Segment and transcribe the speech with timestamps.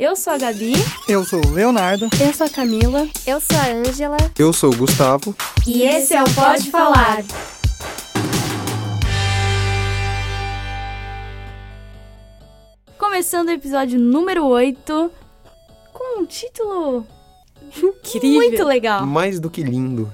[0.00, 0.74] Eu sou a Gabi.
[1.08, 2.08] Eu sou o Leonardo.
[2.24, 3.08] Eu sou a Camila.
[3.26, 4.16] Eu sou a Ângela.
[4.38, 5.34] Eu sou o Gustavo.
[5.66, 7.24] E esse é o Pode Falar.
[12.96, 15.10] Começando o episódio número 8
[15.92, 17.04] com um título
[17.76, 18.34] Incrível.
[18.34, 19.04] muito legal.
[19.04, 20.08] Mais do que lindo.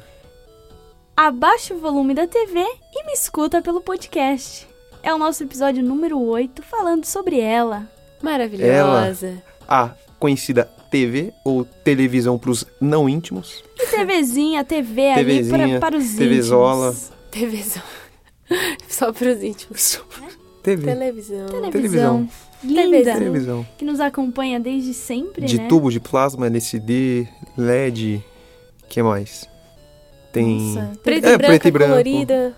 [1.15, 4.67] Abaixa o volume da TV e me escuta pelo podcast.
[5.03, 7.87] É o nosso episódio número 8 falando sobre ela.
[8.23, 9.43] Maravilhosa.
[9.69, 13.63] A conhecida TV ou televisão pros não íntimos.
[13.79, 16.89] E TVzinha, TV ali TVzinha, para, para os TVzola.
[16.89, 17.13] íntimos.
[17.31, 17.83] Televisão.
[18.89, 20.01] Só pros íntimos.
[20.63, 20.85] TV.
[20.87, 21.47] Televisão.
[21.47, 21.71] Televisão.
[21.71, 22.29] Televisão.
[22.63, 23.13] Linda.
[23.15, 23.67] Televisão.
[23.77, 25.67] Que nos acompanha desde sempre, De né?
[25.69, 27.29] tubo de plasma, LCD,
[27.59, 28.25] LED.
[28.89, 29.47] que mais?
[30.33, 30.61] Tem.
[30.75, 31.91] Nossa, Preto É, e branca, preto e branco.
[31.91, 32.55] colorida.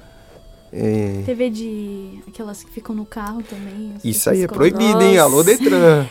[0.78, 2.18] É, TV de.
[2.28, 3.94] aquelas que ficam no carro também.
[4.04, 5.18] Isso aí é proibido, hein?
[5.18, 6.06] Alô, Detran.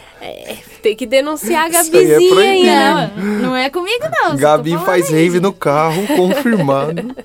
[0.81, 3.13] Tem que denunciar a Isso aí é Gabizinha.
[3.15, 4.31] Não, não é comigo, não.
[4.31, 7.15] tô Gabi faz aí, rave no carro, confirmado.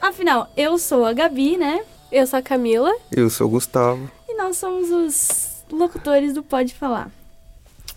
[0.00, 1.80] Afinal, eu sou a Gabi, né?
[2.10, 2.92] Eu sou a Camila.
[3.10, 4.10] Eu sou o Gustavo.
[4.28, 7.10] E nós somos os locutores do Pode Falar.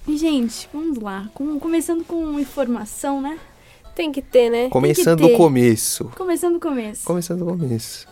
[0.08, 1.28] Gente, vamos lá.
[1.34, 3.38] Com- começando com informação, né?
[4.00, 4.69] Tem que ter, né?
[4.69, 6.05] Começando do começo.
[6.16, 7.03] Começando do começo.
[7.03, 8.08] Começando do começo.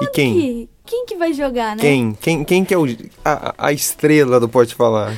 [0.00, 0.34] E quem?
[0.34, 1.82] Que- quem que vai jogar, né?
[1.82, 2.16] Quem?
[2.20, 2.84] Quem, quem que é o,
[3.24, 5.12] a, a estrela do Pode Falar?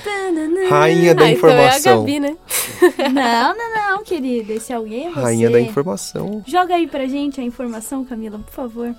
[0.69, 1.99] Rainha da ah, então é a informação.
[2.01, 2.37] Gabi, né?
[3.13, 4.53] Não, não, não, querida.
[4.53, 5.21] Esse alguém é você.
[5.21, 6.45] Rainha da informação.
[6.47, 8.95] Joga aí pra gente a informação, Camila, por favor.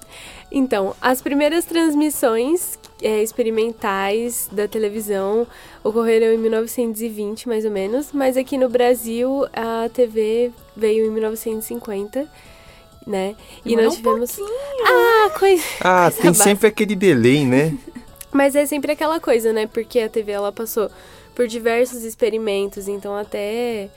[0.52, 5.48] Então, as primeiras transmissões é, experimentais da televisão
[5.84, 12.28] ocorreram em 1920, mais ou menos, mas aqui no Brasil a TV veio em 1950,
[13.10, 13.36] né?
[13.66, 14.32] E Demorou nós um tivemos.
[14.36, 14.86] pouquinho.
[14.86, 15.64] ah, coisa.
[15.82, 16.44] Ah, Coisa tem básica.
[16.44, 17.74] sempre aquele delay, né?
[18.32, 19.66] Mas é sempre aquela coisa, né?
[19.68, 20.90] Porque a TV ela passou
[21.36, 23.90] por diversos experimentos, então até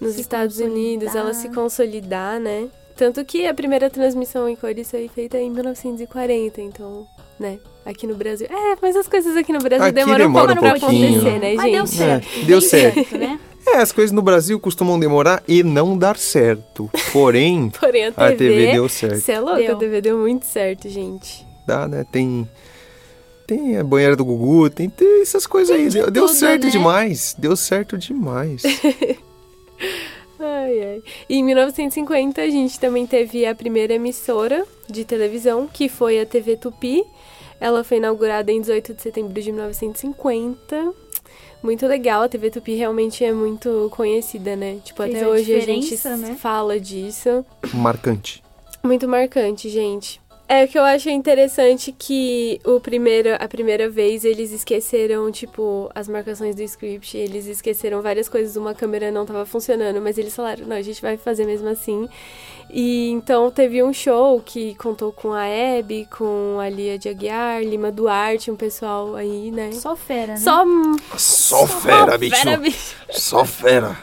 [0.00, 1.16] nos Se Estados Unidos consolidar.
[1.24, 2.68] ela se consolidar, né?
[2.96, 7.06] Tanto que a primeira transmissão em cores foi feita em 1940, então,
[7.38, 7.58] né?
[7.86, 8.46] Aqui no Brasil.
[8.50, 11.54] É, mas as coisas aqui no Brasil Aqui demoram um pouco um pra acontecer, né,
[11.54, 11.72] Mas gente?
[11.72, 12.28] deu certo.
[12.38, 13.16] É, deu certo.
[13.18, 13.40] né?
[13.66, 16.90] É, as coisas no Brasil costumam demorar e não dar certo.
[17.12, 18.36] Porém, Porém, a a TV.
[18.36, 19.20] TV deu certo.
[19.20, 19.76] Você é louca, Deu.
[19.76, 21.46] a TV deu muito certo, gente.
[21.66, 22.04] Dá, né?
[22.10, 22.48] Tem.
[23.46, 25.88] Tem a banheira do Gugu, tem, tem essas coisas aí.
[25.88, 26.70] de Deu, deu tudo, certo né?
[26.70, 27.34] demais.
[27.36, 28.62] Deu certo demais.
[30.42, 31.02] Ai, ai.
[31.28, 36.24] E em 1950 a gente também teve a primeira emissora de televisão, que foi a
[36.24, 37.04] TV Tupi.
[37.60, 40.94] Ela foi inaugurada em 18 de setembro de 1950.
[41.62, 44.78] Muito legal, a TV Tupi realmente é muito conhecida, né?
[44.82, 46.36] Tipo, Fez até a hoje a gente né?
[46.38, 47.44] fala disso.
[47.74, 48.42] Marcante.
[48.82, 50.19] Muito marcante, gente.
[50.52, 56.08] É que eu acho interessante que o primeiro, a primeira vez eles esqueceram, tipo, as
[56.08, 60.66] marcações do script, eles esqueceram várias coisas, uma câmera não tava funcionando, mas eles falaram,
[60.66, 62.08] não, a gente vai fazer mesmo assim.
[62.68, 67.62] E então teve um show que contou com a Hebe, com a Lia de Aguiar,
[67.62, 69.70] Lima Duarte, um pessoal aí, né?
[69.70, 70.36] Só fera, né?
[70.36, 70.64] Só,
[71.16, 72.34] Só fera, bicho.
[72.34, 72.96] fera, bicho.
[73.12, 73.96] Só fera.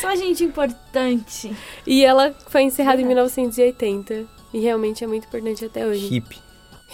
[0.00, 1.52] Só gente importante.
[1.84, 3.32] E ela foi encerrada em Verdade.
[3.36, 4.37] 1980.
[4.52, 6.14] E realmente é muito importante até hoje.
[6.14, 6.36] Hip.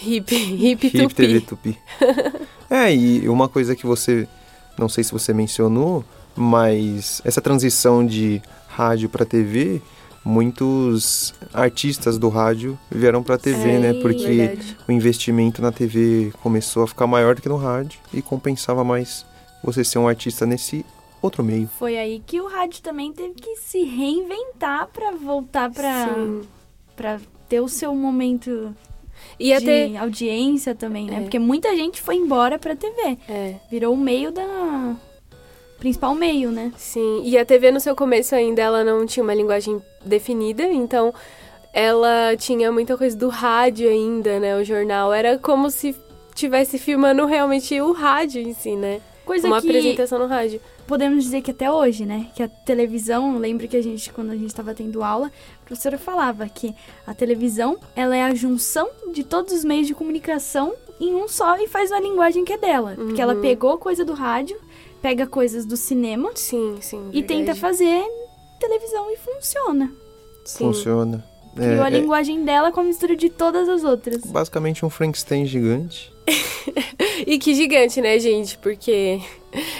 [0.01, 1.13] Hip, hip, Hip tupi.
[1.15, 1.77] TV Tupi.
[2.69, 4.27] é, e uma coisa que você.
[4.77, 6.03] Não sei se você mencionou,
[6.35, 9.81] mas essa transição de rádio pra TV,
[10.25, 13.93] muitos artistas do rádio vieram pra TV, É, né?
[14.01, 14.77] Porque verdade.
[14.85, 19.25] o investimento na TV começou a ficar maior do que no rádio e compensava mais
[19.63, 20.85] você ser um artista nesse
[21.21, 21.69] outro meio.
[21.79, 26.41] Foi aí que o rádio também teve que se reinventar pra voltar pra, Sim.
[27.47, 28.75] Ter o seu momento
[29.39, 29.97] E de até.
[29.97, 31.17] audiência também, né?
[31.17, 31.21] É.
[31.21, 33.17] Porque muita gente foi embora pra TV.
[33.29, 34.95] É, Virou o meio da.
[35.79, 36.71] Principal meio, né?
[36.77, 37.21] sim.
[37.23, 41.13] E a TV no seu começo ainda ela não tinha uma linguagem definida, então
[41.73, 44.55] ela tinha muita coisa do rádio ainda, né?
[44.57, 45.93] O jornal era como se
[46.33, 49.01] tivesse filmando realmente o rádio em si, né?
[49.25, 50.61] Coisa uma que apresentação no rádio.
[50.87, 52.27] Podemos dizer que até hoje, né?
[52.35, 55.31] Que a televisão, lembro que a gente, quando a gente estava tendo aula,
[55.61, 56.73] a professora falava que
[57.07, 61.57] a televisão, ela é a junção de todos os meios de comunicação em um só
[61.57, 62.93] e faz uma linguagem que é dela.
[62.95, 63.41] Porque ela Uhum.
[63.41, 64.57] pegou coisa do rádio,
[65.01, 67.09] pega coisas do cinema Sim, sim.
[67.11, 67.59] e tenta verdade.
[67.59, 68.03] fazer
[68.59, 69.91] televisão e funciona.
[70.45, 70.65] Sim.
[70.65, 71.25] Funciona.
[71.55, 74.21] Criou a É, é linguagem dela com a mistura de todas as outras.
[74.25, 76.11] basicamente um Frankenstein gigante
[77.25, 78.57] E que gigante, né, gente?
[78.57, 79.21] Porque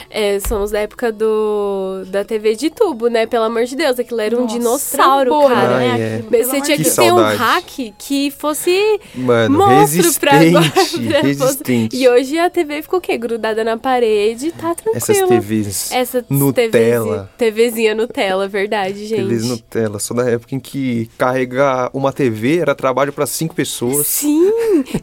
[0.10, 3.26] é, somos da época do da TV de tubo, né?
[3.26, 5.76] Pelo amor de Deus, aquilo era um Nossa, dinossauro, trambolho, cara.
[5.78, 6.24] Ai, né?
[6.32, 6.44] é.
[6.44, 10.60] Você tinha que Que ter um hack que fosse Mano, monstro pra agora.
[10.62, 11.96] resistente, pra- resistente.
[11.98, 13.18] E hoje a TV ficou o quê?
[13.18, 14.98] Grudada na parede, tá tranquilo.
[14.98, 17.30] Essas TVs, Essa Nutella.
[17.38, 19.24] TVzinha Nutella, verdade, gente.
[19.24, 24.08] TVs Nutella, sou da época em que carregar uma TV era trabalho pra cinco pessoas.
[24.08, 24.52] Sim!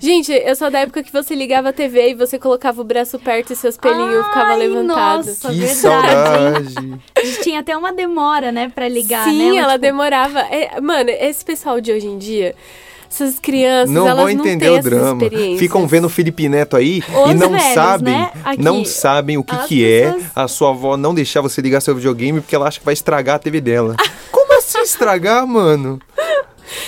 [0.00, 3.18] Gente, eu sou da época que você ligava a TV e você colocava o braço
[3.18, 5.26] perto e seus pelinhos ficavam Ai, levantados.
[5.26, 5.48] nossa.
[5.48, 6.74] Que verdade, saudade.
[7.16, 9.56] A gente tinha até uma demora, né, pra ligar, Sim, né?
[9.56, 10.40] ela tipo, demorava.
[10.40, 12.54] É, mano, esse pessoal de hoje em dia,
[13.10, 15.20] essas crianças, Não elas vão não entender têm o drama.
[15.58, 18.30] Ficam vendo o Felipe Neto aí Os e não velhos, sabem, né?
[18.44, 21.80] Aqui, não sabem o que que é pessoas- a sua avó não deixar você ligar
[21.82, 23.96] seu videogame porque ela acha que vai estragar a TV dela.
[24.32, 26.00] Como assim estragar, mano?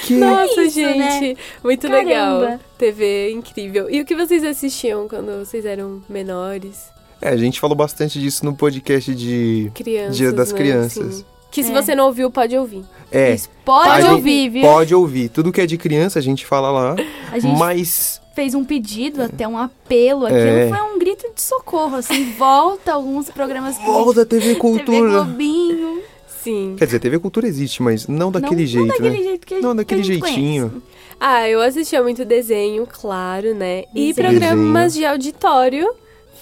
[0.04, 1.20] Que Nossa, isso, né?
[1.20, 2.04] gente, muito Caramba.
[2.08, 2.60] legal.
[2.78, 3.90] TV incrível.
[3.90, 6.86] E o que vocês assistiam quando vocês eram menores?
[7.24, 10.16] É, a gente falou bastante disso no podcast de Crianças.
[10.16, 10.58] Dia das né?
[10.58, 11.14] Crianças.
[11.16, 11.24] Sim.
[11.50, 11.74] Que se É.
[11.82, 12.84] você não ouviu, pode ouvir.
[13.10, 14.62] É, Isso, pode a gente ouvir, viu?
[14.62, 15.28] Pode ouvir.
[15.30, 16.96] Tudo que é de criança a gente fala lá,
[17.32, 20.26] A gente mas fez um pedido, até um apelo.
[20.26, 20.68] Aquilo É.
[20.68, 22.32] foi um grito de socorro, assim.
[22.36, 25.10] Volta alguns programas volta a TV TV Cultura.
[25.24, 26.02] Globinho.
[26.42, 26.74] Sim.
[26.76, 29.22] Quer dizer, TV Cultura existe, mas não daquele não, jeito, não daquele né?
[29.22, 30.68] jeito que, Não, que daquele a gente jeitinho.
[30.68, 30.86] conhece.
[31.20, 33.84] Ah, eu assistia muito desenho, claro, né?
[33.94, 34.14] E Desenho.
[34.14, 35.88] programas de auditório,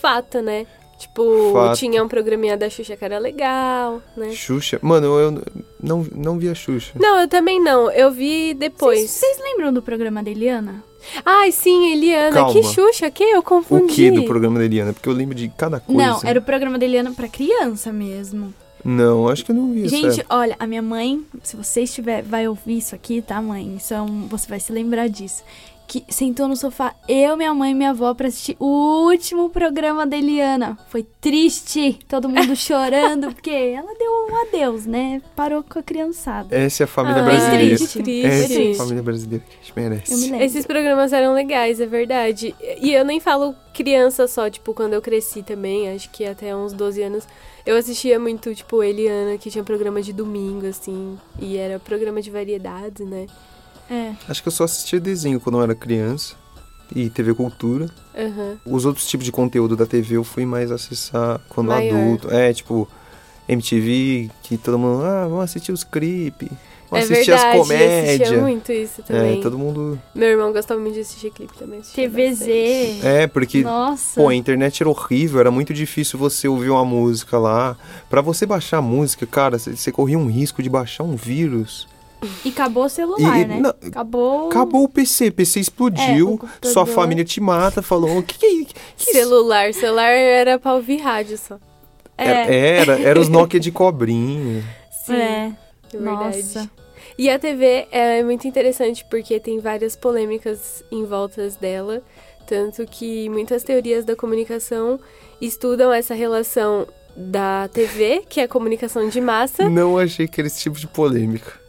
[0.03, 0.67] fato, né?
[0.99, 1.79] Tipo, Fato.
[1.79, 4.31] tinha um programinha da Xuxa que era legal, né?
[4.31, 4.79] Xuxa.
[4.83, 5.43] Mano, eu
[5.83, 6.93] não, não vi a Xuxa.
[6.95, 7.91] Não, eu também não.
[7.91, 9.11] Eu vi depois.
[9.11, 10.85] Vocês lembram do programa da Eliana?
[11.25, 12.33] Ai, sim, Eliana.
[12.37, 12.53] Calma.
[12.53, 13.11] Que Xuxa?
[13.11, 13.25] Que?
[13.25, 13.93] Eu O confundi.
[13.95, 14.93] que do programa da Eliana?
[14.93, 16.01] Porque eu lembro de cada coisa.
[16.01, 18.55] Não, era o programa da Eliana pra criança mesmo.
[18.85, 20.25] Não, acho que eu não vi Gente, essa.
[20.29, 23.77] olha, a minha mãe, se você estiver, vai ouvir isso aqui, tá, mãe?
[23.77, 25.43] Isso é um, você vai se lembrar disso.
[25.93, 30.07] Que sentou no sofá, eu, minha mãe e minha avó pra assistir o último programa
[30.07, 30.79] da Eliana.
[30.89, 35.21] Foi triste, todo mundo chorando, porque ela deu um adeus, né?
[35.37, 36.57] Parou com a criançada.
[36.57, 37.77] Essa é a família Ah, brasileira.
[37.77, 38.03] triste.
[38.03, 38.27] triste.
[38.27, 38.79] Essa é a triste.
[38.79, 40.13] família brasileira que a gente merece.
[40.15, 40.45] Eu me lembro.
[40.47, 42.55] Esses programas eram legais, é verdade.
[42.81, 46.73] E eu nem falo criança só, tipo, quando eu cresci também, acho que até uns
[46.73, 47.29] 12 anos,
[47.67, 52.31] eu assistia muito, tipo, Eliana, que tinha programa de domingo, assim, e era programa de
[52.31, 53.27] variedades, né?
[53.93, 54.13] É.
[54.29, 56.35] Acho que eu só assistia desenho quando eu era criança.
[56.95, 57.89] E TV Cultura.
[58.15, 58.59] Aham.
[58.67, 61.95] Os outros tipos de conteúdo da TV eu fui mais acessar quando Maior.
[61.97, 62.31] adulto.
[62.31, 62.87] É, tipo,
[63.49, 66.49] MTV, que todo mundo, ah, vamos assistir os clipes.
[66.51, 66.57] É
[66.91, 68.43] Vamos assistir verdade, as eu assistia comédias.
[68.43, 69.39] muito isso também.
[69.39, 69.99] É, todo mundo.
[70.15, 71.81] Meu irmão gostava muito de assistir clipe também.
[71.81, 72.39] TVZ.
[72.41, 73.07] bastante.
[73.07, 74.21] É, porque Nossa.
[74.21, 77.75] Pô, a internet era horrível, era muito difícil você ouvir uma música lá.
[78.11, 81.89] Pra você baixar a música, cara, você corria um risco de baixar um vírus.
[82.45, 83.59] E acabou o celular, E- né?
[83.61, 84.47] não, acabou.
[84.49, 86.71] Acabou o PC, PC É, explodiu, o computador.
[86.73, 89.73] sua família te mata, falou, o que que é que isso?" Celular.
[89.75, 91.59] Celular era pra ouvir rádio só.
[92.17, 92.77] Era, É.
[92.79, 94.63] era, era os Nokia de cobrinha.
[95.05, 95.53] Sim, É.
[95.93, 96.37] é verdade.
[96.37, 96.71] Nossa.
[97.19, 102.01] E a TV é muito interessante porque tem várias polêmicas em voltas dela,
[102.47, 104.99] tanto que muitas teorias da comunicação
[105.41, 106.87] estudam essa relação
[107.17, 109.69] da TV, que é a comunicação de massa.
[109.69, 111.61] Não achei que era esse tipo de polêmica.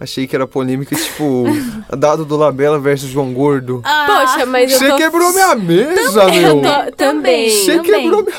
[0.00, 1.44] Achei que era polêmica tipo,
[1.96, 3.82] dado do Labela versus João Gordo.
[3.82, 4.96] Poxa, mas eu Você tô...
[4.96, 6.62] quebrou minha mesa, eu meu!
[6.62, 7.50] tô- também.
[7.50, 8.02] Você também.
[8.02, 8.36] quebrou minha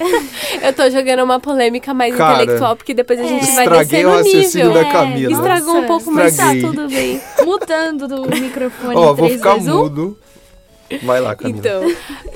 [0.62, 3.52] Eu tô jogando uma polêmica mais Cara, intelectual, porque depois a gente É.
[3.54, 4.82] vai Estraguei descer o no raciocínio nível.
[4.84, 5.32] da Camila.
[5.32, 7.20] Estragou um Nossa, pouco, mas tá tudo bem.
[7.44, 10.16] Mutando do microfone Ó, vou 3, ficar 2, 1.
[11.02, 11.58] Vai lá, Camila.
[11.58, 11.82] Então,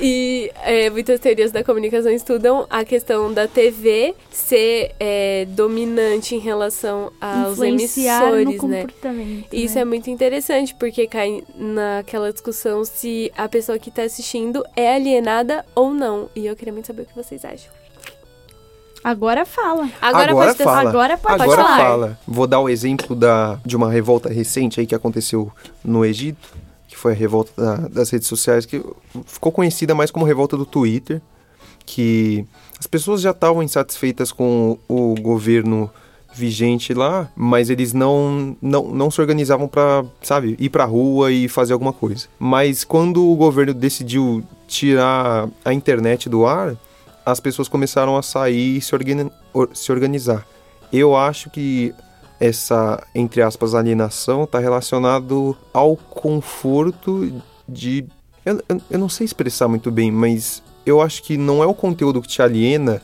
[0.01, 6.39] e é, muitas teorias da comunicação estudam a questão da TV ser é, dominante em
[6.39, 8.81] relação aos Influenciar no emissores, né?
[8.83, 9.47] comportamento.
[9.53, 9.81] E Isso né?
[9.81, 15.65] é muito interessante, porque cai naquela discussão se a pessoa que tá assistindo é alienada
[15.75, 16.29] ou não.
[16.35, 17.73] E eu queria muito saber o que vocês acham.
[19.03, 19.91] Agora fala.
[20.01, 20.89] Agora, Agora pode ter- fala.
[20.89, 21.77] Agora pode Agora falar.
[21.77, 22.19] fala.
[22.27, 25.53] Vou dar o exemplo da, de uma revolta recente aí que aconteceu
[25.85, 26.49] no Egito,
[27.05, 28.83] foi a revolta da- das redes sociais, que
[29.27, 31.21] ficou conhecida mais como revolta do Twitter,
[31.85, 32.47] que
[32.81, 35.91] as pessoas já estavam insatisfeitas com o governo
[36.35, 41.47] vigente lá, mas eles não, não, não se organizavam para, sabe, ir pra rua e
[41.47, 42.27] fazer alguma coisa.
[42.39, 46.75] Mas quando o governo decidiu tirar a internet do ar,
[47.27, 50.47] as pessoas começaram a sair e se, organi- or- se organizar.
[50.91, 51.93] Eu acho que
[52.41, 58.07] essa, entre aspas, alienação está relacionado ao conforto de.
[58.45, 61.75] Eu, eu, eu não sei expressar muito bem, mas eu acho que não é o
[61.75, 63.01] conteúdo que te aliena,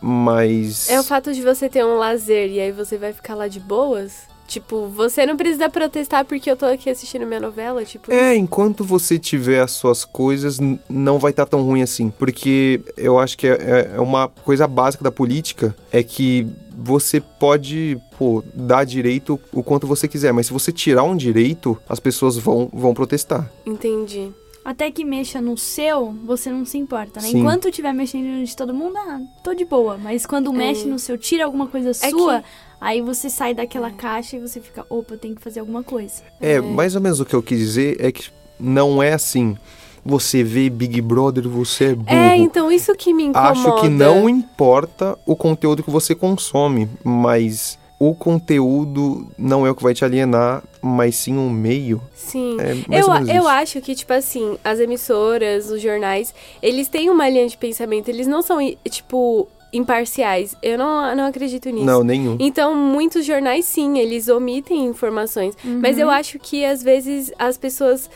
[0.00, 0.88] mas.
[0.88, 3.60] É o fato de você ter um lazer e aí você vai ficar lá de
[3.60, 4.29] boas?
[4.50, 8.12] Tipo, você não precisa protestar porque eu tô aqui assistindo minha novela, tipo.
[8.12, 12.10] É, enquanto você tiver as suas coisas, não vai estar tão ruim assim.
[12.10, 17.20] Porque eu acho que é, é- é uma coisa básica da política, é que você
[17.20, 22.00] pode, pô, dar direito o quanto você quiser, mas se você tirar um direito, as
[22.00, 23.48] pessoas vão, vão protestar.
[23.64, 24.32] Entendi.
[24.64, 27.28] Até que mexa no seu, você não se importa, né?
[27.28, 27.38] Sim.
[27.40, 29.96] Enquanto estiver mexendo no de todo mundo, ah, tô de boa.
[29.96, 32.46] Mas quando mexe no seu, tira alguma coisa sua, que-
[32.80, 36.22] aí você sai daquela caixa e você fica, opa, eu tenho que fazer alguma coisa.
[36.40, 39.56] É, mais ou menos o que eu quis dizer é que não é assim.
[40.04, 42.08] Você vê Big Brother, você é burro.
[42.10, 43.50] É, então isso que me incomoda.
[43.50, 49.74] Acho que não importa o conteúdo que você consome, mas o conteúdo não é o
[49.74, 52.00] que vai te alienar, mas sim um meio.
[52.14, 52.56] Sim.
[52.58, 57.46] É Eu, eu acho que, tipo assim, as emissoras, os jornais, eles têm uma linha
[57.46, 60.56] de pensamento, eles não são, tipo, imparciais.
[60.62, 61.84] Eu não, não acredito nisso.
[61.84, 62.38] Não, nenhum.
[62.40, 65.54] Então, muitos jornais, sim, eles omitem informações.
[65.62, 68.08] Mas eu acho que, às vezes, as pessoas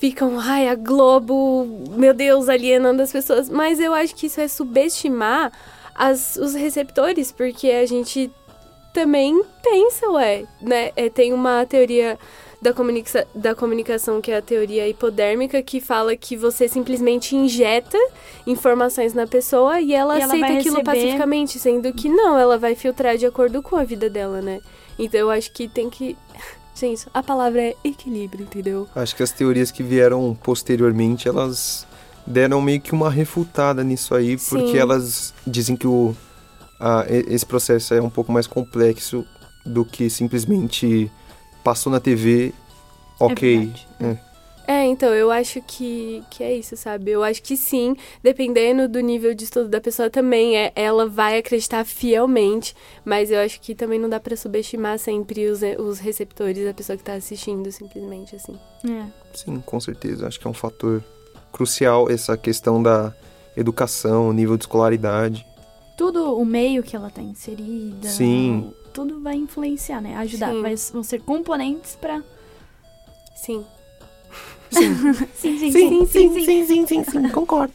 [0.00, 3.48] ficam, ai, a Globo, meu Deus, alienando as pessoas.
[3.48, 5.52] Mas eu acho que isso é subestimar
[5.94, 8.30] as, os receptores, porque a gente
[8.92, 10.90] também pensa, ué, né?
[10.96, 12.18] É, tem uma teoria
[12.60, 17.98] da, comunica da comunicação, que é a teoria hipodérmica, que fala que você simplesmente injeta
[18.46, 20.84] informações na pessoa e ela E ela aceita aquilo receber.
[20.84, 24.60] pacificamente, sendo que não, ela vai filtrar de acordo com a vida dela, né?
[24.98, 26.16] Então eu acho que tem que.
[26.74, 28.88] Gente, a palavra é equilíbrio, entendeu?
[28.94, 31.86] Acho que as teorias que vieram posteriormente, elas
[32.26, 34.48] deram meio que uma refutada nisso aí, Sim.
[34.48, 36.16] porque elas dizem que o,
[36.80, 39.24] a- e- esse processo é um pouco mais complexo
[39.64, 41.10] do que simplesmente
[41.62, 42.52] passou na TV,
[43.18, 43.58] ok.
[43.58, 43.88] verdade.
[44.00, 44.30] É.
[44.66, 47.10] É, então, eu acho que, que é isso, sabe?
[47.10, 51.38] Eu acho que sim, dependendo do nível de estudo da pessoa também, é, ela vai
[51.38, 52.72] acreditar fielmente,
[53.04, 56.96] mas eu acho que também não dá pra subestimar sempre os, os receptores, a pessoa
[56.96, 58.56] que tá assistindo, simplesmente, assim.
[58.88, 59.04] É.
[59.34, 60.28] Sim, com certeza.
[60.28, 61.02] Acho que é um fator
[61.50, 63.12] crucial essa questão da
[63.56, 65.44] educação, nível de escolaridade.
[66.00, 68.08] Tudo o meio que ela tá inserida.
[68.08, 68.72] Sim.
[68.90, 70.16] Tudo vai influenciar, né?
[70.16, 70.50] Ajudar.
[70.50, 70.62] Sim.
[70.62, 72.24] Vai, vão ser componentes pra.
[73.36, 73.66] Sim.
[74.70, 74.94] Sim,
[75.34, 76.06] sim, sim.
[76.06, 77.74] sim, sim, sim, sim, concordo.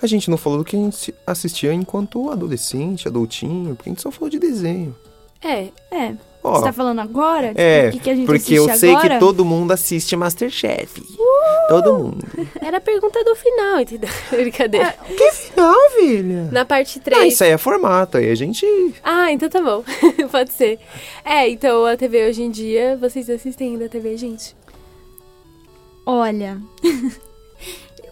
[0.00, 4.00] A gente não falou do que a gente assistia enquanto adolescente, adultinho, porque a gente
[4.00, 4.96] só falou de desenho.
[5.42, 6.16] É, É.
[6.42, 7.48] Ó, Você tá falando agora?
[7.48, 9.14] Tipo, é, o que, que a gente porque eu sei agora?
[9.14, 11.02] que todo mundo assiste Masterchef.
[11.68, 12.24] Todo mundo.
[12.62, 14.08] era a pergunta do final, entendeu?
[14.32, 14.94] Brincadeira.
[15.06, 16.48] Que final, filha?
[16.50, 17.32] Na parte Ah, 3.
[17.34, 18.64] isso aí é formato, aí a gente...
[19.04, 19.84] Ah, então tá bom.
[20.32, 20.78] Pode ser.
[21.24, 24.56] É, então a TV hoje em dia, vocês assistem ainda a TV, gente?
[26.06, 26.58] Olha.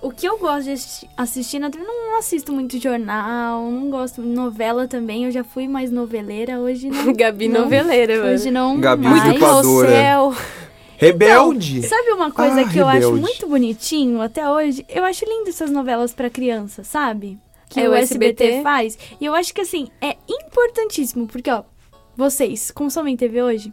[0.02, 4.22] o que eu gosto de assisti- assistir na TV, não assisto muito jornal, não gosto
[4.22, 5.24] de novela também.
[5.24, 7.12] Eu já fui mais noveleira, hoje não.
[7.14, 8.32] Gabi não, noveleira, mano.
[8.34, 8.80] Hoje não.
[8.80, 9.24] Gabi mais.
[9.28, 9.88] usurpadora.
[9.88, 10.34] céu.
[10.96, 11.82] Rebelde!
[11.86, 13.20] Sabe uma coisa Ah, que eu acho rebelde.
[13.20, 14.84] muito bonitinho até hoje?
[14.88, 17.38] Eu acho lindo essas novelas pra criança, sabe?
[17.68, 18.98] Que É, o o SBT, SBT faz.
[19.20, 21.62] E eu acho que assim, é importantíssimo, porque ó,
[22.16, 23.72] vocês consomem TV hoje?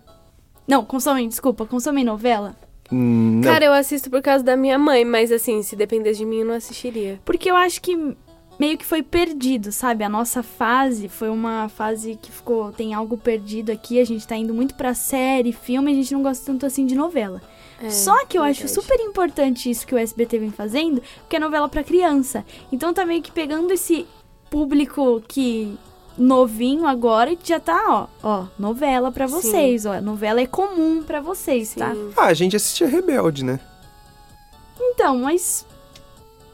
[0.67, 2.55] Não, consomem, desculpa, consomem novela?
[2.91, 3.41] Hum, não.
[3.41, 6.45] Cara, eu assisto por causa da minha mãe, mas assim, se dependesse de mim, eu
[6.45, 7.19] não assistiria.
[7.25, 8.15] Porque eu acho que
[8.59, 10.03] meio que foi perdido, sabe?
[10.03, 12.71] A nossa fase foi uma fase que ficou.
[12.71, 13.99] Tem algo perdido aqui.
[13.99, 16.95] A gente tá indo muito pra série, filme, a gente não gosta tanto assim de
[16.95, 17.41] novela.
[17.81, 18.81] É, Só que eu acho verdade.
[18.81, 22.45] super importante isso que o SBT vem fazendo, porque é novela pra criança.
[22.71, 24.07] Então tá meio que pegando esse
[24.49, 25.77] público que
[26.17, 29.33] novinho agora e já tá, ó, ó, novela pra Sim.
[29.33, 31.93] vocês, ó, novela é comum pra vocês, tá?
[31.93, 32.11] Sim.
[32.15, 33.59] Ah, a gente assistia Rebelde, né?
[34.79, 35.65] Então, mas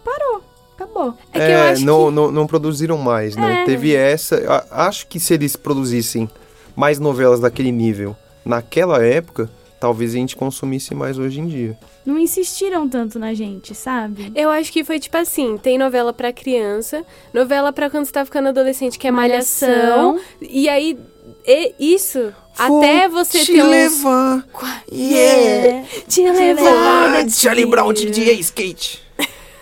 [0.03, 0.41] parou,
[0.74, 1.15] acabou.
[1.34, 2.12] É que eu acho não, que...
[2.12, 3.62] não, não produziram mais, né?
[3.62, 3.65] É.
[3.65, 4.65] Teve essa.
[4.72, 6.30] Acho que se eles produzissem
[6.75, 8.15] mais novelas daquele nível
[8.46, 9.50] naquela época,
[9.80, 11.77] talvez a gente consumisse mais hoje em dia.
[12.05, 14.31] Não insistiram tanto na gente, sabe?
[14.36, 18.25] Eu acho que foi tipo assim, tem novela pra criança, novela pra quando você tá
[18.25, 20.98] ficando adolescente, que é malhação, e aí
[21.46, 23.70] e- isso até você te ter uns...
[23.70, 24.46] levar.
[24.91, 25.88] Yeah.
[26.08, 27.24] Te levar.
[27.24, 29.01] Ah, Charlie Brown de Skate.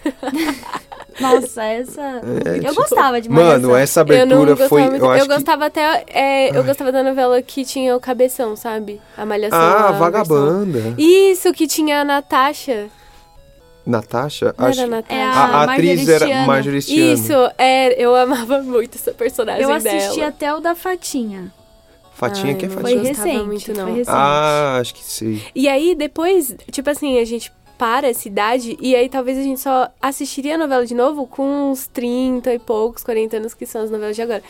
[1.19, 2.01] Nossa, essa.
[2.45, 4.81] É, eu tipo- gostava de Mano, essa Eu não abertura gostava foi.
[4.83, 5.05] muito.
[5.05, 5.33] Eu acho que...
[5.35, 6.03] gostava até.
[6.07, 9.01] é, eu gostava da novela que tinha o cabeção, sabe?
[9.17, 9.57] A malhação.
[9.59, 10.79] Ah, a Vagabanda.
[10.79, 12.87] versão- Isso, que tinha a Natasha.
[13.85, 14.53] Natasha?
[14.57, 14.79] Não Acho...
[14.81, 15.19] era a Natasha.
[15.19, 17.13] É A, a atriz era Marjoristiana.
[17.13, 20.27] Isso, é, eu amava muito essa personagem Eu assisti dela.
[20.27, 21.51] até o da Fatinha.
[22.13, 22.99] Fatinha Ai, que é Foi Fatinha.
[23.01, 23.45] gostava recente.
[23.45, 23.83] muito, não.
[23.87, 24.09] Foi recente.
[24.15, 25.41] Ah, acho que sei.
[25.55, 29.61] E aí, depois, tipo assim, a gente para essa idade e aí talvez a gente
[29.61, 33.81] só assistiria a novela de novo com uns 30 e poucos, 40 anos que são
[33.81, 34.43] as novelas de agora.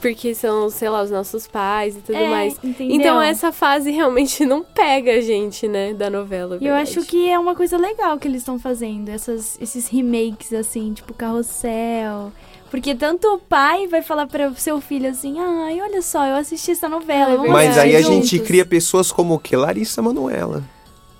[0.00, 2.54] Porque são, sei lá, os nossos pais e tudo É, mais.
[2.62, 2.94] entendeu?
[2.96, 6.58] Então essa fase realmente não pega a gente, né, da novela.
[6.60, 10.52] E eu acho que é uma coisa legal que eles estão fazendo, essas, esses remakes,
[10.52, 12.30] assim, tipo Carrossel.
[12.70, 16.36] Porque tanto o pai vai falar para o seu filho assim, ai, olha só, eu
[16.36, 17.32] assisti essa novela.
[17.32, 19.56] É vamos Mas aí a assistir gente juntos." cria pessoas como o que?
[19.56, 20.62] Larissa Manoela.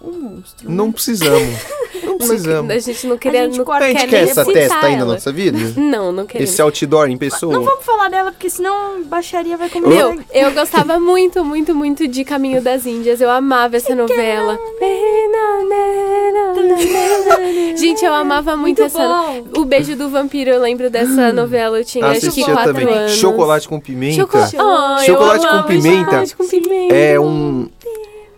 [0.06, 0.70] Um monstro.
[0.70, 0.92] Não né?
[0.92, 1.58] precisamos.
[2.04, 2.70] Não precisamos.
[2.70, 3.40] A gente não queria.
[3.40, 5.58] A gente não A gente quer essa testa aí na nossa vida?
[5.76, 6.50] Não, não queremos.
[6.50, 7.52] Esse outdoor em pessoa?
[7.52, 9.88] Não vamos falar dela, porque senão baixaria vai comer.
[9.88, 13.20] Meu, eu gostava muito, muito, muito de Caminho das Índias.
[13.20, 14.58] Eu amava essa novela.
[17.76, 18.98] Gente, eu amava muito, Muito essa.
[18.98, 19.60] bom.
[19.60, 21.78] O Beijo do Vampiro, eu lembro dessa novela.
[21.78, 22.88] Eu tinha acho que quatro também.
[22.88, 23.12] anos.
[23.12, 24.22] Chocolate com pimenta.
[24.22, 26.94] Chocolate, eu Chocolate com pimenta Chocolate com pimenta.
[26.94, 27.68] É um,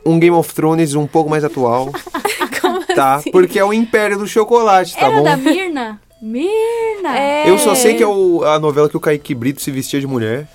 [0.08, 1.90] um Game of Thrones um pouco mais atual.
[2.60, 3.16] Como Tá?
[3.16, 3.30] assim?
[3.30, 5.22] Porque é o Império do Chocolate, tá Era bom?
[5.24, 6.00] da Mirna?
[6.20, 7.16] Mirna!
[7.16, 7.48] É.
[7.48, 10.06] Eu só sei que é o- a novela que o Kaique Brito se vestia de
[10.06, 10.48] mulher.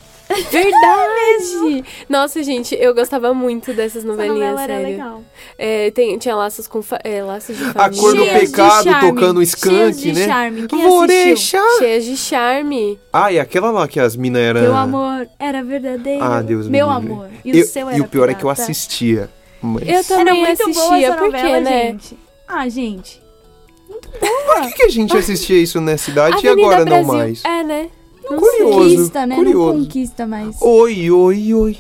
[0.52, 1.84] Verdade!
[2.10, 4.88] Nossa, gente, eu gostava muito dessas Essa novelinhas, novela era sério.
[4.92, 5.22] legal.
[5.58, 8.02] É, tem, tinha laços com fa- é, laços de A família.
[8.02, 10.26] cor do Cheias pecado tocando cheias skunk, de né?
[10.26, 10.68] charme.
[10.68, 11.78] Quem deixar.
[11.80, 13.00] Cheias de charme.
[13.12, 14.62] Ah, e aquela lá que as minas eram.
[14.62, 16.24] Teu amor era verdadeiro.
[16.24, 17.28] Ah, Deus me Meu amor.
[17.46, 18.64] E o Eu- seu era E o pior é que eu pirata.
[18.64, 19.30] assistia.
[19.64, 19.88] Mas...
[19.88, 21.82] Eu também Era muito boa assistia, por novela, quê, né?
[21.92, 22.18] gente.
[22.48, 23.24] Ah, gente.
[23.88, 27.08] Por que, que a gente assistia isso nessa idade e Avenida agora Brasil.
[27.08, 27.44] não mais?
[27.46, 27.90] É, né?
[28.30, 29.36] Não Curioso, conquista, né?
[29.36, 29.74] curioso.
[29.74, 30.62] Não conquista mais.
[30.62, 31.78] Oi, oi, oi.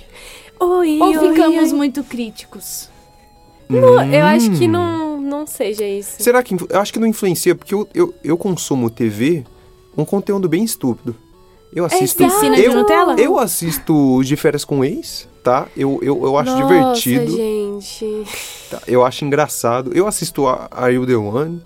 [0.60, 1.78] Oi, Ou oi, ficamos oi.
[1.78, 2.90] muito críticos?
[3.70, 4.72] Não, Eu acho que Hum.
[4.72, 6.22] não, não seja isso.
[6.22, 6.56] Será que.
[6.70, 9.44] Eu acho que não influencia, porque eu, eu, eu consumo TV
[9.98, 11.16] um conteúdo bem estúpido.
[11.74, 12.24] Eu assisto.
[12.24, 12.40] Exato.
[12.40, 13.16] Piscina de eu, Nutella?
[13.20, 15.68] eu assisto De Férias com Ex, tá?
[15.76, 17.32] Eu, eu, eu acho Nossa, divertido.
[17.36, 18.24] gente.
[18.72, 18.80] tá?
[18.88, 19.92] Eu acho engraçado.
[19.94, 21.62] Eu assisto a Are You The One?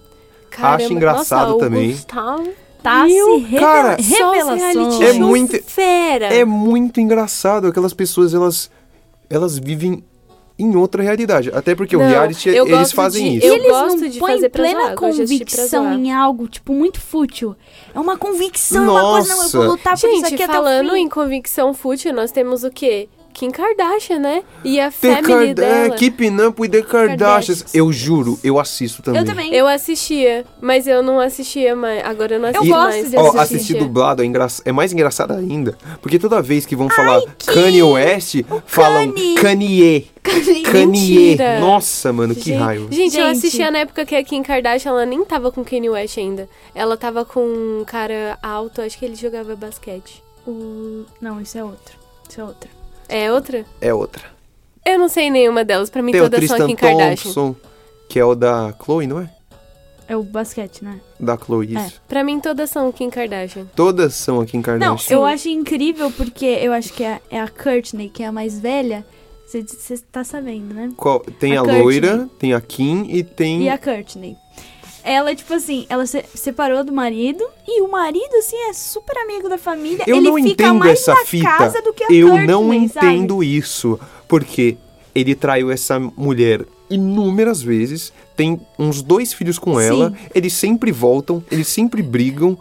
[0.50, 0.84] Caramba.
[0.84, 1.92] Acho engraçado Nossa, o também.
[1.92, 2.50] Gustavo,
[2.82, 3.26] Tá Viu?
[3.36, 5.02] se revela Cara, reality revelações.
[5.02, 6.26] É muito- fera.
[6.34, 7.68] É muito engraçado.
[7.68, 8.70] Aquelas pessoas, elas,
[9.30, 10.04] elas vivem
[10.60, 11.52] em outra realidade.
[11.54, 13.48] Até porque o Não, reality, eu eles fazem de- isso.
[13.48, 17.56] eu eles gosto não de põem fazer plena zoar, convicção em algo, tipo, muito fútil.
[17.94, 19.72] É uma convicção, é uma coisa, não, eu vou Nossa.
[19.74, 23.10] lutar por isso Gente, aqui até falando o em convicção fútil, nós temos o quê?
[23.38, 24.44] Kim Kardashian, né?
[24.64, 25.96] E a The family é, dela.
[25.96, 27.62] Keeping Up with the Kardashians.
[27.62, 27.76] Kardashians.
[27.76, 29.22] Eu juro, eu assisto também.
[29.22, 29.54] Eu também.
[29.54, 32.04] Eu assistia, mas eu não assistia mais.
[32.04, 33.12] Agora eu não assisto Eu gosto mais.
[33.12, 33.56] de Ó, assistir.
[33.56, 34.48] assistir dublado é, engra...
[34.66, 35.78] é mais engraçado ainda.
[36.02, 39.36] Porque toda vez que vão falar Kanye West, falam Kanye.
[39.36, 40.08] Kanye.
[40.24, 40.88] Kanye.
[40.88, 41.60] Mentira.
[41.60, 42.88] Nossa, mano, que Gente, raiva.
[42.92, 43.38] Gente, eu Gente.
[43.38, 46.50] assistia na época que a Kim Kardashian, ela nem tava com Kanye West ainda.
[46.74, 50.24] Ela tava com um cara alto, acho que ele jogava basquete.
[50.48, 51.06] O...
[51.22, 51.96] Não, isso é outro.
[52.28, 52.77] Isso é outra.
[53.10, 53.66] É outra?
[53.82, 54.24] É outra.
[54.86, 57.34] Eu não sei nenhuma delas, pra mim Tem o todas são a Tristan Kim Kardashian.
[57.34, 57.56] Thompson,
[58.10, 59.30] que é o da Chloe, não é?
[60.08, 61.02] É o basquete, né?
[61.20, 62.02] Da Chloe, isso.
[62.08, 63.66] Pra mim todas são Kim Kardashian.
[63.76, 65.14] Todas são aqui em Não, Kardashian.
[65.16, 68.58] eu acho incrível porque eu acho que é, é a Courtney, que é a mais
[68.60, 69.06] velha.
[69.46, 70.92] Você tá sabendo, né?
[70.96, 71.82] Qual- Tem A a, Courtney.
[71.84, 73.64] loira, tem a Kim e tem...
[73.64, 74.36] E a Courtney.
[75.10, 79.48] Ela, tipo assim, ela se separou do marido e o marido, assim, é super amigo
[79.48, 80.04] da família.
[80.06, 81.46] Eu Ele não fica entendo mais essa na fita.
[81.58, 83.08] casa do que a Eu não sabe?
[83.08, 83.98] entendo isso.
[84.28, 84.78] Porque
[85.16, 91.44] ele traiu essa mulher inúmeras vezes, tem uns dois filhos com ela, eles sempre voltam,
[91.50, 92.58] eles sempre brigam.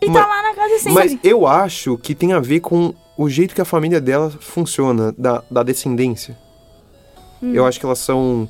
[0.00, 0.92] Ele ma- tá lá na casa sempre.
[0.92, 5.14] Mas eu acho que tem a ver com o jeito que a família dela funciona,
[5.16, 6.36] da, da descendência.
[7.42, 7.52] Hum.
[7.54, 8.48] Eu acho que elas são.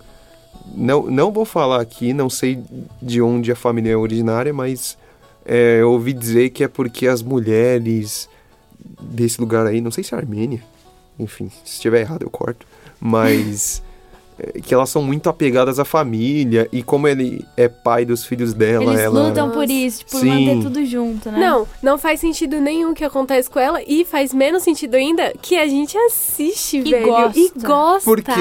[0.74, 2.58] Não, não vou falar aqui, não sei
[3.00, 4.96] de onde a família é originária, mas
[5.44, 8.28] é, eu ouvi dizer que é porque as mulheres
[9.00, 10.62] desse lugar aí, não sei se é Armênia,
[11.18, 12.66] enfim, se estiver errado eu corto,
[12.98, 13.82] mas
[14.38, 18.52] é, que elas são muito apegadas à família e como ele é pai dos filhos
[18.52, 19.28] dela, Eles ela.
[19.28, 20.28] lutam por isso, por Sim.
[20.28, 21.38] manter tudo junto, né?
[21.38, 25.32] Não, não faz sentido nenhum o que acontece com ela e faz menos sentido ainda
[25.40, 27.06] que a gente assiste, velho.
[27.06, 27.38] gosta.
[27.38, 28.04] E gosta.
[28.04, 28.32] Por quê?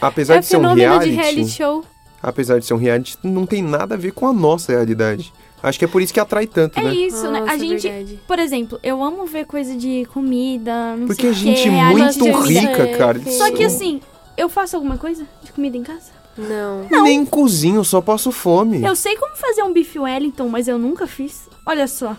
[0.00, 1.84] Apesar é de ser um reality, de reality show.
[2.22, 5.32] apesar de ser um reality, não tem nada a ver com a nossa realidade.
[5.62, 6.94] Acho que é por isso que atrai tanto, É né?
[6.94, 7.38] isso, né?
[7.38, 8.20] A Nossa, gente, verdade.
[8.26, 11.82] por exemplo, eu amo ver coisa de comida, não Porque sei a quê, gente é
[11.92, 13.18] muito rica, é, cara.
[13.18, 13.30] sim.
[13.38, 14.00] Só que assim,
[14.36, 16.14] eu faço alguma coisa de comida em casa?
[16.36, 17.02] Não.
[17.02, 18.84] Nem cozinho, só passo fome.
[18.84, 21.48] Eu sei como fazer um bife Wellington, mas eu nunca fiz.
[21.64, 22.14] Olha só.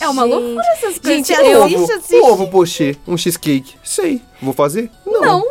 [0.00, 0.32] É uma Gente.
[0.32, 1.02] loucura essas coisas.
[1.26, 2.14] Gente, assiste, ovo, assiste.
[2.14, 3.74] um ovo pochê, um cheesecake.
[3.84, 4.22] Sei.
[4.40, 4.90] Vou fazer?
[5.04, 5.20] Não.
[5.20, 5.44] Não.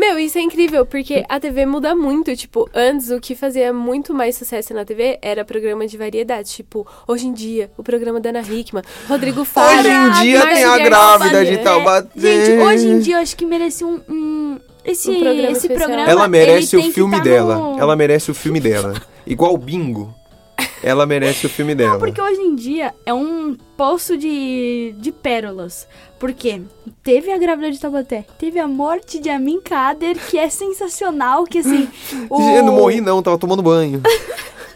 [0.00, 2.34] Meu, isso é incrível, porque a TV muda muito.
[2.34, 6.48] Tipo, antes o que fazia muito mais sucesso na TV era programa de variedade.
[6.52, 9.78] Tipo, hoje em dia, o programa da Ana Hickman, Rodrigo Faro.
[9.78, 11.58] Hoje em dia Márcio tem a grávida de.
[11.58, 12.08] Taubaté.
[12.16, 14.00] Gente, hoje em dia eu acho que merece um.
[14.08, 16.10] um- esse, Um programa esse programa.
[16.10, 17.54] Ela merece ele o filme tá dela.
[17.56, 18.94] no- Ela merece o filme dela.
[19.26, 20.14] igual bingo,
[20.82, 21.98] ela merece o filme dela.
[21.98, 25.86] Porque hoje em dia é um poço de, de pérolas.
[26.18, 26.60] Porque
[27.02, 31.58] teve a grávida de Taubaté, teve a morte de Amin Kader, que é sensacional, que
[31.58, 31.88] assim...
[32.28, 32.40] o...
[32.40, 34.02] Eu não morri não, tava tomando banho.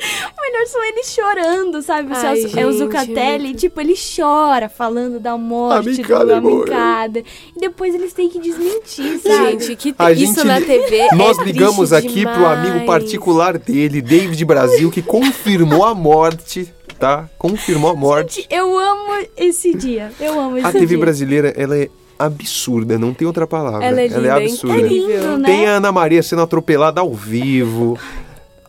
[0.00, 2.12] O melhor são eles chorando, sabe?
[2.12, 6.64] O Ai, Celso, é o Zucatelli, muito- tipo, ele chora falando da morte Amin do.
[6.64, 7.24] Kader.
[7.56, 9.50] E depois eles têm que desmentir, sabe?
[9.60, 12.86] Gente, que A isso gente- na TV Nós é ligamos aqui pro amigo demais.
[12.86, 17.28] particular dele, David Brasil, que confirmou a morte, tá?
[17.36, 18.36] Confirmou a morte.
[18.42, 20.12] Gente, eu amo esse dia.
[20.20, 20.98] Eu amo esse A TV dia.
[20.98, 23.84] brasileira, ela é absurda, não tem outra palavra.
[23.84, 24.46] Ela é linda, hein?
[24.50, 24.76] absurda.
[24.76, 25.48] É lindo, né?
[25.48, 27.98] Tem a Ana Maria sendo atropelada ao vivo.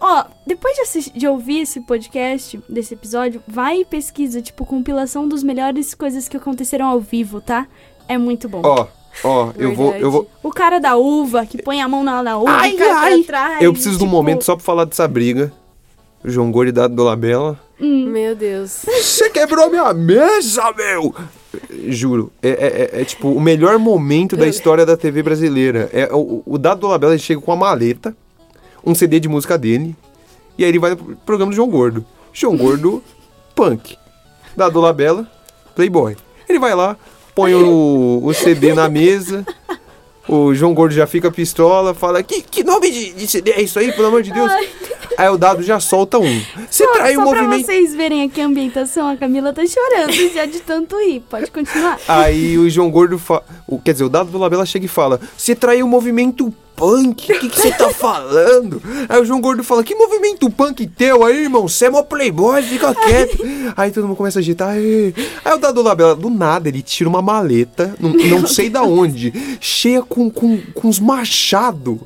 [0.02, 5.28] Ó, depois de, assistir- de ouvir esse podcast, desse episódio, vai e pesquisa, tipo, compilação
[5.28, 7.68] dos melhores coisas que aconteceram ao vivo, tá?
[8.08, 8.62] É muito bom.
[8.64, 8.88] Ó,
[9.24, 10.30] ó, eu vou, eu vou.
[10.42, 13.18] O cara da uva, que põe a mão na, na uva Ai, e cai ai.
[13.24, 13.62] pra trás.
[13.62, 15.52] Eu preciso de um tipo, momento só pra falar dessa briga.
[16.24, 17.60] O João Gordo e Dado Dolabella.
[17.80, 18.84] Meu Deus.
[18.86, 21.16] Você quebrou minha mesa, meu!
[21.88, 22.54] Juro, é, é-
[22.98, 25.90] é- é, tipo o melhor momento da história da TV brasileira.
[25.94, 28.16] É o, o Dado Dolabella ele chega com uma maleta,
[28.86, 29.96] um CD de música dele,
[30.58, 32.06] e aí ele vai pro programa do João Gordo.
[32.34, 33.04] João Gordo,
[33.56, 33.98] punk.
[34.56, 35.30] Dado Dolabella,
[35.76, 36.16] playboy.
[36.48, 36.98] Ele vai lá,
[37.34, 39.46] põe o, o CD na mesa,
[40.28, 43.80] o João Gordo já fica pistola, fala: Que, que nome de, de CD é isso
[43.80, 44.52] aí, pelo amor de Deus?
[45.18, 46.42] Aí o Dado já solta um.
[46.70, 47.66] Você Só, traiu o só pra movimento.
[47.66, 51.22] vocês verem aqui a ambientação, a Camila tá chorando já de tanto rir.
[51.30, 52.00] Pode continuar.
[52.08, 53.44] Aí o João Gordo fala.
[53.84, 57.40] Quer dizer, o Dado do Labela chega e fala: Você traiu o movimento punk, o
[57.40, 58.82] que você tá falando?
[59.10, 61.68] Aí o João Gordo fala: Que movimento punk teu aí, irmão?
[61.68, 63.38] Você é mó playboy, fica quieto.
[63.76, 64.70] Aí todo mundo começa a agitar.
[64.70, 65.14] Aí,
[65.44, 68.82] aí o Dado do Labela, do nada, ele tira uma maleta, não, não sei da
[68.82, 71.98] onde, cheia com, com, com uns machados.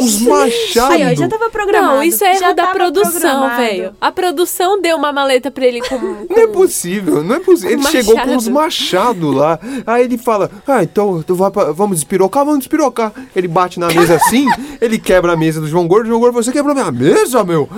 [0.00, 0.94] Uns machados.
[0.94, 1.94] Aí, ó, já tava programado.
[1.96, 3.94] Não, isso é já erro da produção, velho.
[4.00, 5.98] A produção deu uma maleta pra ele com.
[5.98, 6.34] com...
[6.34, 7.78] Não é possível, não é possível.
[7.78, 8.36] Ele chegou com machado.
[8.36, 9.58] uns machados lá.
[9.86, 13.12] Aí ele fala: Ah, então tu vai pra- vamos despirocar, vamos despirocar.
[13.34, 14.46] Ele bate na mesa assim,
[14.80, 16.08] ele quebra a mesa do João Gordo.
[16.08, 17.68] João Gordo, você quebrou minha mesa, meu.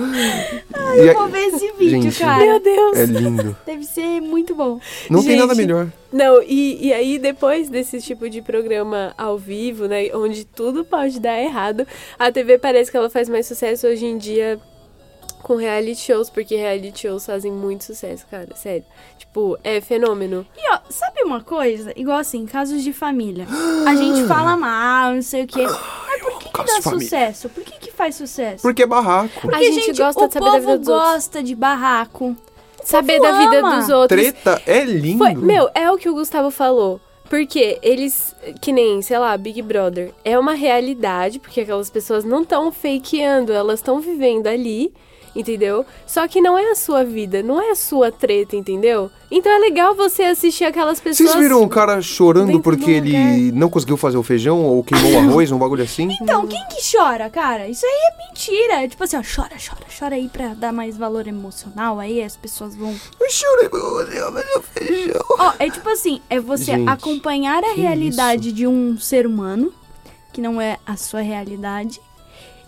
[0.95, 2.45] E Eu vou ver esse vídeo, Gente, cara.
[2.45, 2.97] Meu Deus.
[2.97, 3.55] é lindo.
[3.65, 4.79] Deve ser muito bom.
[5.09, 5.87] Não tem Gente, nada melhor.
[6.11, 11.19] Não, e, e aí depois desse tipo de programa ao vivo, né, onde tudo pode
[11.19, 11.87] dar errado,
[12.19, 14.59] a TV parece que ela faz mais sucesso hoje em dia
[15.41, 18.85] com reality shows, porque reality shows fazem muito sucesso, cara, sério.
[19.17, 20.45] Tipo, é fenômeno.
[20.57, 21.93] E ó, sabe uma coisa?
[21.95, 23.47] Igual assim, casos de família.
[23.87, 25.63] A gente fala mal, não sei o quê.
[26.07, 27.49] Mas por que, que dá sucesso?
[27.49, 28.61] Por que, que faz sucesso?
[28.61, 29.41] Porque é barraco.
[29.41, 31.11] Porque, A gente gosta o de saber da povo vida dos outros.
[31.13, 32.37] gosta de barraco.
[32.83, 33.79] Saber povo da vida ama.
[33.79, 34.21] dos outros.
[34.21, 35.17] Treta é lindo.
[35.17, 36.99] Foi, meu, é o que o Gustavo falou.
[37.29, 42.41] Porque eles, que nem, sei lá, Big Brother, é uma realidade, porque aquelas pessoas não
[42.41, 44.91] estão fakeando, elas estão vivendo ali,
[45.35, 45.85] entendeu?
[46.05, 49.09] Só que não é a sua vida, não é a sua treta, entendeu?
[49.29, 51.29] Então é legal você assistir aquelas pessoas.
[51.29, 55.17] Vocês viram um cara chorando porque ele não conseguiu fazer o feijão ou queimou o
[55.31, 56.09] arroz, um bagulho assim?
[56.21, 57.67] Então, quem que chora, cara?
[57.67, 58.83] Isso aí é mentira.
[58.83, 61.99] É tipo assim, ó, chora, chora, chora aí pra dar mais valor emocional.
[61.99, 62.93] Aí as pessoas vão.
[63.19, 65.25] Eu chorei fazer o feijão.
[65.39, 69.73] Ó, é tipo assim, é você Gente, acompanhar a realidade de um ser humano,
[70.33, 72.01] que não é a sua realidade.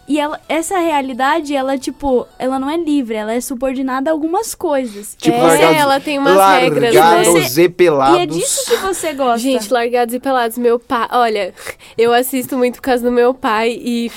[0.06, 4.54] E ela, essa realidade, ela, tipo, ela não é livre, ela é subordinada a algumas
[4.54, 5.16] coisas.
[5.18, 8.18] Tipo, É, largados, ela tem umas regras, largados e pelados.
[8.18, 9.40] E é disso que você gosta.
[9.40, 11.08] Gente, largados e pelados, meu pai.
[11.12, 11.54] Olha,
[11.98, 14.12] eu assisto muito por causa do meu pai e.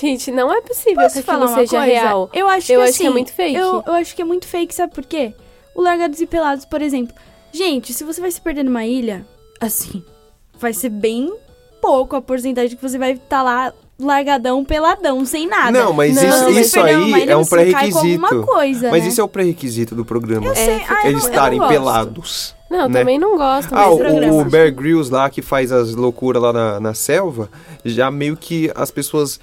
[0.00, 1.92] Gente, não é possível Posso que falar aquilo uma seja coisa?
[1.92, 2.30] real.
[2.34, 3.54] Eu acho Eu que, acho que é assim, muito fake.
[3.56, 5.32] Eu, eu acho que é muito fake, sabe por quê?
[5.74, 7.16] O Largados e Pelados, por exemplo.
[7.52, 9.26] Gente, se você vai se perder numa ilha,
[9.58, 10.04] assim,
[10.58, 11.34] vai ser bem
[11.80, 15.70] pouco a porcentagem que você vai estar lá largadão, peladão, sem nada.
[15.72, 18.42] Não, mas Não, isso, isso aí é um pré-requisito.
[18.44, 19.08] coisa, Mas né?
[19.08, 20.46] isso é o pré-requisito do programa.
[20.46, 22.54] Eu sei, É, ah, eu Eles não- eu estarem pelados.
[22.70, 22.98] Não, né?
[23.00, 24.32] também não gosto, Ah, mas o, programa.
[24.34, 27.48] o Bear Grylls lá que faz as loucuras lá na, na selva,
[27.84, 29.38] já meio que as pessoas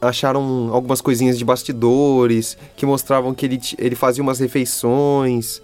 [0.00, 5.62] acharam algumas coisinhas de bastidores que mostravam que ele, ele fazia umas refeições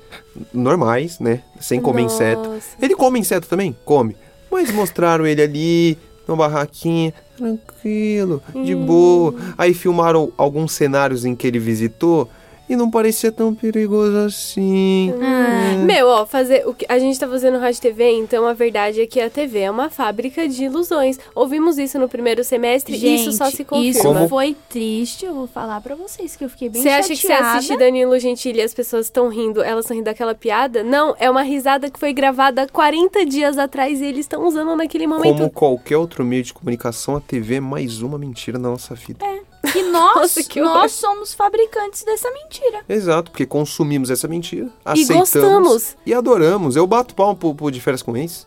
[0.53, 1.41] normais, né?
[1.61, 2.49] Sem comer inseto.
[2.49, 2.69] Nossa.
[2.81, 3.77] Ele come inseto também?
[3.85, 4.17] Come.
[4.51, 7.13] Mas mostraram ele ali, numa barraquinha,
[7.43, 9.35] tranquilo, de boa.
[9.59, 12.31] Aí filmaram alguns cenários em que ele visitou
[12.73, 15.13] e não parecia tão perigoso assim.
[15.21, 19.01] Ah, Meu, ó, fazer o que a gente tá fazendo rádio TV, então a verdade
[19.01, 21.19] é que a TV é uma fábrica de ilusões.
[21.35, 23.91] Ouvimos isso no primeiro semestre e isso só se confirma.
[23.91, 27.09] Isso Como- foi triste, eu vou falar pra vocês que eu fiquei bem Você acha
[27.09, 30.83] que você assiste Danilo Gentili e as pessoas estão rindo, elas estão rindo daquela piada?
[30.83, 35.07] Não, é uma risada que foi gravada 40 dias atrás e eles estão usando naquele
[35.07, 35.37] momento.
[35.37, 39.25] Como qualquer outro meio de comunicação, a TV é mais uma mentira na nossa vida.
[39.73, 42.81] Que nós, Nossa, que nós somos fabricantes dessa mentira.
[42.89, 45.97] Exato, porque consumimos essa mentira, E aceitamos gostamos.
[46.07, 46.77] e adoramos.
[46.77, 48.47] Eu bato palma pro, pro de férias com ex.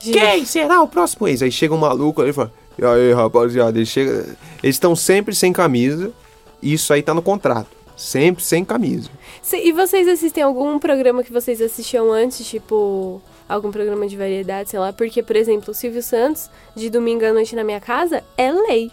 [0.00, 1.42] Gente, Quem será o próximo ex?
[1.42, 3.78] Aí chega um maluco ali e fala: E aí, rapaziada?
[3.78, 4.36] Ele chega...
[4.62, 6.12] Eles estão sempre sem camisa.
[6.60, 7.68] E isso aí tá no contrato.
[7.96, 9.08] Sempre sem camisa.
[9.40, 14.70] cê- E vocês assistem algum programa que vocês assistiam antes, tipo algum programa de variedade,
[14.70, 14.92] sei lá?
[14.92, 18.90] Porque, por exemplo, o Silvio Santos, de domingo à noite na minha casa, é lei.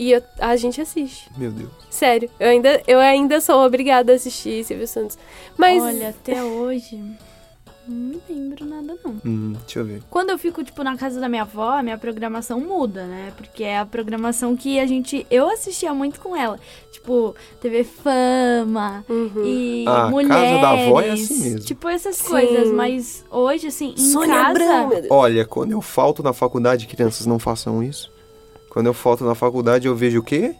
[0.00, 1.30] E eu- a gente assiste.
[1.36, 1.68] Meu Deus.
[1.90, 5.18] Sério, eu ainda, eu ainda sou obrigada a assistir Silvio Santos.
[5.58, 6.96] Mas Olha, até hoje,
[7.86, 9.16] não me lembro nada não.
[9.22, 10.02] Hum, deixa eu ver.
[10.08, 13.30] Quando eu fico, tipo, na casa da minha avó, a minha programação muda, né?
[13.36, 15.26] Porque é a programação que a gente...
[15.30, 16.58] Eu assistia muito com ela.
[16.92, 19.44] Tipo, TV Fama Uhum.
[19.44, 20.34] e a Mulheres.
[20.34, 21.60] casa da avó é assim mesmo.
[21.60, 22.28] Tipo, essas Sim.
[22.28, 22.72] coisas.
[22.72, 24.48] Mas hoje, assim, em Sônia casa...
[24.50, 25.00] Abrão.
[25.10, 28.10] Olha, quando eu falto na faculdade, crianças não façam isso.
[28.70, 30.54] Quando eu falto na faculdade, eu vejo o quê?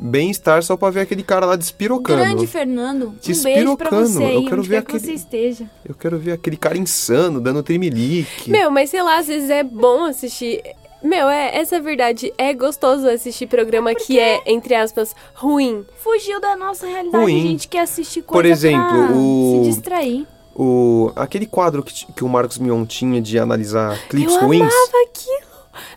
[0.00, 2.20] Bem-estar só pra ver aquele cara lá despirocando.
[2.22, 5.12] Grande Fernando, Te um beijo pra você aí, Eu quero onde ver quer que aquele-
[5.12, 5.70] você esteja.
[5.84, 8.48] Eu quero ver aquele cara insano, dando trimelique.
[8.48, 10.62] Meu, mas sei lá, às vezes é bom assistir.
[11.02, 12.32] Meu, é, essa é a verdade.
[12.38, 15.84] É gostoso assistir programa que é, entre aspas, ruim.
[15.96, 17.38] Fugiu da nossa realidade, Ruim.
[17.38, 20.26] a gente quer assistir coisa Por exemplo, pra o- se distrair.
[20.54, 25.04] O, aquele quadro que, que o Marcos Mion tinha de analisar clipes eu ruins, amava
[25.06, 25.47] aquilo.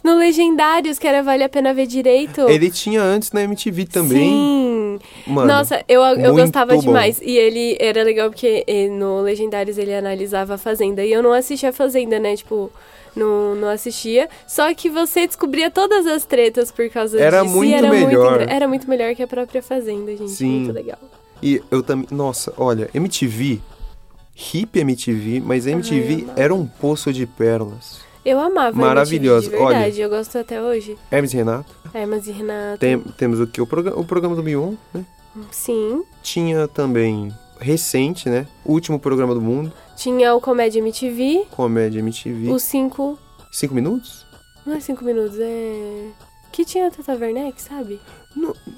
[0.04, 2.42] No Legendários, que era Vale a Pena Ver Direito.
[2.50, 4.20] ele tinha antes na MTV também.
[4.30, 5.00] Sim.
[5.28, 6.80] Mano, Nossa, eu, eu gostava bom.
[6.82, 7.20] demais.
[7.22, 11.04] E ele era legal porque no Legendários ele analisava a Fazenda.
[11.06, 12.36] E eu não assistia a Fazenda, né?
[12.36, 12.72] Tipo,
[13.16, 14.30] não, não assistia.
[14.48, 17.56] Só que você descobria todas as tretas por causa Era disso.
[17.56, 18.38] muito era melhor.
[18.40, 20.32] Muito, era muito melhor que a própria Fazenda, gente.
[20.32, 20.60] Sim.
[20.62, 21.00] Muito legal.
[21.42, 22.08] E eu também.
[22.12, 23.60] Nossa, olha, MTV,
[24.54, 26.42] hip MTV, mas MTV amava.
[26.42, 28.00] era um poço de pérolas.
[28.24, 29.48] Eu amava Maravilhoso.
[29.48, 30.02] MTV, de verdade.
[30.02, 30.98] Eu gosto até hoje.
[31.12, 31.74] Hermes e Renato.
[31.94, 32.80] Hermes e Renato.
[32.80, 33.62] Tem- temos o que?
[33.62, 35.04] O, progra- o programa do Mion, né?
[35.50, 36.04] Sim.
[36.22, 38.48] Tinha também, recente, né?
[38.66, 41.46] O último programa do mundo, Tinha o Comédia MTV.
[41.52, 42.50] Comédia MTV.
[42.52, 43.18] Os cinco...
[43.52, 44.26] Cinco minutos?
[44.66, 46.08] Não é cinco minutos, é...
[46.52, 48.00] Que tinha a Tata Werneck, sabe?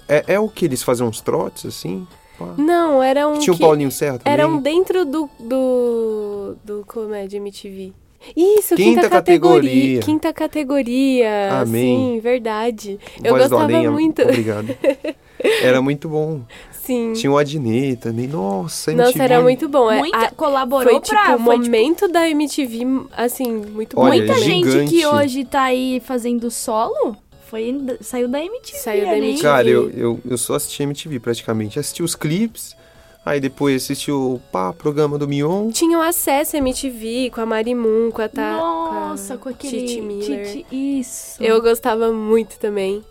[0.07, 2.07] É, é o que eles faziam uns trotes, assim?
[2.37, 2.53] Pá.
[2.57, 3.61] Não, era um Tinha o que...
[3.63, 4.33] Paulinho Serra também.
[4.33, 7.93] Eram dentro do, do, do Comédia MTV.
[8.35, 9.61] Isso, Quinta quinta, categoria.
[9.61, 9.99] categoria.
[10.01, 11.53] Quinta categoria.
[11.61, 12.13] Amém.
[12.15, 12.99] Sim, verdade.
[13.23, 14.21] Eu Voz do gostava Além, muito.
[14.21, 14.67] Obrigado.
[15.61, 16.41] Era muito bom.
[16.71, 17.13] Sim.
[17.13, 18.27] Tinha o Adnet também.
[18.27, 19.07] Nossa, MTV.
[19.11, 19.89] Nossa, era muito bom.
[19.89, 21.35] É, Muita, a- colaborou foi tipo pra...
[21.35, 24.27] o foi, tipo, momento da MTV, assim, muito Olha, bom.
[24.27, 24.91] muita gente gigante.
[24.91, 27.15] que hoje tá aí fazendo solo
[27.49, 29.17] foi, saiu da MTV Saiu da.
[29.17, 29.41] MTV.
[29.41, 31.79] Cara, eu, eu, eu só assisti MTV praticamente.
[31.79, 32.75] Assisti os clipes,
[33.25, 35.69] aí depois assisti o pá, programa do Mion.
[35.71, 38.57] Tinham acesso à MTV com a Marimun, com a Ta...
[38.57, 39.83] Nossa, com com a aquele...
[39.85, 40.47] Titi Miller.
[40.51, 41.43] Titi- isso.
[41.43, 43.03] Eu gostava muito também.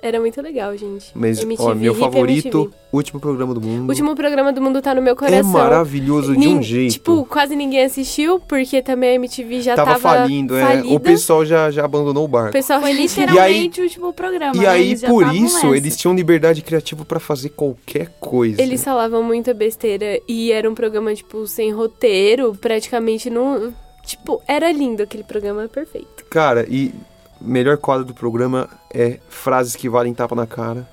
[0.00, 1.10] Era muito legal, gente.
[1.14, 2.76] Mas, MTV, ó, meu favorito, MTV.
[2.92, 3.86] último programa do mundo.
[3.86, 5.50] O último programa do mundo tá no meu é coração.
[5.50, 6.92] maravilhoso de um jeito.
[6.92, 10.62] Tipo, quase ninguém assistiu, porque também a MTV já tava, tava, falindo, é.
[10.62, 10.94] falida.
[10.94, 12.52] O pessoal já, já abandonou o O barco.
[12.52, 14.56] pessoal Foi literalmente o último programa.
[14.56, 14.68] E né?
[14.68, 15.76] aí, por isso, nessa.
[15.76, 18.60] eles tinham liberdade criativa pra fazer qualquer coisa.
[18.60, 23.72] Eles falavam muita besteira e era um programa, tipo, sem roteiro, praticamente não.
[24.04, 26.24] Tipo, era lindo aquele programa, perfeito.
[26.28, 26.92] Cara, e
[27.40, 30.88] melhor quadro do programa é frases que valem tapa na cara.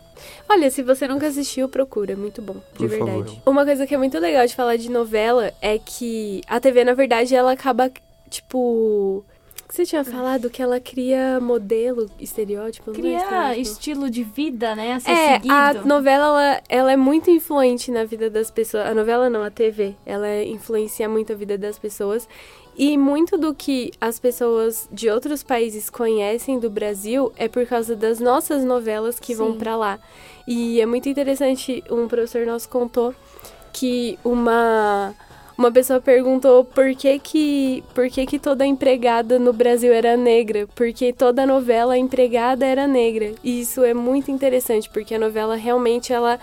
[0.49, 3.11] Olha, se você nunca assistiu, procura, muito bom, de Por verdade.
[3.23, 3.41] favor.
[3.45, 6.93] Uma coisa que é muito legal de falar de novela é que a TV, na
[6.93, 7.89] verdade, ela acaba,
[8.29, 8.57] tipo.
[9.23, 9.23] o
[9.69, 13.61] que Você tinha falado que ela cria modelo, estereótipo, não é Cria estereótipo?
[13.61, 14.93] estilo de vida, né?
[14.95, 15.53] A ser É, seguido.
[15.53, 18.85] a novela, ela, ela é muito influente na vida das pessoas.
[18.87, 19.95] A novela não, a TV.
[20.05, 22.27] Ela influencia muito a vida das pessoas.
[22.77, 27.95] E muito do que as pessoas de outros países conhecem do Brasil é por causa
[27.95, 29.59] das nossas novelas que vão Sim.
[29.59, 29.99] pra lá.
[30.47, 33.13] E é muito interessante, um professor nosso contou
[33.73, 35.13] que uma
[35.57, 40.67] uma pessoa perguntou por que que, por que que toda empregada no Brasil era negra,
[40.73, 43.33] porque toda novela empregada era negra.
[43.43, 46.39] E isso é muito interessante, porque a novela realmente ela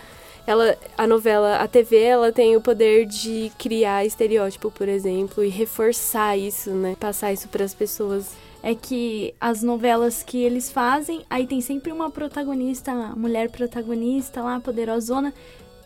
[0.48, 5.48] ela a novela, a TV, ela tem o poder de criar estereótipo, por exemplo, e
[5.48, 6.96] reforçar isso, né?
[6.98, 8.32] Passar isso para as pessoas.
[8.62, 14.58] É que as novelas que eles fazem, aí tem sempre uma protagonista, mulher protagonista lá,
[14.58, 15.34] poderosona,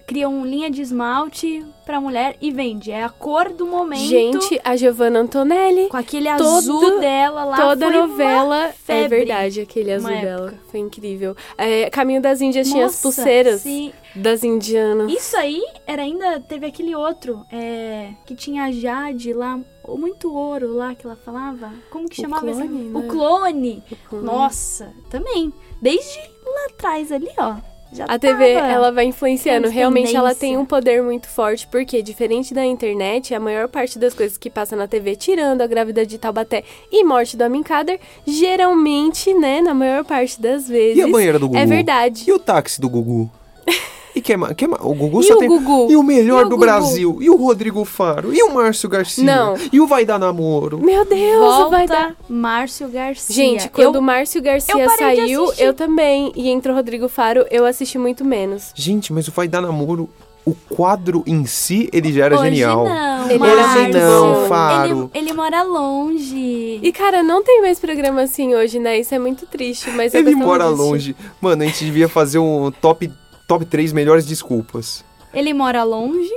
[0.07, 2.91] criam linha de esmalte pra mulher e vende.
[2.91, 4.01] É a cor do momento.
[4.09, 7.57] Gente, a Giovanna Antonelli com aquele todo- azul dela lá.
[7.57, 10.49] Toda novela é verdade, aquele azul uma dela.
[10.51, 10.63] época.
[10.71, 11.37] Foi incrível.
[11.59, 13.93] É, Caminho das Índias tinha as Nossa, pulseiras sim.
[14.15, 15.11] das indianas.
[15.13, 16.41] Isso aí era ainda.
[16.41, 21.17] Teve aquele outro, é, que tinha a Jade lá, ou muito ouro lá que ela
[21.17, 21.73] falava.
[21.91, 22.61] Como que O chamava essa?
[22.63, 23.09] clone, O né?
[23.09, 23.83] clone.
[24.13, 24.23] Uhum.
[24.23, 25.53] Nossa, também.
[25.81, 27.57] Desde lá atrás ali, ó.
[27.93, 28.67] Já A TV, tava.
[28.73, 29.69] ela vai influenciando.
[29.69, 34.15] Realmente, ela tem um poder muito forte, porque, diferente da internet, a maior parte das
[34.15, 38.01] coisas que passa na TV, tirando a grávida de Taubaté e morte do Amin Kader,
[38.27, 41.59] geralmente, né, na maior parte das vezes, E a banheira do Gugu?
[41.61, 42.25] é verdade.
[42.27, 43.31] E o táxi do Gugu?
[44.15, 44.35] E que?
[44.55, 44.65] Que?
[44.67, 45.49] O Gugu E só o tem.
[45.49, 45.91] Gugu?
[45.91, 46.61] E o melhor E o do Gugu?
[46.61, 47.19] Brasil?
[47.21, 48.35] E o Rodrigo Faro?
[48.35, 49.25] E o Márcio Garcia?
[49.25, 49.55] Não.
[49.73, 50.79] E o Vai Dar Namoro?
[50.79, 52.15] Meu Deus, Volta vai dar...
[52.29, 53.35] Márcio Garcia.
[53.35, 56.33] Gente, quando o Márcio Garcia eu saiu, eu também.
[56.37, 58.71] E entrou o Rodrigo Faro, eu assisti muito menos.
[58.75, 60.11] Gente, mas o Vai Dar Namoro,
[60.45, 62.85] o quadro em si, ele já era hoje genial.
[62.85, 65.11] não, Ele assim, não, Faro.
[65.15, 66.81] Ele, ele mora longe.
[66.83, 68.99] E, cara, não tem mais programa assim hoje, né?
[68.99, 71.15] Isso é muito triste, mas Ele mora longe.
[71.41, 73.11] Mano, a gente devia fazer um top,
[73.47, 75.05] top 3 melhores desculpas.
[75.33, 76.31] Ele mora longe.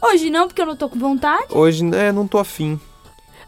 [0.00, 1.46] Hoje não, porque eu não tô com vontade.
[1.50, 2.80] Hoje, né, não tô afim.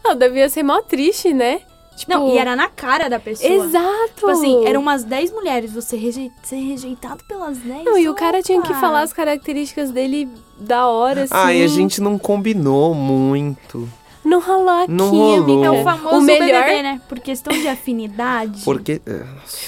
[0.03, 1.61] Não, devia ser mó triste, né?
[1.95, 3.49] Tipo, Não, e era na cara da pessoa.
[3.51, 4.13] Exato!
[4.15, 7.83] Tipo assim, eram umas 10 mulheres, você rejei- ser rejeitado pelas 10.
[7.83, 11.33] Não, e o cara tinha que falar as características dele da hora, assim.
[11.35, 13.87] Ah, e a gente não combinou muito.
[14.23, 15.35] Não rolou aqui, Não rolou.
[15.43, 15.65] amiga.
[15.65, 17.01] É o famoso o melhor, BBB, né?
[17.09, 18.61] Por questão de afinidade.
[18.65, 19.01] Porque.
[19.05, 19.23] é,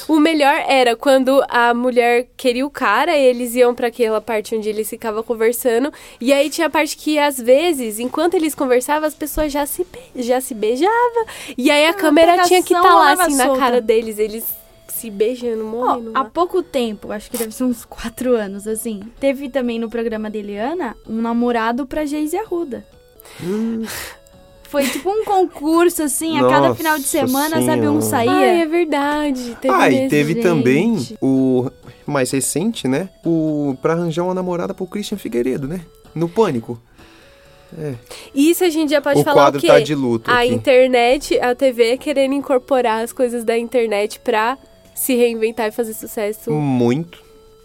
[0.07, 4.55] O melhor era quando a mulher queria o cara, e eles iam pra aquela parte
[4.55, 5.91] onde eles ficavam conversando.
[6.21, 9.83] E aí tinha a parte que, às vezes, enquanto eles conversavam, as pessoas já se,
[9.85, 11.25] be- já se beijavam.
[11.57, 13.59] E aí a Ah, câmera tinha que estar pegação lá, assim, na solta.
[13.59, 14.19] cara deles.
[14.19, 14.45] Eles
[14.87, 16.11] se beijando, Ó, morrendo.
[16.13, 16.25] há lá.
[16.29, 20.37] pouco tempo, acho que deve ser uns 4 anos, assim, teve também no programa da
[20.37, 22.85] Eliana um namorado pra Geise Arruda.
[23.43, 23.83] hum,
[24.73, 28.01] Foi tipo um concurso, assim, a cada Nossa final de semana, sabe, um Senhora.
[28.01, 28.31] saía.
[28.31, 29.55] Ai, é verdade.
[29.61, 30.41] Teve ah, e teve gente.
[30.41, 31.69] também o
[32.07, 33.07] mais recente, né?
[33.23, 35.81] O pra arranjar uma namorada pro Christian Figueiredo, né?
[36.15, 36.81] No Pânico.
[38.33, 39.67] Isso a gente já pode o falar quadro o quê?
[39.67, 40.51] tá de luto a aqui.
[40.53, 44.57] internet, a TV querendo incorporar as coisas da internet pra
[44.95, 46.49] se reinventar e fazer sucesso.
[46.51, 47.19] Muito,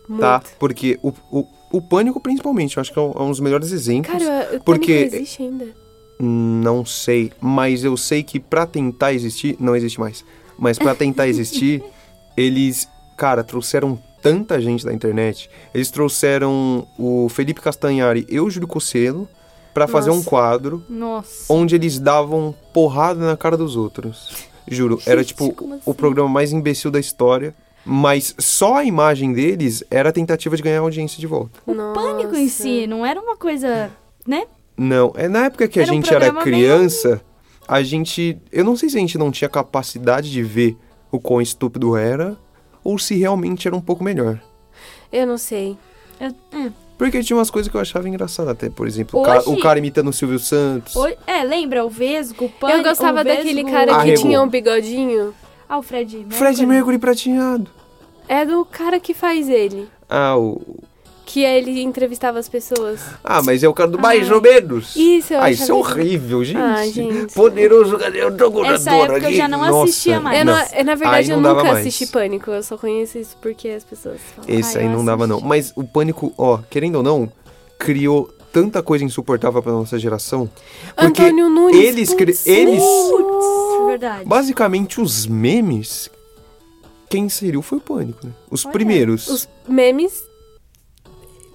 [0.06, 0.20] muito.
[0.20, 0.42] tá?
[0.58, 3.72] Porque o, o, o Pânico, principalmente, eu acho que é um, é um dos melhores
[3.72, 4.22] exemplos.
[4.22, 5.87] Cara, o Porque- Pânico existe ainda.
[6.18, 10.24] Não sei, mas eu sei que pra tentar existir, não existe mais.
[10.58, 11.82] Mas pra tentar existir,
[12.36, 15.48] eles, cara, trouxeram tanta gente da internet.
[15.72, 19.28] Eles trouxeram o Felipe Castanhari e o Júlio Cocelo
[19.72, 20.28] pra fazer um Nossa.
[20.28, 21.52] quadro Nossa.
[21.52, 24.48] onde eles davam porrada na cara dos outros.
[24.66, 25.82] Juro, era Gente, tipo como assim?
[25.86, 27.54] o programa mais imbecil da história.
[27.90, 31.58] Mas só a imagem deles era a tentativa de ganhar audiência de volta.
[31.64, 33.90] O pânico em si não era uma coisa,
[34.26, 34.44] né?
[34.78, 37.20] Não, é na época que a Era um gente era programa criança,
[37.66, 38.38] a gente.
[38.52, 40.76] Eu não sei se a gente não tinha capacidade de ver
[41.10, 42.36] o quão estúpido era,
[42.84, 44.40] ou se realmente era um pouco melhor.
[45.12, 45.76] Eu não sei.
[46.20, 46.70] Eu- é.
[46.96, 49.60] Porque tinha umas coisas que eu achava engraçadas até, por exemplo, o, ca- Hoje- o
[49.60, 50.96] cara imitando o Silvio Santos.
[50.96, 52.78] Oi- É, lembra o Vesgo, o Pânico?
[52.80, 54.22] eu gostava o daquele cara que Arregou.
[54.24, 55.32] tinha um bigodinho.
[55.68, 56.36] Ah, o Fred Mercury.
[56.36, 57.70] Fred Mercury prateado.
[58.26, 59.88] É do cara que faz ele.
[60.08, 60.60] Ah, o.
[61.30, 63.00] Que ele entrevistava as pessoas.
[63.22, 64.02] Ah, mas é o cara do Ai.
[64.02, 64.96] Mais ou Menos.
[64.96, 66.56] Isso, eu Ah, isso é horrível, gente.
[66.58, 67.34] Ah, gente.
[67.34, 69.36] Poderoso, cadê o jogador Essa época eu aqui?
[69.36, 70.38] já não Nossa, assistia mais.
[70.38, 71.86] Eu não, eu, na verdade, Aí eu não dava nunca mais.
[71.86, 72.50] assisti Pânico.
[72.50, 74.58] Eu só conheço isso porque as pessoas falam.
[74.58, 75.36] Esse Ah, aí eu não dava, não.
[75.36, 75.48] assisti.
[75.50, 77.30] Mas o Pânico, ó, querendo ou não,
[77.78, 80.48] criou tanta coisa insuportável pra nossa geração.
[80.96, 81.76] Porque Antônio Nunes.
[81.78, 84.24] eles cri- putz, eles- Putz, verdade.
[84.24, 86.10] basicamente os memes,
[87.10, 88.32] quem inseriu foi o Pânico, né?
[88.50, 89.28] Os Olha, primeiros.
[89.28, 90.26] Os memes.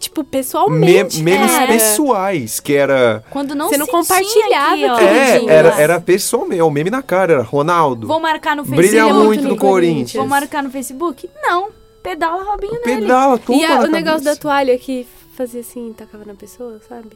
[0.03, 1.21] Tipo, Me- pessoalmente.
[1.23, 1.67] memes cara.
[1.67, 3.23] pessoais, que era.
[3.29, 4.99] Quando não Você não compartilhava aqui, ó.
[4.99, 8.05] É, era, era pessoal mesmo, o meme na cara, era Ronaldo.
[8.07, 8.87] Vou marcar no Facebook.
[8.89, 9.93] Brilha é muito muito no no Corinthians.
[9.95, 10.13] Corinthians.
[10.13, 11.29] Vou marcar no Facebook?
[11.41, 11.69] Não.
[12.01, 13.01] Pedala Robinho nele.
[13.01, 14.35] Pedala, toma E a- o negócio da cabeça.
[14.41, 17.09] toalha que fazia assim, tacava na pessoa, sabe?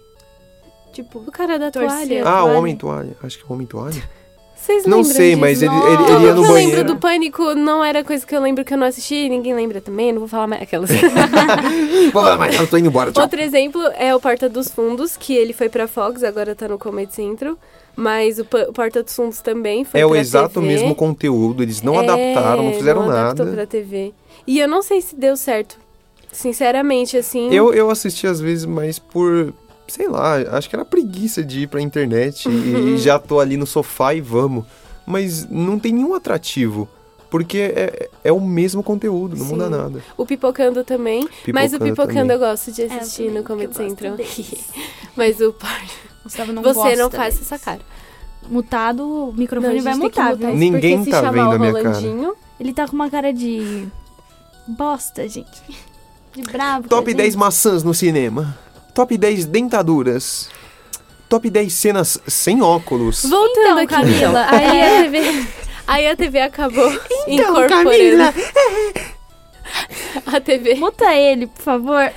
[0.93, 2.23] Tipo, O cara da Torcia.
[2.23, 2.23] toalha.
[2.26, 2.58] Ah, o.
[2.58, 3.15] Homem Toalha.
[3.21, 4.02] Acho que é o Homem Toalha.
[4.68, 5.40] Vocês Não sei, disso?
[5.42, 6.78] mas ele, ele, ele ia no que eu banheiro.
[6.78, 9.80] lembro do Pânico não era coisa que eu lembro que eu não assisti, ninguém lembra
[9.80, 10.90] também, não vou falar mais aquelas.
[12.12, 13.24] Vou falar mais, eu tô indo embora, tchau.
[13.24, 16.78] Outro exemplo é o Porta dos Fundos, que ele foi pra Fox, agora tá no
[16.78, 17.58] Comedy Central,
[17.96, 20.66] mas o, Porta dos Fundos também foi É o exato TV.
[20.68, 23.56] mesmo conteúdo, eles não É, adaptaram, não fizeram não adaptou nada.
[23.58, 24.14] pra TV.
[24.46, 25.78] E eu não sei se deu certo.
[26.32, 27.54] Sinceramente, assim.
[27.54, 29.54] Eu, eu assisti às vezes, mas por,
[29.88, 33.65] sei lá, acho que era preguiça de ir pra internet e já tô ali no
[33.67, 34.65] sofá e vamos.
[35.06, 36.88] Mas não tem nenhum atrativo,
[37.30, 39.52] porque é, é o mesmo conteúdo, não Sim.
[39.54, 40.02] muda nada.
[40.17, 41.28] O Pipocando também.
[41.54, 42.32] mas o Pipocando Pipocando também.
[42.36, 44.17] eu gosto de É, assistir também, no Comedy Central.
[45.15, 45.56] mas o.
[46.23, 47.52] Gustavo não Você gosta não faz deles.
[47.52, 47.80] essa cara.
[48.50, 51.73] Mutado, o Não, microfone a vai mutar, mutar isso, Ninguém tá vendo o a minha
[51.73, 51.88] cara.
[51.89, 53.88] Rolandinho, Ele tá com uma cara de
[54.67, 55.62] bosta, gente.
[56.34, 56.88] De bravo.
[56.88, 57.40] Top com a 10 gente.
[57.40, 58.58] maçãs no cinema.
[58.98, 60.50] Top 10 dentaduras.
[61.29, 63.23] Top 10 cenas sem óculos.
[63.25, 64.58] Voltando Então, aqui, Camila, então.
[64.58, 65.45] Aí a TV,
[65.85, 66.91] aí a TV acabou
[67.27, 68.33] Então, incorporando.
[70.25, 72.12] A TV, Muta ele, por favor.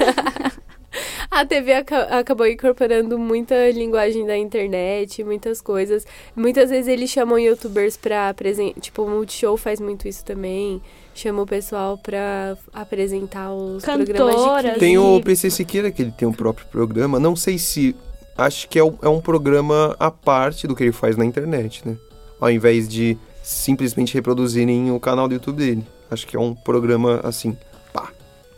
[1.30, 6.06] a TV aca- acabou incorporando muita linguagem da internet, muitas coisas.
[6.34, 8.80] Muitas vezes eles chamam youtubers pra apresentar.
[8.80, 10.80] Tipo, o Multishow faz muito isso também.
[11.20, 14.62] Chama o pessoal pra apresentar os programas de Cantoras.
[14.62, 14.78] clipe.
[14.80, 17.20] Tem o PC Siqueira, que ele tem um próprio programa.
[17.20, 17.94] Não sei se.
[18.38, 21.86] Acho que é, o- é um programa à parte do que ele faz na internet,
[21.86, 21.96] né?
[22.40, 25.86] Ao invés de simplesmente reproduzirem o canal do YouTube dele.
[26.10, 27.54] Acho que é um programa assim.
[27.92, 28.08] Pá.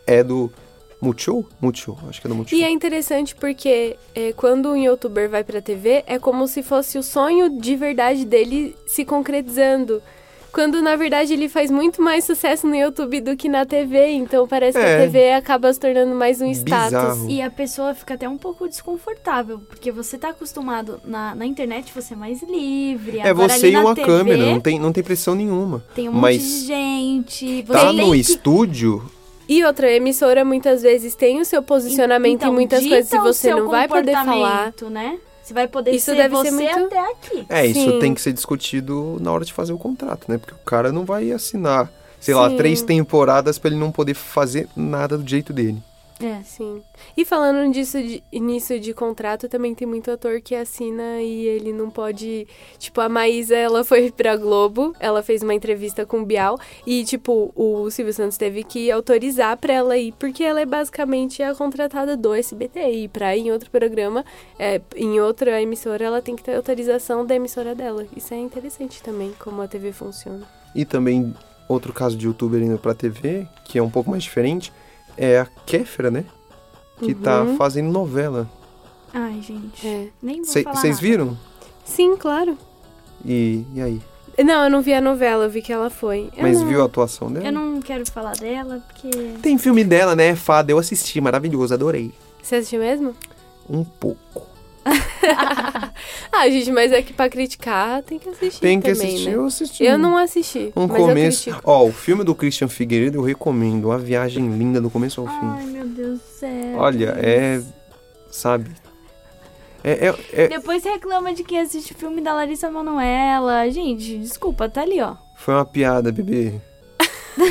[0.07, 0.49] É do
[1.01, 1.45] Multishow?
[1.59, 1.97] Multishow.
[2.07, 2.57] Acho que é do Multishow.
[2.59, 6.97] E é interessante porque é, quando um youtuber vai pra TV, é como se fosse
[6.97, 10.01] o sonho de verdade dele se concretizando.
[10.53, 14.47] Quando na verdade ele faz muito mais sucesso no YouTube do que na TV, então
[14.47, 14.97] parece que É.
[14.97, 16.85] a TV acaba se tornando mais um Bizarro.
[16.89, 17.25] status.
[17.27, 21.91] E a pessoa fica até um pouco desconfortável, porque você tá acostumado na, na internet,
[21.93, 23.17] você é mais livre.
[23.17, 25.83] É Agora, você e na uma TV, câmera, não tem, não tem pressão nenhuma.
[25.95, 27.63] Tem um monte mas de gente.
[27.63, 29.03] Você Tá no que- estúdio,
[29.49, 33.17] E outra, a emissora muitas vezes tem o seu posicionamento Então, em muitas coisas e
[33.17, 34.71] o você não vai poder falar.
[34.89, 35.17] né?
[35.43, 37.45] Você vai poder Isso ser deve você ser muito- até aqui.
[37.49, 37.99] É, isso Sim.
[37.99, 40.37] tem que ser discutido na hora de fazer o contrato, né?
[40.37, 42.55] Porque o cara não vai assinar, sei lá, Sim.
[42.57, 45.83] três temporadas pra ele não poder fazer nada do jeito dele.
[46.23, 46.41] É.
[46.43, 46.81] Sim.
[47.17, 51.73] E falando disso de início de contrato, também tem muito ator que assina e ele
[51.73, 52.47] não pode.
[52.79, 56.57] Tipo, a Maísa, ela foi pra Globo, ela fez uma entrevista com o Bial
[56.87, 61.43] e, tipo, o Silvio Santos teve que autorizar pra ela ir, porque ela é basicamente
[61.43, 62.79] a contratada do SBT.
[62.91, 64.23] E pra ir em outro programa,
[64.57, 68.05] é, em outra emissora, ela tem que ter autorização da emissora dela.
[68.15, 70.47] Isso é interessante também, como a TV funciona.
[70.73, 71.35] E também,
[71.67, 74.71] outro caso de youtuber indo pra TV, que é um pouco mais diferente,
[75.17, 76.25] é a Kéfera, né?
[76.99, 77.57] Que tá Uhum.
[77.57, 78.49] fazendo novela.
[79.13, 79.85] Ai, gente.
[79.87, 80.07] É.
[80.21, 80.95] Nem vou Vocês falar nada.
[80.95, 81.37] viram?
[81.85, 82.57] Sim, claro.
[83.25, 84.01] E, e aí?
[84.43, 86.29] Não, eu não vi a novela, eu vi que ela foi.
[86.35, 87.45] Eu Mas não- viu a atuação dela?
[87.45, 89.09] Eu não quero falar dela, porque...
[89.41, 90.35] Tem filme dela, né?
[90.35, 92.11] Fada, eu assisti, maravilhoso, adorei.
[92.41, 93.13] Você assistiu mesmo?
[93.69, 94.47] Um pouco.
[96.31, 99.35] Ah, gente, mas é que pra criticar tem que assistir Tem que também, assistir, né?
[99.35, 99.83] eu assisti.
[99.83, 101.55] Eu não assisti, Um mas eu começo.
[101.63, 103.85] Ó, o filme do Christian Figueiredo eu recomendo.
[103.85, 105.33] Uma viagem linda do começo ao fim.
[105.57, 106.77] Ai, meu Deus do céu.
[106.77, 107.61] Olha, é.
[108.31, 108.71] Sabe?
[109.83, 113.69] É, é, é- Depois reclama de quem assiste o filme da Larissa Manoela.
[113.69, 115.15] Gente, desculpa, tá ali, ó.
[115.35, 116.53] Foi uma piada, bebê.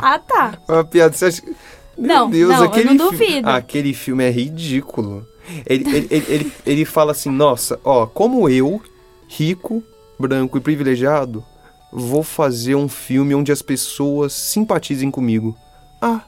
[0.00, 0.58] Ah, tá.
[0.66, 1.14] Foi uma piada.
[1.14, 1.42] Você acha...
[1.42, 1.54] que-
[1.96, 3.48] Meu Não, Deus, não, eu aquele não fi- duvido.
[3.48, 5.26] Aquele filme é ridículo.
[5.66, 8.80] Ele, ele, ele, ele, ele fala assim: nossa, ó, como eu,
[9.28, 9.82] rico,
[10.18, 11.44] branco e privilegiado,
[11.92, 15.56] vou fazer um filme onde as pessoas simpatizem comigo.
[16.00, 16.22] Ah,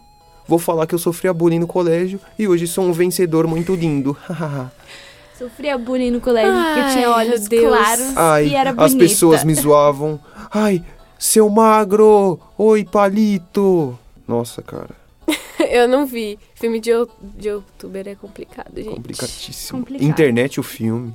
[0.47, 4.17] vou falar que eu sofri bullying no colégio e hoje sou um vencedor muito lindo.
[5.37, 7.67] Sofria bullying no colégio Ai, porque tinha olhos Deus.
[7.67, 8.85] claros Ai, e era bonita.
[8.85, 10.21] as pessoas me zoavam.
[10.53, 10.81] Ai,
[11.19, 12.39] seu magro!
[12.57, 13.99] Oi, palito!
[14.29, 14.91] Nossa, cara,
[15.77, 16.39] Eu não vi.
[16.55, 18.89] Filme de, de youtuber é complicado, gente.
[18.95, 19.81] complicadíssimo.
[19.81, 20.09] Complicado.
[20.09, 21.13] Internet, o filme.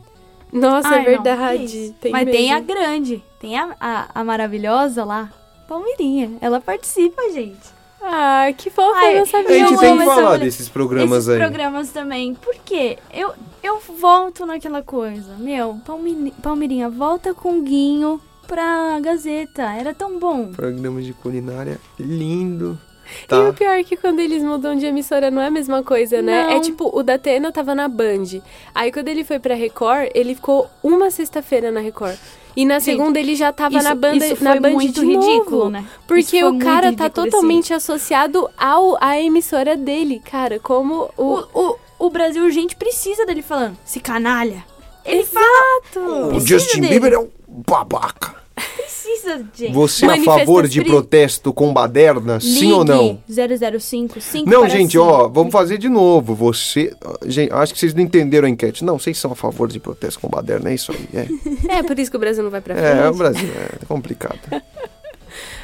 [0.51, 1.63] Nossa, Ai, é não, verdade.
[1.63, 1.93] isso.
[2.01, 2.37] Tem Mas mesmo.
[2.39, 3.23] tem a grande.
[3.39, 5.31] Tem a, a, a maravilhosa lá.
[5.67, 6.31] Palmeirinha.
[6.41, 7.79] Ela participa, gente.
[8.01, 9.59] Ah, que fofa, Ai, eu não A sabia.
[9.59, 11.37] gente Eu tem que falar desses programas Esses aí.
[11.39, 12.33] programas também.
[12.33, 12.97] Por quê?
[13.13, 13.33] Eu,
[13.63, 15.35] eu volto naquela coisa.
[15.37, 19.63] Meu, Palmi- Palmeirinha, volta com o Guinho pra Gazeta.
[19.73, 20.51] Era tão bom.
[20.51, 22.79] Programa de culinária lindo.
[23.23, 23.39] E Tá?
[23.49, 26.43] o pior é que quando eles mudam de emissora não é a mesma coisa, né?
[26.43, 26.49] Não.
[26.51, 28.41] É tipo, o Datena tava na Band.
[28.73, 32.15] Aí quando ele foi pra Record, ele ficou uma sexta-feira na Record.
[32.55, 35.57] E na Gente, segunda ele já tava na, banda, isso na Band muito de ridículo,
[35.59, 35.69] novo.
[35.69, 35.85] né?
[35.87, 37.29] Isso Porque o cara tá ridículo, assim.
[37.31, 40.59] totalmente associado ao, à emissora dele, cara.
[40.59, 41.39] Como o.
[41.53, 43.77] O, o, o Brasil urgente precisa dele falando.
[43.85, 44.65] Se canalha.
[45.05, 45.99] Ele Exato!
[45.99, 46.93] O precisa Justin dele.
[46.99, 48.38] Bieber é um babaca.
[48.75, 49.73] Precisa, gente.
[49.73, 52.39] Você é a favor de protesto com baderna?
[52.39, 53.19] Sim ou não?
[53.27, 55.03] Ligue 005 5 Não, para gente, cinco.
[55.03, 56.33] ó, vamos fazer de novo.
[56.35, 56.93] Você.
[57.25, 58.83] Gente, acho que vocês não entenderam a enquete.
[58.83, 61.07] Não, vocês são a favor de protesto com baderna, é isso aí.
[61.13, 62.87] É, É por isso que o Brasil não vai pra frente.
[62.87, 63.49] é o Brasil,
[63.81, 64.39] é complicado.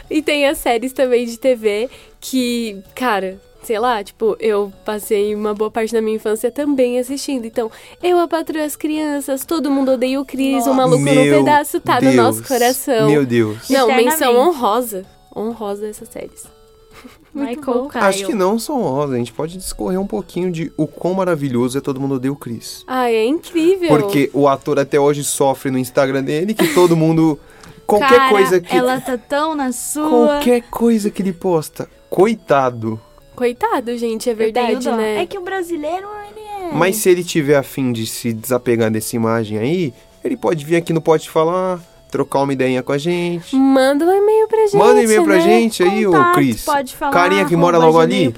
[0.08, 1.90] E tem as séries também de TV
[2.22, 7.46] que, cara, sei lá, tipo, eu passei uma boa parte da minha infância também assistindo.
[7.46, 11.38] Então, eu, a Patroa as Crianças, Todo Mundo Odeia o Cris, O Maluco no Meu
[11.38, 13.08] Pedaço, tá no Deus, nosso coração.
[13.08, 13.70] Meu Deus.
[13.70, 15.06] Não, menção honrosa.
[15.36, 16.46] Honrosa essas séries.
[17.34, 17.90] Michael.
[17.90, 18.04] Kyle.
[18.04, 19.16] Acho que não são honrosas.
[19.16, 22.36] A gente pode discorrer um pouquinho de o quão maravilhoso é todo mundo odeia o
[22.36, 22.84] Chris.
[22.88, 23.90] Ai, é incrível.
[23.90, 27.40] Porque o ator até hoje sofre no Instagram dele que todo mundo.
[27.86, 28.76] Qualquer Cara, coisa que.
[28.76, 30.10] ela tá tão na sua.
[30.10, 31.88] Qualquer coisa que ele posta.
[32.10, 33.00] Coitado.
[33.36, 35.22] Coitado, gente, é verdade, né?
[35.22, 36.74] É que o brasileiro, ele é...
[36.74, 40.94] Mas se ele tiver afim de se desapegar dessa imagem aí, ele pode vir aqui
[40.94, 41.80] no Pode Falar,
[42.10, 43.56] trocar uma ideinha com a gente.
[43.56, 44.78] Manda um e-mail pra gente.
[44.78, 45.42] Manda um e-mail pra né?
[45.42, 46.64] gente aí, ô Cris.
[46.64, 47.12] Pode falar.
[47.12, 48.34] Carinha que mora logo ali.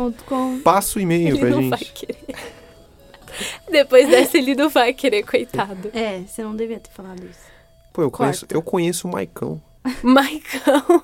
[0.64, 1.70] Passa o e-mail Ele pra não gente.
[1.70, 2.36] vai querer.
[3.70, 5.92] Depois dessa, ele não vai querer, coitado.
[5.94, 7.48] É, você não devia ter falado isso.
[7.94, 9.62] Pô, eu conheço, eu conheço o Maicão.
[10.02, 11.04] Maicão.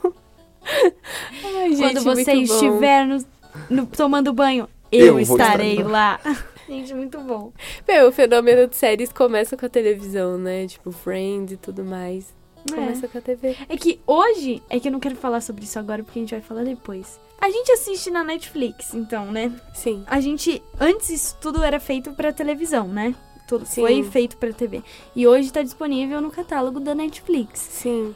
[1.43, 2.53] Ai, gente, Quando você muito bom.
[2.55, 3.25] estiver no,
[3.69, 6.19] no- tomando banho, Eu eu, estarei estar lá.
[6.67, 7.51] Gente, muito bom.
[7.87, 10.65] Meu, o fenômeno de séries começa com a televisão, né?
[10.65, 12.33] Tipo, Friends e tudo mais.
[12.69, 13.57] Começa com a TV.
[13.67, 16.31] É que hoje, é que eu não quero falar sobre isso agora porque a gente
[16.31, 17.19] vai falar depois.
[17.41, 19.51] A gente assiste na Netflix, então, né?
[19.73, 20.05] Sim.
[20.07, 23.13] A gente, antes isso tudo era feito pra televisão, né?
[23.49, 23.81] Tudo Sim.
[23.81, 24.81] foi feito pra TV.
[25.13, 27.59] E hoje tá disponível no catálogo da Netflix.
[27.59, 28.15] Sim.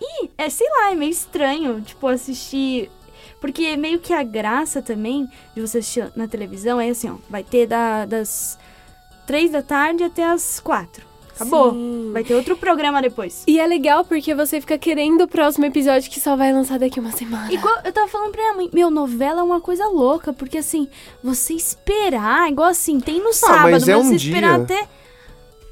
[0.00, 2.90] E, é, sei lá, é meio estranho, tipo, assistir.
[3.40, 7.16] Porque meio que a graça também de você assistir na televisão é assim, ó.
[7.28, 8.58] Vai ter da- das
[9.26, 11.04] três da tarde até as quatro.
[11.34, 11.72] Acabou.
[11.72, 12.10] Sim.
[12.14, 13.44] Vai ter outro programa depois.
[13.46, 16.98] E é legal porque você fica querendo o próximo episódio que só vai lançar daqui
[16.98, 17.52] uma semana.
[17.52, 20.88] Igual eu tava falando pra minha mãe, meu, novela é uma coisa louca, porque assim,
[21.22, 24.64] você esperar, igual assim, tem no sábado, mas é você um esperar dia.
[24.64, 24.88] até.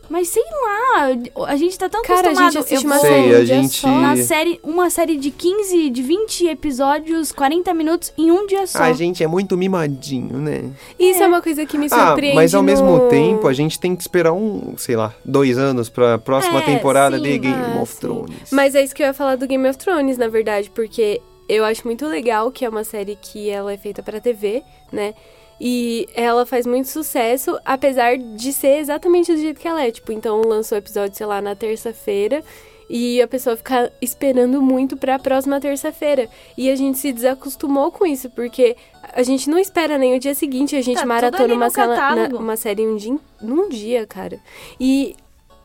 [0.08, 2.52] Mas sei lá, a gente tá tão Cara, a acostumado.
[2.52, 3.88] gente assiste eu uma Sei, série a gente- só.
[3.88, 8.82] na série, uma série de 15, de 20 episódios, 40 minutos em um dia só.
[8.82, 10.70] A gente é muito mimadinho, né?
[10.98, 11.26] Isso é.
[11.26, 12.34] uma coisa que me Ah, surpreende.
[12.36, 15.88] mas ao no- mesmo tempo, a gente tem que esperar um, sei lá, dois anos
[15.88, 18.00] pra próxima É, temporada sim, de Game ah, of sim.
[18.00, 18.50] Thrones.
[18.50, 21.64] Mas é isso que eu ia falar do Game of Thrones, na verdade, porque eu
[21.64, 25.14] acho muito legal que é uma série que ela é feita pra TV, né?
[25.60, 29.90] E ela faz muito sucesso, apesar de ser exatamente do jeito que ela é.
[29.90, 32.42] Tipo, então lançou o episódio, sei lá, na terça-feira.
[32.90, 36.28] E a pessoa fica esperando muito pra próxima terça-feira.
[36.58, 38.76] E a gente se desacostumou com isso, porque
[39.12, 42.36] a gente não espera nem o dia seguinte, a gente Tá maratona uma, sala- na-
[42.38, 44.38] uma série em um dia, num dia, cara.
[44.78, 45.16] E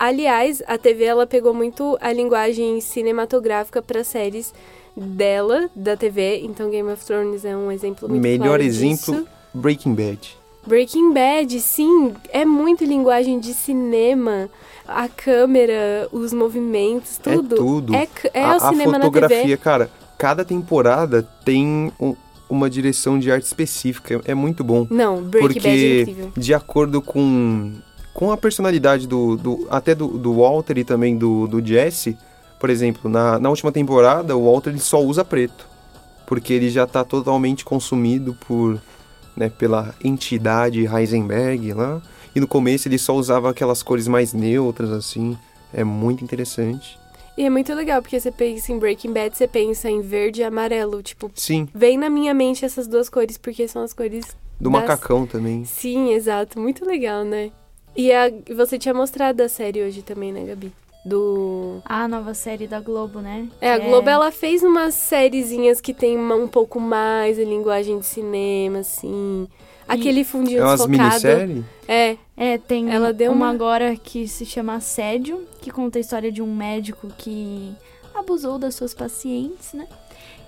[0.02, 4.54] Aliás, a TV ela pegou muito a linguagem cinematográfica para séries
[4.96, 6.40] dela, da TV.
[6.42, 9.28] Então Game of Thrones é um exemplo muito Melhor claro exemplo, disso.
[9.54, 10.38] Breaking Bad.
[10.66, 14.50] Breaking Bad, sim, é muito linguagem de cinema.
[14.88, 17.56] A câmera, os movimentos, tudo.
[17.56, 17.96] É tudo.
[17.96, 22.16] É, é a, o cinema a fotografia, cara, cada temporada tem um-
[22.50, 24.20] uma direção de arte específica.
[24.26, 24.88] É muito bom.
[24.90, 26.32] Não, Breaking Bad é porque incrível.
[26.36, 27.74] de acordo com,
[28.14, 32.18] com a personalidade do, do até do, do Walter e também do, do Jesse,
[32.60, 35.68] por exemplo, na, na última temporada o Walter ele só usa preto,
[36.26, 38.82] porque ele já tá totalmente consumido por
[39.40, 42.02] né, pela entidade Heisenberg lá,
[42.36, 45.36] e no começo ele só usava aquelas cores mais neutras assim.
[45.74, 47.00] É muito interessante.
[47.38, 50.44] E é muito legal, porque você pensa em Breaking Bad, você pensa em verde e
[50.44, 51.02] amarelo.
[51.02, 54.26] Tipo, Sim, vem na minha mente essas duas cores, porque são as cores
[54.60, 55.64] do Das- macacão também.
[55.64, 56.60] Sim, exato.
[56.60, 57.50] Muito legal, né?
[57.96, 60.72] E a- você tinha mostrado a série hoje também, né, Gabi?
[61.06, 61.82] Do.
[61.86, 63.48] A nova série da Globo, né?
[63.62, 68.06] É, a Globo, ela fez umas sériezinhas que tem um pouco mais a linguagem de
[68.06, 69.48] cinema, assim.
[69.88, 71.02] Aquele fundinho É umas desfocado.
[71.04, 71.64] minisséries?
[71.88, 76.02] É, É, tem Ela deu uma uma- agora que se chama Assédio, que conta a
[76.02, 77.74] história de um médico que
[78.14, 79.88] abusou das suas pacientes, né?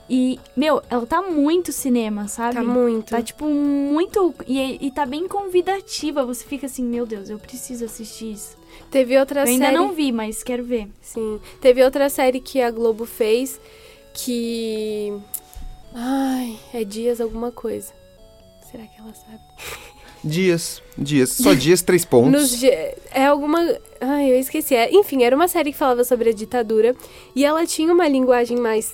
[0.10, 2.56] E, meu, ela tá muito cinema, sabe?
[2.56, 3.10] tá muito.
[3.12, 4.34] Tá, tipo, muito.
[4.46, 6.26] E, e tá bem convidativa.
[6.26, 8.58] Você fica assim, meu Deus, eu preciso assistir isso.
[8.90, 9.78] Teve outra eu ainda série.
[9.78, 10.88] não vi, mas quero ver.
[11.02, 11.40] Sim.
[11.62, 13.60] Teve outra série que a Globo fez
[14.14, 15.14] que.
[15.94, 17.94] Ai, é Dias alguma coisa.
[18.70, 19.40] Será que ela sabe?
[20.24, 22.32] Dias, dias, só dias, três pontos.
[22.42, 23.60] Nos di- é alguma.
[24.00, 24.76] Ai, eu esqueci.
[24.76, 26.96] É, enfim, era uma série que falava sobre a ditadura.
[27.36, 28.94] E ela tinha uma linguagem mais.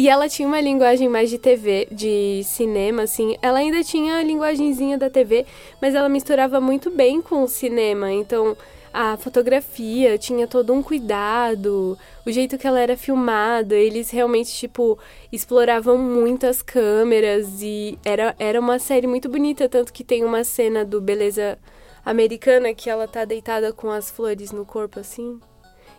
[0.00, 3.36] E ela tinha uma linguagem mais de TV, de cinema, assim.
[3.42, 5.44] Ela ainda tinha a linguagenzinha da TV,
[5.78, 8.10] mas ela misturava muito bem com o cinema.
[8.10, 8.56] Então,
[8.94, 14.98] a fotografia tinha todo um cuidado, o jeito que ela era filmada, eles realmente, tipo,
[15.30, 20.44] exploravam muito as câmeras e era, era uma série muito bonita, tanto que tem uma
[20.44, 21.58] cena do Beleza
[22.02, 25.38] Americana que ela tá deitada com as flores no corpo, assim.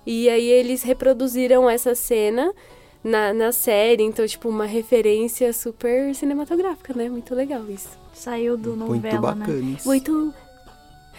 [0.08, 2.52] E aí eles reproduziram essa cena
[3.04, 7.10] na, na série, então, tipo, uma referência super cinematográfica, né?
[7.10, 7.90] Muito legal isso.
[8.14, 9.46] Saiu do Muito novela, né?
[9.46, 9.72] bacana.
[9.78, 9.88] isso.
[9.88, 10.34] Muito.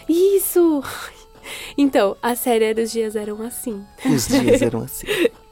[0.09, 0.83] Isso!
[1.77, 3.85] Então, a série era Os Dias Eram Assim.
[4.07, 5.07] Os dias eram assim.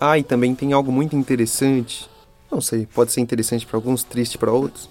[0.00, 2.08] Ah, e também tem algo muito interessante.
[2.50, 4.88] Não sei, pode ser interessante para alguns, triste para outros.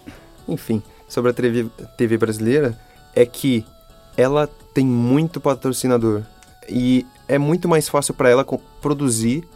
[0.47, 2.77] Enfim, sobre a TV, TV brasileira
[3.15, 3.65] é que
[4.15, 6.23] ela tem muito patrocinador
[6.69, 8.45] e é muito mais fácil para ela
[8.81, 9.47] produzir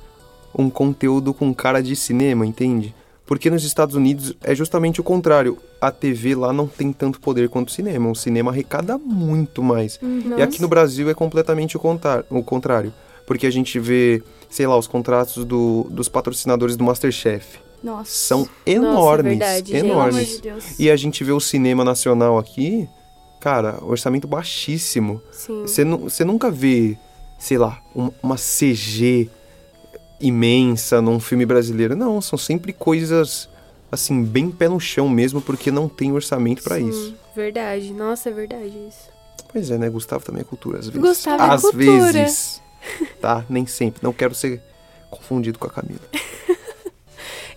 [0.57, 2.93] um conteúdo com cara de cinema, entende?
[3.25, 5.57] Porque nos Estados Unidos é justamente o contrário.
[5.79, 8.09] A TV lá não tem tanto poder quanto o cinema.
[8.11, 9.97] O cinema arrecada muito mais.
[10.37, 12.93] E aqui no Brasil é completamente o, contrário.
[13.25, 17.59] Porque a gente vê, sei lá, os contratos do- dos patrocinadores do Masterchef.
[17.81, 18.11] Nossa.
[18.11, 19.37] São enormes.
[19.39, 19.81] verdade, gente.
[19.81, 20.41] Pelo amor enormes.
[20.41, 20.53] de.
[20.83, 22.87] E a gente vê o cinema nacional aqui,
[23.39, 25.21] cara, orçamento baixíssimo.
[25.31, 25.61] Sim.
[25.61, 26.97] Você nu- você nunca vê,
[27.39, 29.29] sei lá, um- uma CG
[30.21, 31.95] imensa num filme brasileiro.
[31.95, 33.49] Não, são sempre coisas,
[33.91, 37.15] assim, bem pé no chão mesmo, porque não tem orçamento pra Sim, isso.
[37.35, 37.91] Verdade.
[37.93, 39.09] Nossa, é verdade isso.
[39.51, 39.89] Pois é, né?
[39.89, 41.01] Gustavo também é cultura, às vezes.
[41.01, 42.11] Gustavo é às cultura.
[42.11, 42.61] vezes.
[43.21, 43.45] Tá?
[43.47, 43.99] Nem sempre.
[44.01, 44.59] Não quero ser
[45.11, 45.99] confundido com a Camila.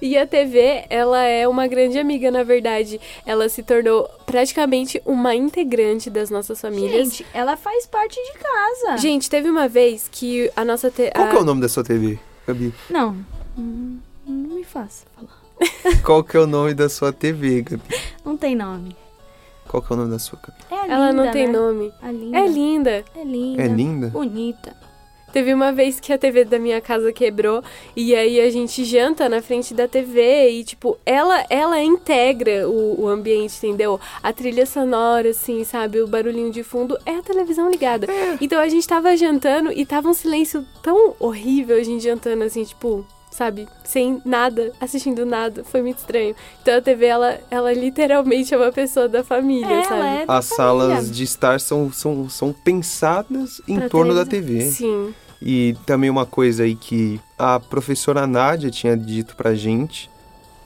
[0.02, 3.00] E a TV, ela é uma grande amiga, na verdade.
[3.24, 7.08] Ela se tornou praticamente uma integrante das nossas famílias.
[7.10, 8.98] Gente, ela faz parte de casa.
[8.98, 10.90] Gente, teve uma vez que a nossa...
[10.90, 11.10] Te...
[11.10, 12.74] Qual a- que é o nome da sua TV, Gabi?
[12.90, 13.16] Não.
[13.56, 15.42] Não me faça falar.
[16.04, 17.82] Qual que é o nome da sua TV, Gabi?
[18.24, 18.96] Não tem nome.
[19.68, 20.58] Qual que é o nome da sua, Gabi?
[20.70, 21.52] É a Ela não linda, tem né?
[21.52, 21.92] nome.
[22.02, 22.38] A linda.
[22.38, 23.04] É linda.
[23.16, 23.62] É linda.
[23.62, 24.08] É linda?
[24.08, 24.76] Bonita.
[25.34, 27.60] Teve uma vez que a TV da minha casa quebrou
[27.96, 33.00] e aí a gente janta na frente da TV e, tipo, ela ela integra o,
[33.02, 33.98] o ambiente, entendeu?
[34.22, 36.00] A trilha sonora, assim, sabe?
[36.00, 38.06] O barulhinho de fundo é a televisão ligada.
[38.40, 42.62] Então a gente tava jantando e tava um silêncio tão horrível a gente jantando, assim,
[42.62, 43.66] tipo, sabe?
[43.82, 45.64] Sem nada, assistindo nada.
[45.64, 46.36] Foi muito estranho.
[46.62, 50.22] Então a TV, ela, ela literalmente é uma pessoa da família, É, sabe?
[50.22, 51.12] é da As salas família.
[51.12, 54.60] de estar são, são, são pensadas em Pra torno da televisão.
[54.60, 54.70] TV.
[54.70, 55.14] Sim.
[55.46, 60.10] E também uma coisa aí que a professora Nádia tinha dito pra gente.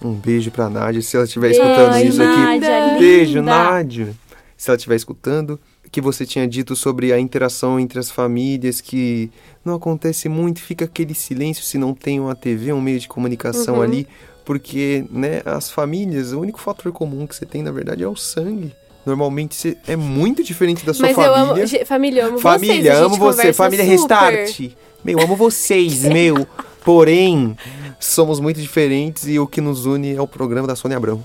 [0.00, 2.36] Um beijo pra Nádia, se ela estiver escutando isso aqui.
[2.40, 2.98] Nádia, linda.
[3.00, 4.14] Beijo, Nádia.
[4.56, 5.58] Se ela estiver escutando,
[5.90, 9.30] que você tinha dito sobre a interação entre as famílias, que
[9.64, 13.76] não acontece muito, fica aquele silêncio se não tem uma TV, um meio de comunicação
[13.76, 13.82] Uhum.
[13.82, 14.06] ali,
[14.44, 18.14] porque, né, as famílias, o único fator comum que você tem, na verdade, é o
[18.16, 18.72] sangue.
[19.06, 21.52] Normalmente é muito diferente da sua Mas eu família.
[21.54, 21.66] amo.
[21.66, 23.04] Ge- Família, eu amo Família, vocês.
[23.06, 23.52] amo você.
[23.52, 24.16] Família super.
[24.16, 24.72] Restart.
[25.04, 26.46] Meu, amo vocês, meu.
[26.84, 27.56] Porém,
[27.98, 31.24] somos muito diferentes e o que nos une é o programa da Sônia Abrão.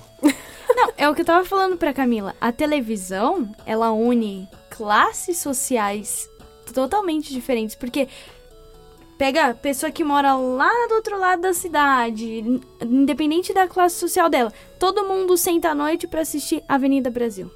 [0.76, 2.36] Não, é o que eu tava falando pra Camila.
[2.40, 6.30] A televisão, ela une classes sociais
[6.74, 7.76] totalmente diferentes.
[7.76, 8.08] Porque
[9.18, 13.96] pega a pessoa que mora lá do outro lado da cidade, in- independente da classe
[13.96, 14.52] social dela.
[14.80, 17.50] Todo mundo senta à noite pra assistir Avenida Brasil.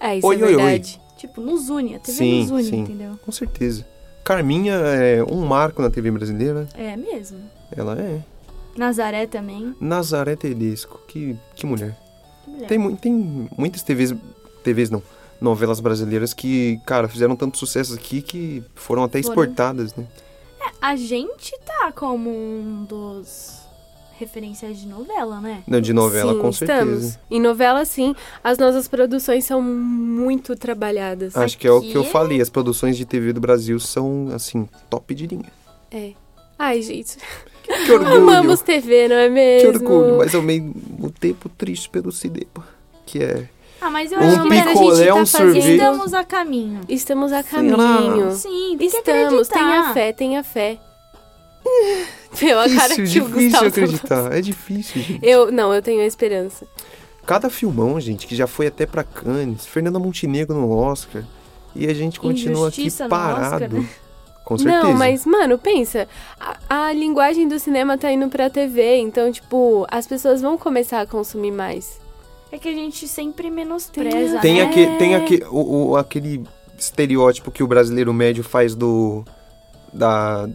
[0.00, 0.82] É, isso Oi, é oi, oi.
[1.16, 1.94] Tipo, nos une.
[1.94, 2.80] A TV Sim, nos une, sim.
[2.80, 3.18] entendeu?
[3.24, 3.86] Com certeza.
[4.22, 6.68] Carminha é um marco na TV brasileira.
[6.74, 7.38] É mesmo.
[7.74, 8.20] Ela é.
[8.76, 9.74] Nazaré também.
[9.80, 11.00] Nazaré Tedesco.
[11.08, 11.96] Que, que mulher.
[12.44, 12.66] Que mulher.
[12.68, 14.14] Tem, tem muitas TVs.
[14.62, 15.02] TVs não.
[15.40, 19.32] Novelas brasileiras que, cara, fizeram tanto sucesso aqui que foram até Foram.
[19.42, 20.06] exportadas, né?
[20.80, 23.65] A gente tá como um dos
[24.18, 25.62] referenciais de novela, né?
[25.66, 26.78] Não, de novela, sim, com estamos.
[27.02, 27.20] certeza.
[27.30, 28.14] Em novela, sim.
[28.42, 31.36] As nossas produções são muito trabalhadas.
[31.36, 32.40] Acho que é o que eu Aqui- falei.
[32.40, 35.52] As produções de TV do Brasil são, assim, top de linha.
[35.90, 36.12] É.
[36.58, 37.16] Ai, gente.
[37.66, 38.14] Que orgulho.
[38.30, 39.68] Amamos TV, não é Que mesmo?
[39.70, 42.64] orgulho, mas ao mesmo tempo triste pelo cinema.
[43.04, 43.48] Que é.
[43.80, 46.80] Ah, mas eu Um acho que mas a gente tá um fazendo- estamos a caminho.
[46.88, 48.30] Estamos a caminho.
[48.36, 50.78] Sim, tem que Estamos, tenha fé, tenha fé.
[52.42, 54.32] Meu, a cara que Difícil, o difícil Gustavo acreditar.
[54.36, 55.20] É difícil, gente.
[55.26, 56.66] Eu, não, eu tenho a esperança.
[57.24, 61.24] Cada filmão, gente, que já foi até pra Cannes, Fernanda Montenegro no Oscar.
[61.74, 63.78] E a gente continua Injustiça aqui Oscar, parado.
[63.80, 63.88] né?
[64.44, 64.84] Com certeza.
[64.84, 66.06] Não, mas, mano, pensa.
[66.38, 71.00] A, a linguagem do cinema tá indo pra TV, então, tipo, as pessoas vão começar
[71.00, 72.00] a consumir mais.
[72.52, 74.62] É que a gente sempre menospreza, Tem, né?
[74.62, 76.44] aque, tem aque, o, o- aquele
[76.78, 79.24] estereótipo que o brasileiro médio faz do.
[79.92, 80.48] Da,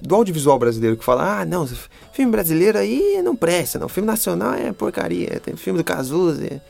[0.00, 1.66] do audiovisual brasileiro, que fala, ah, não,
[2.12, 3.88] filme brasileiro aí não presta, não.
[3.88, 6.44] Filme nacional é porcaria, tem filme do Cazuza.
[6.44, 6.60] É, é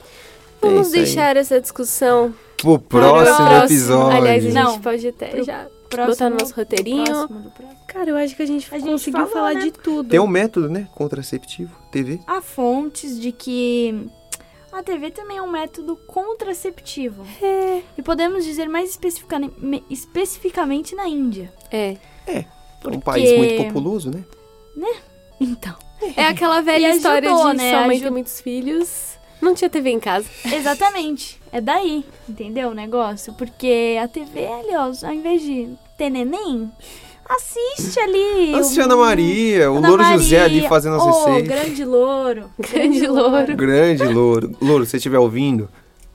[0.60, 1.02] Vamos isso aí.
[1.04, 4.16] deixar essa discussão Pro para o próximo, episódio.
[4.16, 7.04] Aliás, a gente Não, pode até pro já Próximo- botar no nosso roteirinho.
[7.04, 7.80] próximo próximo.
[7.86, 9.60] Cara, eu acho que a gente A gente conseguiu falou, falar né?
[9.60, 10.08] de tudo.
[10.08, 10.88] Tem um método, né?
[10.94, 12.18] Contraceptivo, TV.
[12.26, 14.08] Há fontes de que
[14.72, 17.24] a TV também é um método contraceptivo.
[17.42, 17.82] É.
[17.96, 21.52] E podemos dizer mais especificamente, especificamente na Índia.
[21.70, 21.96] É.
[22.26, 22.44] É
[22.78, 24.22] um Porque- país muito populoso, né?
[25.40, 25.74] Então,
[26.16, 27.70] É aquela velha E história ajudou, de né?
[27.70, 29.16] sua mãe Aju- ter muitos filhos.
[29.40, 30.26] Não tinha TV em casa.
[30.44, 31.40] exatamente.
[31.52, 33.32] É daí, entendeu o negócio?
[33.34, 35.68] Porque a TV, ali, ó, ao invés de
[35.98, 36.70] ter neném,
[37.28, 38.54] assiste ali.
[38.54, 40.68] Assiste o- Ana Maria, o Ana Louro José ali Maria.
[40.68, 41.48] fazendo as Ô, receitas.
[41.48, 42.50] grande louro.
[42.58, 43.56] Grande louro.
[43.56, 44.56] Grande Louro.
[44.60, 45.68] Louro, se você estiver ouvindo,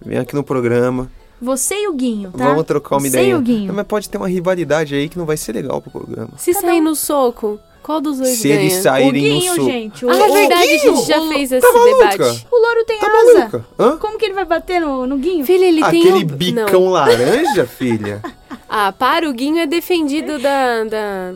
[0.03, 1.11] vem aqui no programa.
[1.41, 2.45] Você e o Guinho, tá?
[2.49, 3.27] Vamos trocar uma Você ideia.
[3.31, 3.73] e o Guinho.
[3.73, 6.29] Mas pode ter uma rivalidade aí que não vai ser legal pro programa.
[6.37, 8.61] Se Cada sair um- no soco, Qual dos dois Se ganha?
[8.61, 9.65] eles O saírem no Guinho, soco.
[9.65, 10.05] gente.
[10.05, 12.09] O, Ah, é o- verdade, a gente já O- fez Tá esse maluca?
[12.17, 12.47] debate.
[12.51, 13.39] O louro tem Tá asa.
[13.39, 13.65] maluca?
[13.79, 13.97] Hã?
[13.97, 15.43] Como que ele vai bater no, no Guinho?
[15.43, 16.89] Filha, ele tem Aquele bicão Não.
[16.91, 18.21] laranja, filha.
[18.69, 20.83] Ah, para, o Guinho é defendido da...
[20.83, 21.33] da...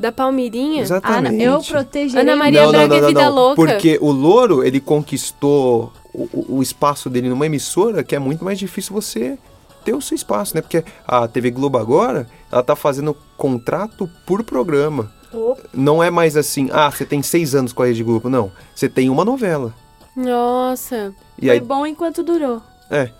[0.00, 0.80] Da Palmeirinha.
[0.80, 1.36] Ah, Exatamente.
[1.46, 2.20] não, eu protegerei.
[2.22, 3.34] Ana Maria não, Braga não, é não, vida não.
[3.34, 3.54] louca.
[3.56, 8.58] Porque o louro, ele conquistou o, o- espaço dele numa emissora que é muito mais
[8.58, 9.36] difícil você
[9.84, 10.62] ter o seu espaço, né?
[10.62, 15.12] Porque a TV Globo agora, ela tá fazendo contrato por programa.
[15.32, 18.30] Oh, Não é mais assim, ah, você tem seis anos com a Rede Globo.
[18.30, 19.74] Não, você tem uma novela.
[20.16, 21.12] Nossa.
[21.36, 22.62] E foi aí, bom enquanto durou.
[22.90, 23.10] é.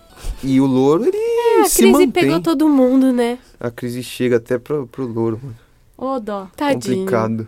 [0.41, 2.09] E o louro, ele A se crise mantém.
[2.11, 3.37] pegou todo mundo, né?
[3.59, 5.55] A crise chega até pro, pro louro, mano.
[5.97, 6.47] Ô, dó.
[6.55, 6.99] Tadinho.
[6.99, 7.47] Complicado.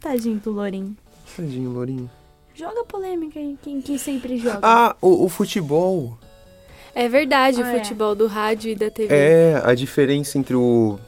[0.00, 0.96] Tadinho do Lourinho.
[1.36, 2.10] Tadinho, lourinho.
[2.54, 4.60] Joga polêmica aí, quem, quem sempre joga.
[4.62, 6.16] Ah, o, o futebol.
[6.94, 7.78] É verdade, Ah, o é.
[7.78, 9.12] futebol do rádio e da TV.
[9.12, 10.98] É a diferença entre o.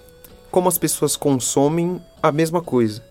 [0.51, 3.03] Como as pessoas consomem a mesma coisa.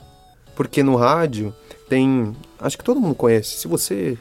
[0.56, 1.56] Porque no rádio
[1.88, 2.36] tem.
[2.60, 3.58] Acho que todo mundo conhece.
[3.58, 4.18] Se você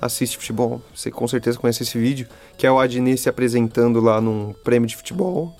[0.00, 4.20] assiste futebol, você com certeza conhece esse vídeo, que é o Adnet se apresentando lá
[4.20, 5.54] num prêmio de futebol.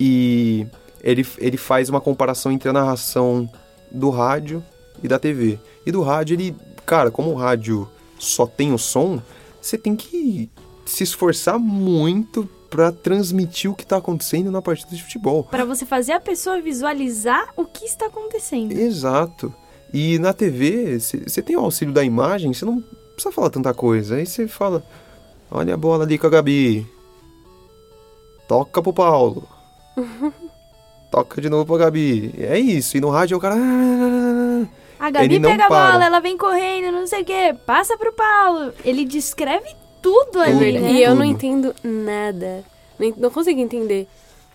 [0.00, 0.66] E
[1.02, 3.46] ele, ele faz uma comparação entre a narração
[3.90, 4.64] do rádio
[5.02, 5.58] e da TV.
[5.84, 6.56] E do rádio, ele.
[6.86, 9.20] Cara, como o rádio só tem o som,
[9.60, 10.48] você tem que
[10.86, 15.44] se esforçar muito pra transmitir o que tá acontecendo na partida de futebol.
[15.44, 18.72] Pra você fazer a pessoa visualizar o que está acontecendo.
[18.72, 19.52] Exato.
[19.92, 22.82] E na TV, você tem o auxílio da imagem, você não
[23.14, 24.16] precisa falar tanta coisa.
[24.16, 24.84] Aí você fala:
[25.50, 26.86] olha a bola ali com a Gabi.
[28.46, 29.48] Toca pro Paulo.
[31.10, 32.34] Toca de novo pra Gabi.
[32.38, 32.96] É isso.
[32.96, 33.56] E no rádio o cara.
[34.98, 35.92] "Ah, A Gabi Ele não pega a para.
[35.92, 37.54] bola, ela vem correndo, não sei o quê.
[37.64, 38.72] Passa pro Paulo.
[38.84, 39.68] Ele descreve
[40.02, 40.84] tudo É ali, verdade.
[40.84, 40.92] né?
[40.92, 42.64] E eu não entendo nada.
[42.98, 44.08] Não, não consigo entender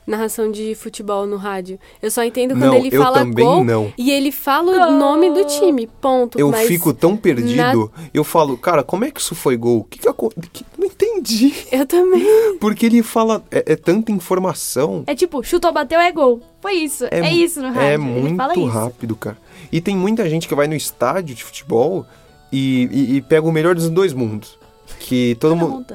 [0.06, 1.80] narração de futebol no rádio.
[2.02, 3.94] Eu só entendo quando Não, ele eu fala também gol não.
[3.98, 5.88] e ele fala o nome do time.
[6.02, 6.40] Ponto.
[6.40, 7.92] Eu Mas fico tão perdido.
[8.14, 9.84] Eu falo, cara, como é que isso foi gol?
[9.90, 11.54] Que que acon- que- Não entendi.
[11.72, 12.24] Eu também.
[12.60, 13.44] Porque ele fala.
[13.52, 15.04] É, é tanta informação.
[15.08, 16.42] É tipo, chutou, bateu, é gol.
[16.62, 17.06] Foi isso.
[17.10, 17.82] É, mu- isso no rádio.
[17.82, 19.38] É Ele fala muito rápido, cara.
[19.72, 22.06] E tem muita gente que vai no estádio de futebol
[22.52, 24.58] e, e- e pega o melhor dos dois mundos.
[25.00, 25.86] Que todo mundo.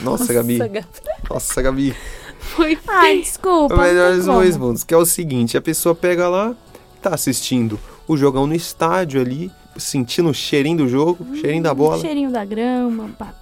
[0.00, 0.58] Nossa, Gabi.
[0.58, 0.84] Gabi.
[1.28, 1.94] Nossa, Gabi.
[2.38, 3.74] Foi Ai, desculpa.
[3.74, 4.84] O melhor não dos tem dois mundos.
[4.84, 6.54] Que é o seguinte: a pessoa pega lá,
[7.00, 12.00] tá assistindo o jogão no estádio ali, sentindo o cheirinho do jogo, cheirinho da bola.
[12.00, 13.14] Cheirinho da grama, né?
[13.18, 13.34] Tá.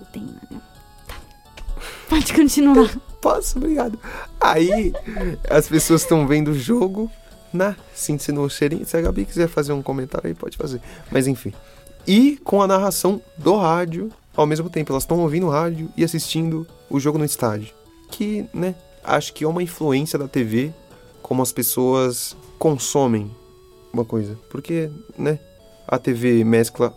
[2.09, 2.91] Pode continuar.
[3.21, 3.99] Posso, obrigado.
[4.41, 4.93] Aí
[5.49, 7.11] as pessoas estão vendo o jogo,
[7.53, 7.77] né?
[7.95, 8.87] Sentindo o cheirinho.
[8.87, 10.81] Se a Gabi quiser fazer um comentário aí, pode fazer.
[11.11, 11.53] Mas enfim.
[12.07, 14.11] E com a narração do rádio
[14.41, 14.93] ao mesmo tempo.
[14.93, 17.75] Elas estão ouvindo o rádio e assistindo o jogo no estádio.
[18.11, 18.75] Que, né?
[19.05, 20.73] Acho que é uma influência da TV
[21.23, 23.31] como as pessoas consomem
[23.93, 24.39] uma coisa.
[24.51, 25.39] Porque, né?
[25.87, 26.95] A TV mescla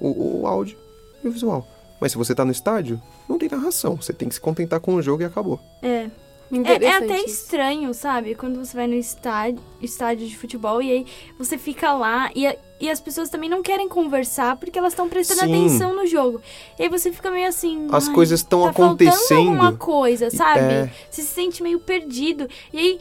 [0.00, 0.78] o, o áudio
[1.22, 1.66] e o visual.
[2.00, 3.96] Mas se você tá no estádio, não tem narração.
[3.96, 5.60] Você tem que se contentar com o jogo e acabou.
[5.82, 6.10] É.
[6.52, 7.42] É, é até isso.
[7.42, 8.34] estranho, sabe?
[8.36, 11.06] Quando você vai no estádio, estádio de futebol e aí
[11.36, 12.46] você fica lá e,
[12.80, 15.46] e as pessoas também não querem conversar porque elas estão prestando Sim.
[15.46, 16.40] atenção no jogo.
[16.78, 17.88] E aí você fica meio assim.
[17.90, 19.38] As "Ai, coisas estão tá acontecendo.
[19.38, 20.60] alguma coisa, sabe?
[20.60, 20.90] É.
[21.10, 22.48] Você se sente meio perdido.
[22.72, 23.00] E aí.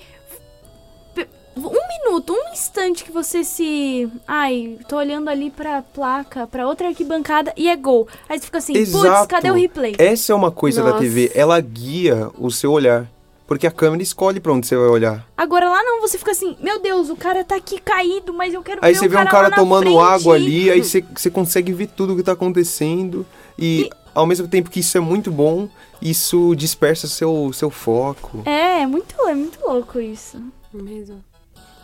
[1.58, 1.72] Um
[2.04, 4.10] minuto, um instante que você se.
[4.28, 8.10] Ai, tô olhando ali pra placa, pra outra arquibancada e é gol.
[8.28, 9.28] Aí você fica assim, putz, Exato.
[9.30, 9.96] cadê o replay?
[9.98, 11.02] Essa é uma coisa da Nossa.
[11.02, 11.32] TV.
[11.34, 13.10] Ela guia o seu olhar.
[13.48, 15.28] Porque a câmera escolhe pra onde você vai olhar.
[15.38, 18.64] Agora lá não, você fica assim, meu Deus, o cara tá aqui caído, mas eu
[18.64, 20.00] quero Aí ver você o vê um cara tomando frente.
[20.00, 23.24] água ali, aí você, você consegue ver tudo que tá acontecendo.
[23.58, 25.70] E, ao mesmo tempo que isso é muito bom,
[26.02, 28.42] isso dispersa seu, seu foco.
[28.46, 30.42] É, é muito, é muito louco isso.
[30.74, 31.24] Mesmo.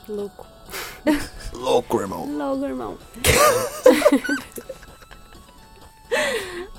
[0.09, 0.47] Louco.
[1.53, 2.25] Louco, irmão.
[2.37, 2.97] Louco, irmão.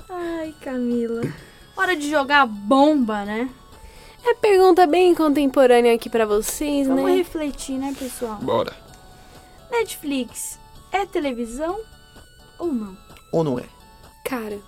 [0.09, 1.21] Ai, Camila.
[1.75, 3.49] Hora de jogar bomba, né?
[4.25, 7.15] É pergunta bem contemporânea aqui pra vocês, Vamos né?
[7.17, 8.37] refletir, né, pessoal?
[8.37, 8.73] Bora.
[9.71, 10.59] Netflix
[10.91, 11.79] é televisão
[12.59, 12.97] ou não?
[13.31, 13.63] Ou não é?
[14.23, 14.59] Cara,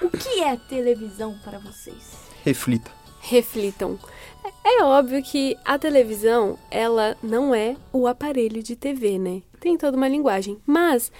[0.00, 2.12] O que é televisão para vocês?
[2.44, 2.90] Reflita.
[3.20, 3.98] reflitam.
[4.64, 9.42] É é óbvio que a televisão, ela não é o aparelho de TV, né?
[9.60, 10.58] Tem toda uma linguagem.
[10.66, 11.12] Mas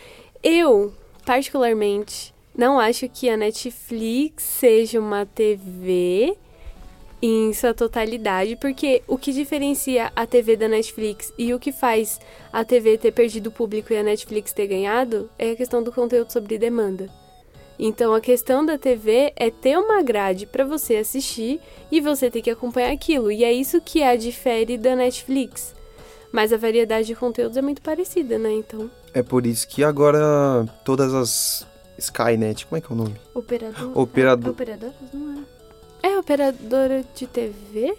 [0.43, 0.93] eu,
[1.25, 6.37] particularmente, não acho que a Netflix seja uma TV
[7.27, 12.21] em sua totalidade, porque o que diferencia a TV da Netflix e o que faz
[12.53, 15.91] a TV ter perdido o público e a Netflix ter ganhado é a questão do
[15.91, 17.09] conteúdo sobre demanda.
[17.79, 21.61] Então a questão da TV é ter uma grade para você assistir
[21.91, 23.33] e você ter que acompanhar aquilo.
[23.33, 25.75] E é isso que a difere da Netflix.
[26.31, 28.53] Mas a variedade de conteúdos é muito parecida, né?
[28.53, 28.91] Então.
[29.15, 31.67] É por isso que agora todas as
[31.97, 33.15] Skynet, como é que é o nome?
[33.35, 33.99] Operador.
[33.99, 34.95] Operador- É, operadoras?
[35.13, 35.54] Não é.
[36.07, 37.95] É operadora de TV?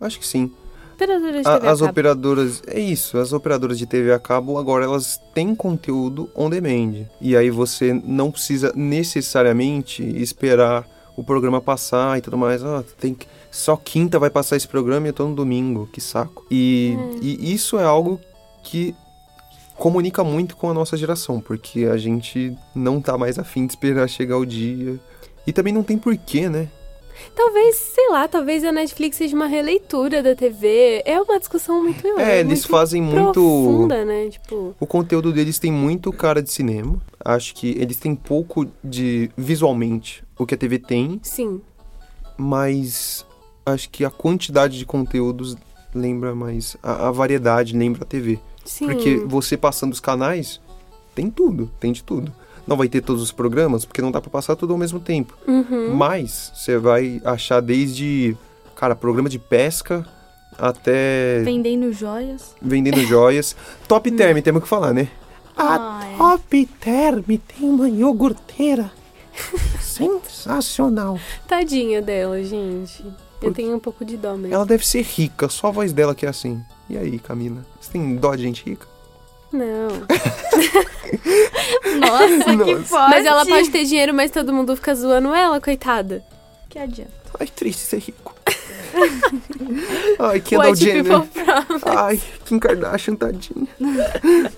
[0.00, 0.50] Acho que sim.
[0.94, 1.68] Operadora de A- TV.
[1.68, 6.50] as operadoras, é isso, as operadoras de TV a cabo agora elas têm conteúdo on
[6.50, 7.06] demand.
[7.20, 10.84] E aí você não precisa necessariamente esperar
[11.16, 12.64] o programa passar e tudo mais.
[12.64, 16.00] Ah, tem que só quinta vai passar esse programa e eu tô no domingo, que
[16.00, 16.44] saco.
[16.50, 18.20] E, e isso é algo
[18.64, 18.92] que
[19.76, 24.08] comunica muito com a nossa geração, porque a gente não tá mais afim de esperar
[24.08, 24.98] chegar o dia.
[25.46, 26.68] E também não tem porquê, né?
[27.34, 31.02] Talvez, sei lá, talvez a Netflix seja uma releitura da TV.
[31.04, 32.06] É uma discussão muito.
[32.18, 33.32] É, eles muito fazem muito.
[33.32, 34.28] Profunda, né?
[34.28, 34.74] Tipo.
[34.78, 37.00] O conteúdo deles tem muito cara de cinema.
[37.24, 41.60] Acho que eles têm pouco de visualmente o que a TV tem, Sim.
[42.36, 43.26] mas
[43.64, 45.56] acho que a quantidade de conteúdos
[45.94, 48.38] lembra mais a, a variedade lembra a TV.
[48.64, 48.86] Sim.
[48.86, 50.60] Porque você passando os canais
[51.14, 52.32] tem tudo, tem de tudo.
[52.66, 55.36] Não vai ter todos os programas porque não dá pra passar tudo ao mesmo tempo.
[55.46, 55.94] Uhum.
[55.94, 58.36] Mas você vai achar desde,
[58.74, 60.04] cara, programa de pesca
[60.58, 62.54] até Vendendo joias.
[62.60, 63.54] vendendo joias.
[63.86, 65.08] Top Term, temos que falar, né?
[65.56, 66.16] Ah, é.
[66.18, 68.90] Top Term tem uma iogurteira
[69.80, 71.18] sensacional.
[71.46, 73.04] Tadinha dela, gente.
[73.40, 74.54] Eu tenho um pouco de dó mesmo.
[74.54, 76.60] Ela deve ser rica, só a voz dela que é assim.
[76.88, 77.64] E aí, Camila?
[77.80, 78.86] Você tem dó de gente rica?
[79.52, 79.88] Não.
[82.00, 82.82] Nossa, que Nossa.
[82.84, 83.10] forte.
[83.10, 86.24] Mas ela pode ter dinheiro, mas todo mundo fica zoando ela, coitada.
[86.68, 87.12] Que adianta.
[87.38, 88.34] Ai, triste ser rico.
[90.18, 91.22] Ai, Kendall White Jenner.
[91.84, 93.68] Ai, Kim Kardashian, tadinha.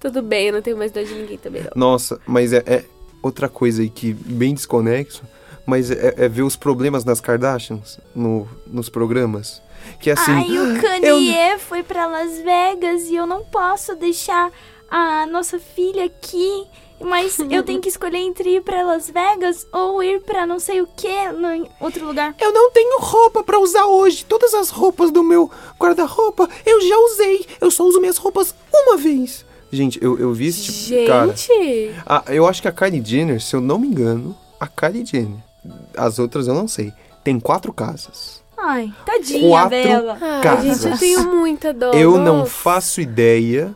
[0.00, 1.70] Tudo bem, eu não tenho mais dó de ninguém também, não.
[1.74, 2.84] Nossa, mas é, é
[3.22, 5.22] outra coisa aí que bem desconexo,
[5.66, 9.62] mas é, é ver os problemas das Kardashians no, nos programas.
[10.00, 14.50] Que é assim, Ai, o Kanye foi pra Las Vegas e eu não posso deixar
[14.90, 16.66] a nossa filha aqui.
[17.00, 20.80] Mas eu tenho que escolher entre ir pra Las Vegas ou ir pra não sei
[20.80, 22.34] o que, em outro lugar.
[22.40, 24.24] Eu não tenho roupa pra usar hoje.
[24.24, 25.50] Todas as roupas do meu
[25.80, 27.46] guarda-roupa eu já usei.
[27.60, 29.44] Eu só uso minhas roupas uma vez.
[29.72, 31.08] gente, eu, eu vi esse tipo Gente!
[31.08, 31.34] cara.
[32.06, 35.42] Ah, eu acho que a Kylie Jenner, se eu não me engano, a Kylie Jenner,
[35.96, 36.92] as outras eu não sei,
[37.24, 38.42] tem quatro casas.
[38.56, 40.18] Ai, tadinha Quatro dela.
[40.20, 40.82] Ai, Casas.
[40.82, 41.90] gente, eu tenho muita dó.
[41.92, 42.50] eu não nossa.
[42.50, 43.74] faço ideia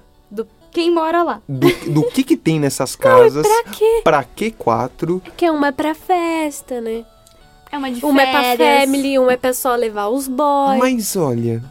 [0.71, 1.41] Quem mora lá?
[1.49, 3.45] do, do que que tem nessas casas.
[3.47, 4.01] Pra quê?
[4.05, 5.21] Pra que quatro?
[5.37, 7.05] Que uma é pra festa, né?
[7.73, 8.81] É uma de Uma é pra férias.
[8.85, 10.79] family, uma é pra só levar os boys.
[10.79, 11.65] Mas olha,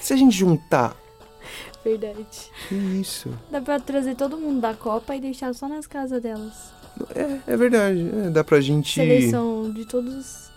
[0.00, 0.96] se a gente juntar,
[1.84, 2.24] Verdade.
[2.68, 3.28] que isso?
[3.50, 6.72] Dá pra trazer todo mundo da Copa e deixar só nas casas delas.
[7.14, 8.94] É, é verdade, é, dá pra gente...
[8.94, 10.50] Seleção de todos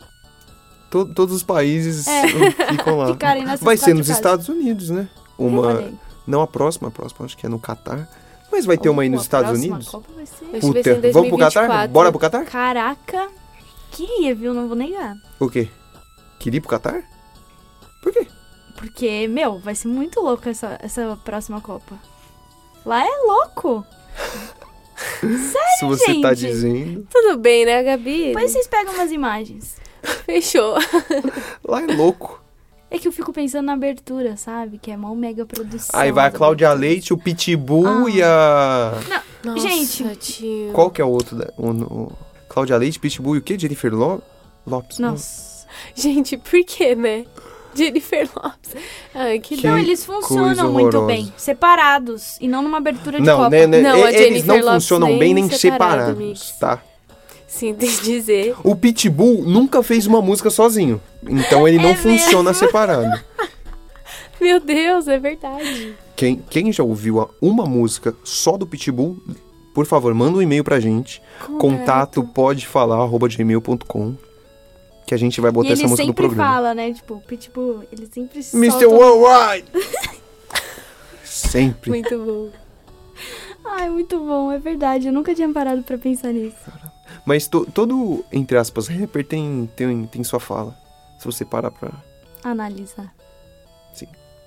[0.90, 2.28] to- todos os países É.
[2.72, 3.18] ficam lá.
[3.62, 4.10] Vai ser nos.
[4.10, 5.08] Estados Unidos, né?
[5.38, 5.92] Uma,
[6.28, 8.10] não a próxima, a próxima acho que é no Catar.
[8.52, 9.88] Mas vai ter uma aí nos Estados Unidos?
[9.90, 10.46] Copa vai ser...
[10.46, 11.62] Vai ser em vamos pro Catar?
[11.68, 11.92] 2024.
[11.94, 12.46] Bora pro Catar?
[12.46, 13.30] Caraca,
[13.92, 14.54] queria, viu?
[14.54, 15.16] Não vou negar.
[15.40, 15.70] O quê?
[16.40, 17.04] Queria ir pro Catar?
[18.02, 18.28] Por quê?
[18.76, 21.96] Porque, meu, vai ser muito louco essa, essa próxima Copa.
[22.86, 23.86] Lá é louco.
[25.80, 26.52] Se você tá gente?
[26.54, 27.08] dizendo.
[27.12, 28.28] Tudo bem, né, Gabi?
[28.28, 29.76] Depois vocês pegam umas imagens.
[30.26, 30.76] Fechou.
[31.64, 32.42] Lá é louco.
[32.92, 34.80] É que eu fico pensando na abertura, sabe?
[34.80, 36.00] Que é uma mega produção.
[36.00, 36.74] Aí vai a Cláudia.
[36.74, 38.10] Leite, o Pitbull Ah.
[38.10, 38.94] e a.
[39.44, 40.16] Nossa, Gente.
[40.16, 40.72] tio.
[40.74, 41.36] Qual que é o outro?
[41.38, 41.54] Da...
[41.56, 42.12] O, o...
[42.50, 43.58] Cláudia Leite, Pitbull e o quê?
[43.60, 44.22] Jennifer Lo...
[44.66, 44.98] Lopes?
[45.00, 45.68] Nossa.
[45.96, 47.26] Gente, por que, né?
[47.76, 48.76] Jennifer Lopes.
[49.14, 51.06] Ai, que, Que Não, eles funcionam muito horrorosa.
[51.06, 51.34] bem.
[51.38, 52.38] Separados.
[52.42, 53.50] E não numa abertura de Não, Copa.
[53.50, 55.60] né, né, Não, a e- eles Jennifer não Lopes funcionam nem bem nem separado,
[56.02, 56.52] separados, amigos.
[56.60, 56.82] tá?
[57.48, 58.56] Sinto dizer.
[58.64, 61.02] O Pitbull nunca fez uma música sozinho.
[61.28, 63.20] Então ele não É funciona separado.
[64.40, 65.96] Meu Deus, é verdade.
[66.16, 69.18] Quem, quem já ouviu uma música só do Pitbull,
[69.74, 71.22] por favor, manda um e-mail pra gente.
[71.60, 74.16] Contato pode falar gmail.com
[75.10, 76.54] que a gente vai E botar essa ele música no sempre programa.
[76.54, 76.94] fala, né?
[76.94, 78.72] Tipo, Pitbull, ele sempre Mr.
[78.72, 78.88] solta...
[78.90, 79.72] Worldwide!
[81.26, 81.90] sempre.
[81.90, 82.50] Muito bom.
[83.66, 85.08] Ai, muito bom, é verdade.
[85.08, 86.58] Eu nunca tinha parado pra pensar nisso.
[87.26, 90.78] Mas to- todo, entre aspas, rapper tem, tem, tem sua fala.
[91.20, 91.92] Se você parar pra.
[92.44, 93.14] Analisar.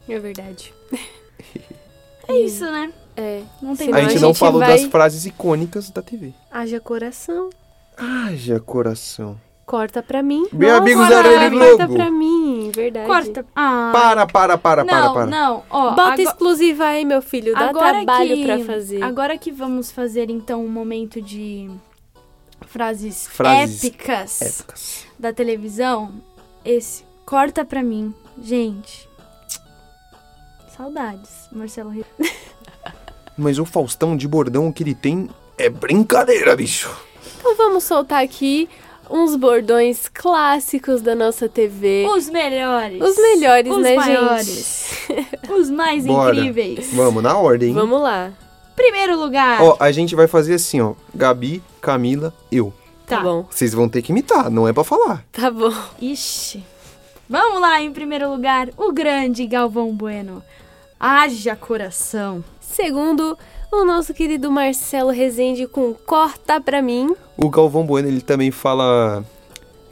[0.09, 0.73] É verdade.
[2.29, 2.93] É isso, né?
[3.17, 3.43] É.
[3.61, 4.13] Não tem Senão a mais.
[4.13, 6.33] gente a não gente falou vai- das frases icônicas da TV.
[6.53, 7.51] Haja coração.
[7.97, 9.39] Haja coração.
[9.65, 10.47] Corta pra mim.
[10.53, 13.07] Não, amigos corta, da Rede Corta pra mim, verdade.
[13.07, 13.47] Corta.
[13.55, 13.91] Ah.
[13.93, 15.27] Para, para, para, para, não, para.
[15.27, 15.63] não.
[15.71, 17.55] Ó, Bota agora- exclusiva aí, meu filho.
[17.55, 19.03] Dá agora trabalho que, pra fazer.
[19.03, 21.71] Agora que vamos fazer, então, um momento de
[22.67, 25.07] frases, Frases épicas Épicas.
[25.19, 26.13] da televisão,
[26.65, 28.13] esse corta pra mim.
[28.43, 29.09] Gente,
[30.77, 31.93] Saudades, Marcelo
[33.37, 36.91] Mas o Faustão de bordão que ele tem é brincadeira, bicho.
[37.39, 38.69] Então vamos soltar aqui
[39.13, 42.07] uns bordões clássicos da nossa TV.
[42.09, 43.01] Os melhores.
[43.03, 45.09] Os melhores, Os né, maiores.
[45.51, 46.35] Os mais Bora.
[46.35, 46.91] incríveis.
[46.95, 47.69] Vamos na ordem.
[47.69, 47.79] gente?
[47.79, 48.33] Vamos lá.
[48.75, 49.61] Primeiro lugar.
[49.63, 50.95] Ó, a gente vai fazer assim, ó.
[51.15, 52.73] Gabi, Camila, eu.
[53.07, 53.23] Tá, Tá.
[53.23, 53.45] bom.
[53.51, 55.23] Vocês vão ter que imitar, não é pra falar.
[55.31, 55.73] Tá bom.
[56.01, 56.65] Ixi.
[57.29, 60.43] Vamos lá, em primeiro lugar, o grande Galvão Bueno.
[60.99, 62.43] Haja coração.
[62.61, 63.37] Segundo,
[63.73, 67.14] o nosso querido Marcelo Rezende com Corta Pra Mim.
[67.37, 69.25] O Galvão Bueno, ele também fala...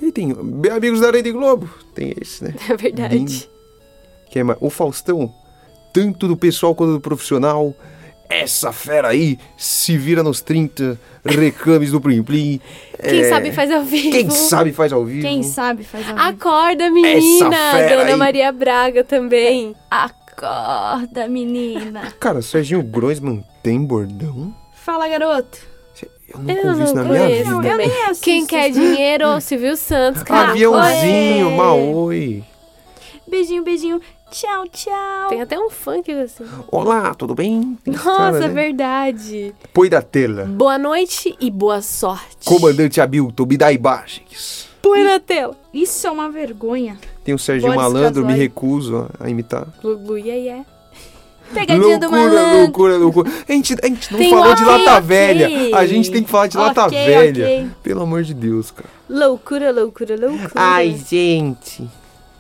[0.01, 0.33] Ele tem...
[0.75, 1.69] Amigos da Rede Globo.
[1.95, 2.55] Tem esse, né?
[2.69, 3.49] É verdade.
[4.31, 5.33] Que é o Faustão,
[5.93, 7.75] tanto do pessoal quanto do profissional.
[8.29, 12.61] Essa fera aí se vira nos 30, reclames do Plim Plim.
[13.03, 14.11] Quem É, sabe faz ao vivo.
[14.13, 15.23] Quem sabe faz ao vivo.
[15.23, 16.29] Quem sabe faz ao vivo.
[16.29, 17.51] Acorda, menina!
[17.73, 18.17] fera Dona aí.
[18.17, 19.75] Maria Braga também.
[20.47, 22.13] Acorda, menina.
[22.19, 24.55] Cara, Serginho Groisman tem bordão?
[24.75, 25.59] Fala, garoto.
[26.33, 27.71] Eu nunca Eu ouvi isso não na minha conheço vida.
[27.71, 27.89] também.
[27.89, 28.25] nem assisto.
[28.25, 29.41] Quem quer dinheiro?
[29.41, 30.51] Silvio Santos, cara.
[30.51, 31.57] Aviãozinho, Oi.
[31.57, 32.45] Maoi.
[33.27, 34.01] Beijinho, beijinho.
[34.31, 35.29] Tchau, tchau.
[35.29, 36.45] Tem até um funk assim.
[36.71, 37.77] Olá, tudo bem?
[37.83, 38.49] Tem Nossa, cara, é né?
[38.49, 39.55] verdade.
[39.75, 40.45] Põe da tela.
[40.45, 42.45] Boa noite e boa sorte.
[42.45, 44.70] Comandante Abilton, me dá imagens.
[44.83, 45.57] Põe na tela.
[45.73, 46.99] Isso é uma vergonha.
[47.25, 49.67] Tem o Boris Malandro, me recuso a, imitar.
[49.83, 50.65] Glu, glu, yeah, yeah.
[51.53, 52.59] Pegadinha do loucura, malandro.
[52.61, 53.31] loucura, loucura.
[53.49, 55.01] A gente, a gente não Tem falou um de lata ok.
[55.01, 55.77] velha.
[55.77, 57.71] A gente tem que falar de lata Ok, velha.
[57.83, 58.89] Pelo amor de Deus, cara.
[59.09, 60.89] Loucura, loucura, loucura.
[60.97, 61.89] gente.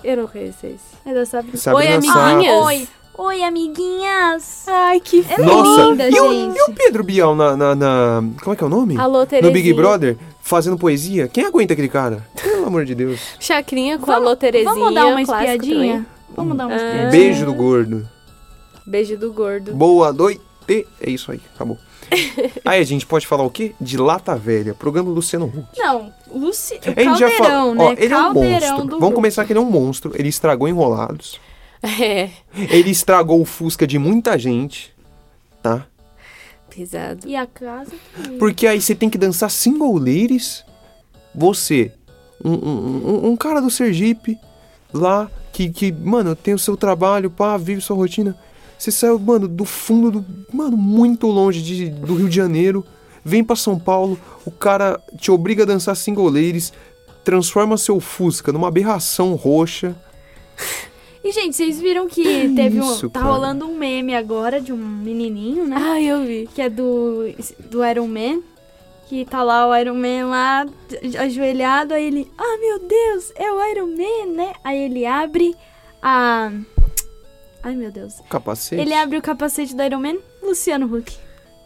[0.05, 0.91] Eu não conheço esse.
[1.05, 1.57] É da Sabrina.
[1.59, 2.64] Sabrina Oi, amiguinhas.
[2.64, 2.88] Oi.
[3.23, 4.64] Oi, amiguinhas.
[4.66, 6.57] Ai, que Nossa, é linda, e, o, gente.
[6.59, 8.97] e o Pedro Bial na, na, na- Como é que é o nome?
[8.97, 9.51] Alô, Terezinha.
[9.51, 11.29] no Big Brother, fazendo poesia.
[11.29, 12.27] Quem aguenta aquele cara?
[12.43, 13.21] Pelo amor de Deus.
[13.39, 14.73] Chacrinha com Vamos- Alô, Terezinha.
[14.73, 16.07] Vamos dar uma espiadinha?
[16.35, 16.79] Vamos dar uma Ah.
[16.79, 17.11] espiadinha.
[17.11, 18.09] Beijo do gordo.
[18.87, 19.75] Beijo do gordo.
[19.75, 20.41] Boa noite.
[21.01, 21.77] É isso aí, acabou.
[22.64, 23.75] aí a gente pode falar o quê?
[23.79, 24.73] De lata velha.
[24.73, 25.79] Programa Luciano Huck.
[25.79, 26.75] Não, Luci...
[26.75, 27.75] o A gente já caldeirão, falou.
[27.75, 27.85] né?
[27.85, 28.77] Ó, ele é um caldeirão monstro.
[28.77, 29.14] do Vamos grupo.
[29.14, 30.12] começar que ele é um monstro.
[30.14, 31.39] Ele estragou Enrolados.
[31.83, 34.95] É, Ele estragou o Fusca de muita gente.
[35.62, 35.87] Tá?
[36.74, 37.26] pesado.
[37.26, 37.93] E a casa?
[38.39, 40.64] Porque aí você tem que dançar single ladies.
[41.35, 41.93] Você,
[42.45, 44.39] um, um, um- um cara do Sergipe,
[44.93, 48.37] lá, que, que, mano, tem o seu trabalho, pá, vive sua rotina.
[48.78, 50.24] Você saiu, mano, do fundo do.
[50.53, 52.85] Mano, muito longe de, do Rio de Janeiro.
[53.24, 56.72] Vem pra São Paulo, o cara te obriga a dançar single ladies,
[57.24, 59.95] transforma seu Fusca numa aberração roxa.
[61.23, 62.23] E, gente, vocês viram que,
[62.55, 63.11] teve isso, um.
[63.11, 63.33] Tá cara?
[63.33, 65.77] rolando um meme agora de um menininho, né?
[65.79, 66.49] Ai, eu vi.
[66.55, 67.25] Que é do,
[67.59, 68.43] do Iron Man.
[69.09, 70.66] Que tá lá o Iron Man lá,
[71.18, 72.31] ajoelhado, aí ele.
[72.39, 74.53] Ah, meu Deus, é o Iron Man, né?
[74.64, 75.55] Aí ele abre
[76.01, 76.53] a.
[77.62, 78.14] Ai, meu Deus.
[78.31, 78.81] Capacete.
[78.81, 81.18] Ele abre o capacete do Iron Man, Luciano Huck.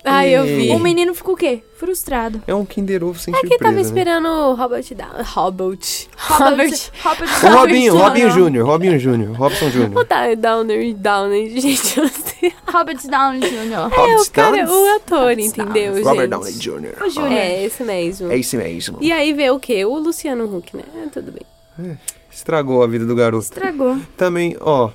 [0.04, 0.70] Ai, eu vi.
[0.70, 1.62] O menino ficou o quê?
[1.78, 2.42] Frustrado.
[2.46, 3.80] É um Kinder Ovo sem É que surpresa, tava né?
[3.82, 5.22] esperando o Robert Downey.
[5.24, 5.78] Robert.
[6.18, 6.90] Robert.
[7.02, 8.34] Robert O Robinho, Robinho Jr.
[8.34, 10.04] Júnior, Robinho Júnior, Robson O Júnior.
[10.04, 12.52] Da- Downer, Downer, gente, eu não sei.
[12.70, 13.72] Robert Downey Jr.
[13.72, 14.70] É Robert o cara, Downs?
[14.70, 16.04] o ator, entendeu, gente?
[16.04, 17.02] Robert Downey Jr.
[17.02, 17.32] O Júnior.
[17.32, 18.30] É, esse mesmo.
[18.30, 18.98] É esse mesmo.
[19.00, 19.84] E aí vê o quê?
[19.84, 20.82] O Luciano Huck, né?
[21.02, 21.96] É, tudo bem.
[22.30, 23.44] Estragou a vida do garoto.
[23.44, 23.96] Estragou.
[24.16, 24.90] Também, ó,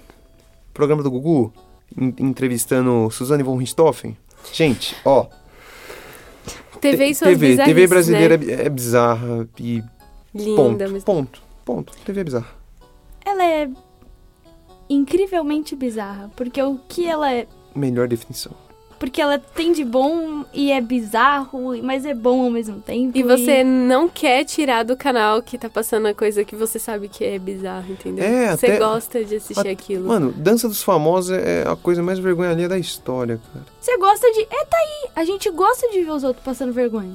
[0.73, 1.51] programa do Gugu,
[1.97, 4.15] en- entrevistando Suzane von Richthofen.
[4.51, 5.27] Gente, ó,
[6.79, 8.53] TV e suas TV, TV bizarrices, brasileira né?
[8.53, 9.83] é é bizarra e
[10.33, 11.03] Linda, ponto, mas...
[11.03, 11.93] ponto, ponto.
[12.05, 12.47] TV é bizarra.
[13.25, 13.69] Ela é
[14.89, 16.31] incrivelmente bizarra.
[16.35, 17.47] Porque o que ela é.
[17.75, 18.51] Melhor definição.
[18.99, 23.17] Porque ela tem de bom e é bizarro, mas é bom ao mesmo tempo.
[23.17, 27.07] E você não quer tirar do canal que tá passando a coisa que você sabe
[27.07, 28.23] que é bizarro, entendeu?
[28.25, 30.07] É, você até- gosta de assistir At- aquilo.
[30.09, 33.65] Mano, Dança dos Famosos é a coisa mais vergonha da história, cara.
[33.79, 34.41] Você gosta de.
[34.41, 35.09] É, tá aí.
[35.15, 37.13] A gente gosta de ver os outros passando vergonha.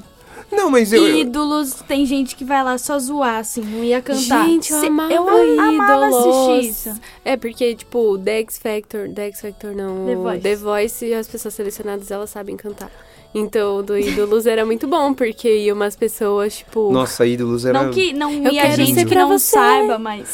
[0.54, 1.06] Não, mas eu...
[1.08, 4.46] eu- Ídolos, tem gente que vai lá só zoar, assim, não ia cantar.
[4.46, 6.26] Gente, eu amava eu amava ídolos.
[6.26, 7.00] assistir isso.
[7.24, 10.40] É, porque, tipo, The X Factor, The X Factor não, The Voice.
[10.40, 12.90] The Voice, as pessoas selecionadas, elas sabem cantar.
[13.36, 16.92] Então, do Ídolos era muito bom, porque iam umas pessoas, tipo...
[16.92, 17.82] Nossa, ídolos era...
[17.82, 19.46] Não que não Eu ia gente que não você.
[19.56, 20.28] saiba, mas.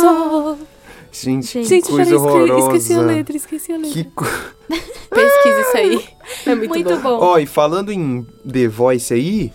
[0.00, 0.56] Sol.
[0.56, 0.66] Gente,
[1.12, 2.66] Gente, que Gente, coisa horrorosa.
[2.76, 3.92] esqueci a letra, esqueci a letra.
[3.92, 4.24] Que co-
[5.10, 6.04] Pesquisa isso aí.
[6.46, 7.18] É muito, Muito bom.
[7.18, 7.18] bom.
[7.26, 9.52] Ó, e falando em The Voice aí,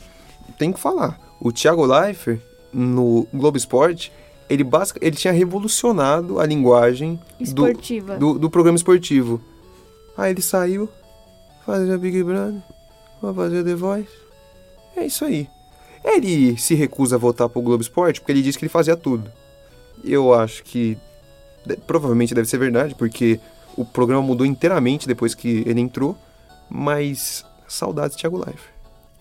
[0.60, 1.20] tem que falar.
[1.41, 2.39] O Thiago Leifert,
[2.72, 4.12] no Globo Esporte,
[4.47, 4.99] ele, basic...
[5.01, 8.18] ele tinha revolucionado a linguagem do, Esportiva.
[8.18, 9.41] do, do programa esportivo.
[10.16, 10.88] Aí ele saiu,
[11.66, 12.62] fazer Big Brother,
[13.22, 14.10] vai fazer The Voice.
[14.95, 15.47] É isso aí.
[16.05, 19.32] Ele se recusa a voltar pro Globo Esporte porque ele disse que ele fazia tudo.
[20.03, 20.97] Eu acho que
[21.86, 23.39] provavelmente deve ser verdade, porque
[23.76, 26.18] o programa mudou inteiramente depois que ele entrou,
[26.70, 28.63] mas saudades Thiago Life.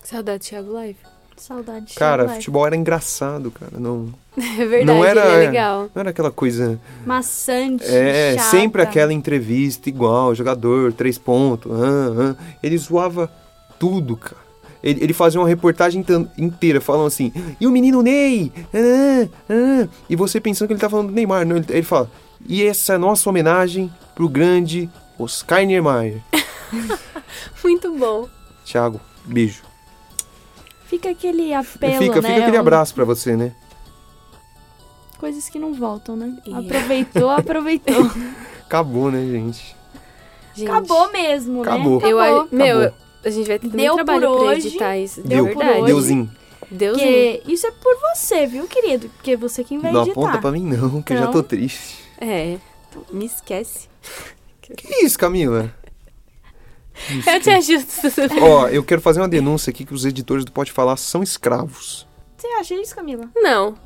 [0.03, 0.97] Saudade do Thiago Live.
[1.35, 1.93] Saudade.
[1.95, 2.35] Cara, Thiago Life.
[2.35, 5.89] futebol era engraçado, cara, não, É verdade, Não era- ele é legal.
[5.93, 6.79] não era aquela coisa...
[7.05, 7.83] Maçante.
[7.85, 8.49] É, chata.
[8.49, 12.57] sempre aquela entrevista igual, jogador, três pontos, ah, ah.
[12.61, 13.31] ele zoava
[13.79, 14.47] tudo, cara.
[14.83, 16.05] Ele, ele fazia uma reportagem
[16.37, 18.51] inteira falando assim, e o menino Ney?
[18.73, 19.87] Ah, ah.
[20.09, 22.09] E você pensando que ele tá falando do Neymar, não, ele, ele fala,
[22.45, 26.21] e essa é a nossa homenagem pro grande Oscar Niemeyer.
[27.63, 28.27] Muito bom.
[28.65, 29.63] Thiago, beijo.
[30.85, 32.29] Fica aquele apelo, fica, né?
[32.29, 33.53] fica aquele abraço pra você, né?
[35.17, 36.37] Coisas que não voltam, né?
[36.45, 36.53] É.
[36.53, 38.09] Aproveitou, aproveitou.
[38.65, 39.75] Acabou, né, gente?
[40.53, 41.99] Gente, Acabou mesmo, Acabou.
[42.01, 42.07] né?
[42.11, 42.47] Eu, Acabou.
[42.51, 42.97] meu, Acabou.
[43.25, 44.67] a gente vai ter Deu por trabalho pra hoje.
[44.67, 45.21] editar isso.
[45.21, 45.81] de Deu Deu, por verdade.
[45.81, 45.93] hoje.
[45.93, 46.31] Deusinho.
[46.69, 47.07] Deusinho.
[47.07, 49.09] Porque isso é por você, viu, querido?
[49.09, 50.19] Porque você quem vai Não editar.
[50.21, 51.33] aponta pra mim não, que eu já Então.
[51.33, 52.06] tô triste.
[52.19, 52.57] É,
[53.11, 53.87] me esquece.
[54.75, 55.71] Que isso, Camila?
[57.25, 57.85] Eu te ajudo.
[58.41, 62.05] Ó, eu quero fazer uma denúncia aqui que os editores do Pode Falar são escravos.
[62.35, 63.29] Você acha isso, Camila?
[63.33, 63.77] Não.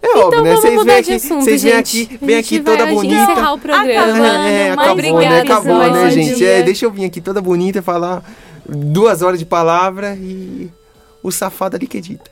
[0.00, 0.50] É óbvio, né?
[0.50, 2.02] vamos Vocês mudar vêm de aqui, assunto, vocês vêm gente.
[2.04, 3.14] aqui, vem aqui vai toda bonita.
[3.22, 4.02] encerrar o programa.
[4.02, 5.40] Acabando, É, mais acabou, um né?
[5.40, 6.10] Acabou, né, episódio.
[6.10, 6.44] gente?
[6.46, 8.22] É, deixa eu vir aqui toda bonita e falar
[8.68, 10.70] duas horas de palavra e
[11.22, 12.30] o safado ali que edita.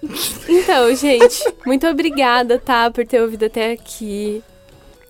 [0.49, 4.43] Então, gente, muito obrigada, tá, por ter ouvido até aqui.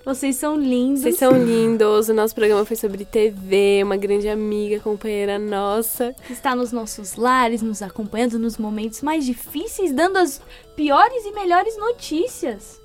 [0.04, 1.02] Vocês são lindos.
[1.02, 2.08] Vocês são lindos.
[2.08, 6.14] O nosso programa foi sobre TV, uma grande amiga, companheira nossa.
[6.28, 10.40] Está nos nossos lares, nos acompanhando nos momentos mais difíceis, dando as
[10.74, 12.80] piores e melhores notícias.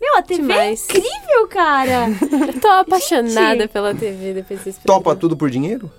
[0.00, 0.80] Meu, a TV Demais.
[0.88, 2.06] é incrível, cara.
[2.54, 3.68] Eu tô apaixonada Gente.
[3.72, 5.20] pela TV depois desse Topa programa.
[5.20, 5.90] tudo por dinheiro?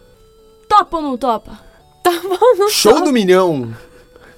[0.68, 1.60] topa ou não topa?
[2.04, 3.74] Tá bom, não Show do milhão!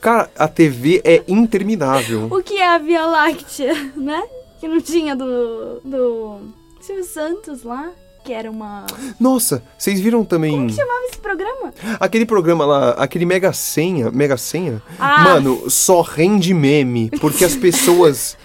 [0.01, 2.27] Cara, a TV é interminável.
[2.29, 4.21] O que é a Via Láctea, né?
[4.59, 6.39] Que não tinha do, do
[6.81, 7.91] Silvio Santos lá,
[8.23, 8.85] que era uma...
[9.19, 11.73] Nossa, vocês viram também chamava esse programa?
[11.99, 14.81] aquele programa lá, aquele Mega Senha, Mega Senha?
[14.97, 15.23] Ah.
[15.23, 18.37] Mano, só rende meme, porque as pessoas...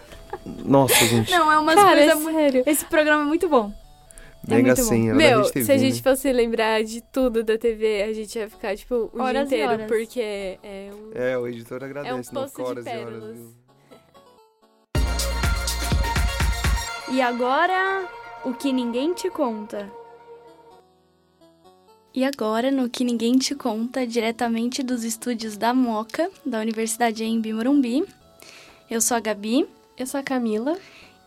[0.64, 1.30] Nossa, gente.
[1.30, 2.38] Não, é umas Cara, é coisas muito...
[2.38, 2.62] sério.
[2.66, 3.72] Esse programa é muito bom.
[4.48, 4.82] é Mega bom.
[4.82, 6.02] Senha, Meu, TV, se a gente né?
[6.02, 9.72] fosse lembrar de tudo da TV, a gente ia ficar, tipo, o Horas dia inteiro,
[9.72, 9.86] horas.
[9.86, 10.20] porque
[10.62, 11.10] é um...
[11.14, 13.65] É, o editor agradece, não poço fica de horas e horas, pérolas.
[17.12, 18.08] E agora,
[18.44, 19.90] o que ninguém te conta.
[22.12, 27.52] E agora, no que ninguém te conta, diretamente dos estúdios da Moca, da Universidade Embi
[27.52, 28.04] Morumbi.
[28.90, 29.66] Eu sou a Gabi
[29.98, 30.78] Eu sou a Camila.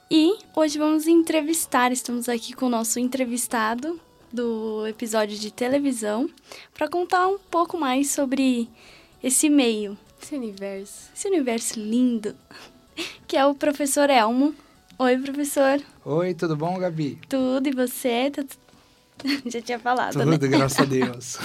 [0.10, 4.00] e hoje vamos entrevistar, estamos aqui com o nosso entrevistado
[4.32, 6.30] do episódio de televisão
[6.74, 8.68] para contar um pouco mais sobre
[9.24, 11.10] esse meio, Esse universo.
[11.16, 12.36] esse universo lindo,
[13.28, 14.56] que é o professor Elmo.
[15.02, 15.82] Oi, professor.
[16.04, 17.18] Oi, tudo bom, Gabi?
[17.30, 18.30] Tudo, e você?
[18.30, 18.44] Tá
[19.50, 20.38] Já tinha falado, né?
[20.38, 21.38] Tudo, graças a Deus.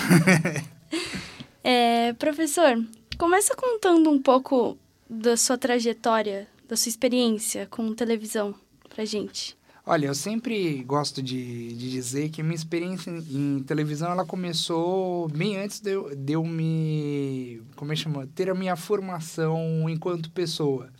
[1.62, 2.84] É, professor,
[3.16, 4.76] começa contando um pouco
[5.08, 8.56] da sua trajetória, da sua experiência com televisão
[8.92, 9.56] pra gente.
[9.86, 13.18] Olha, eu sempre gosto de, de dizer que minha experiência em,
[13.58, 17.62] em televisão ela começou bem antes de eu, de eu me.
[17.76, 18.26] Como é que chama?
[18.34, 20.90] Ter a minha formação enquanto pessoa.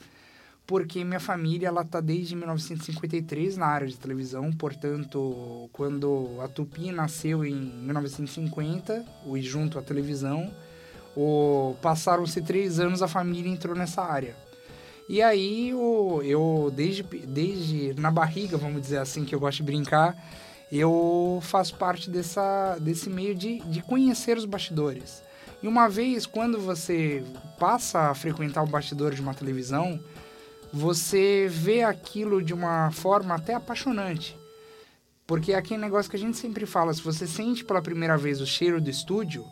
[0.66, 6.90] Porque minha família ela tá desde 1953 na área de televisão, portanto, quando a Tupi
[6.90, 9.04] nasceu em 1950,
[9.34, 10.50] e junto à televisão,
[11.14, 14.34] o, passaram-se três anos a família entrou nessa área.
[15.06, 19.64] E aí o, eu, desde, desde na barriga, vamos dizer assim, que eu gosto de
[19.64, 20.16] brincar,
[20.72, 25.22] eu faço parte dessa, desse meio de, de conhecer os bastidores.
[25.62, 27.22] E uma vez, quando você
[27.58, 30.00] passa a frequentar o bastidor de uma televisão,
[30.74, 34.36] você vê aquilo de uma forma até apaixonante.
[35.24, 38.40] Porque é aquele negócio que a gente sempre fala, se você sente pela primeira vez
[38.40, 39.44] o cheiro do estúdio,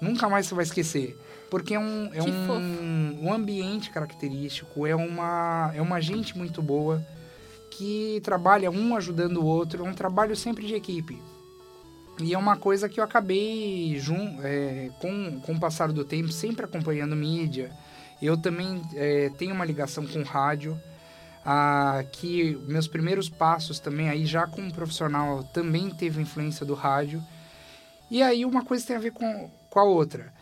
[0.00, 1.18] nunca mais você vai esquecer.
[1.50, 7.04] Porque é um, é um, um ambiente característico, é uma, é uma gente muito boa
[7.72, 11.20] que trabalha um ajudando o outro, é um trabalho sempre de equipe.
[12.20, 16.30] E é uma coisa que eu acabei, jun, é, com, com o passar do tempo,
[16.30, 17.72] sempre acompanhando mídia.
[18.22, 20.80] Eu também é, tenho uma ligação com rádio,
[21.44, 27.22] ah, que meus primeiros passos também aí já como profissional também teve influência do rádio.
[28.08, 30.32] E aí uma coisa tem a ver com, com a outra.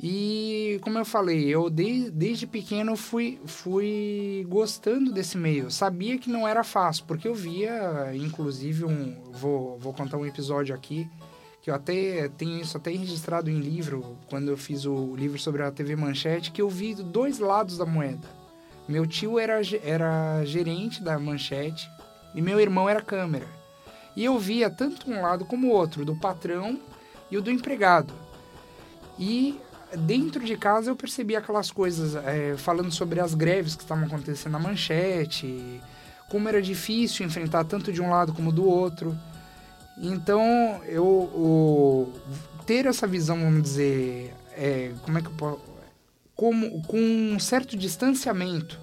[0.00, 5.70] E como eu falei, eu de, desde pequeno fui, fui gostando desse meio.
[5.70, 9.14] Sabia que não era fácil, porque eu via, inclusive, um.
[9.32, 11.08] Vou, vou contar um episódio aqui,
[11.66, 15.64] que eu até tenho isso até registrado em livro, quando eu fiz o livro sobre
[15.64, 18.28] a TV Manchete, que eu vi dois lados da moeda.
[18.88, 21.90] Meu tio era, era gerente da Manchete
[22.36, 23.48] e meu irmão era câmera.
[24.14, 26.80] E eu via tanto um lado como o outro, do patrão
[27.32, 28.14] e o do empregado.
[29.18, 29.60] E
[29.92, 34.52] dentro de casa eu percebi aquelas coisas, é, falando sobre as greves que estavam acontecendo
[34.52, 35.80] na manchete,
[36.30, 39.18] como era difícil enfrentar tanto de um lado como do outro.
[39.98, 42.12] Então, eu o,
[42.66, 45.60] ter essa visão, vamos dizer, é, como é que eu posso,
[46.34, 48.78] como, com um certo distanciamento,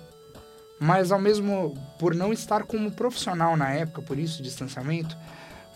[0.79, 5.15] mas ao mesmo por não estar como profissional na época, por isso distanciamento,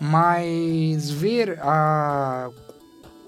[0.00, 2.50] mas ver a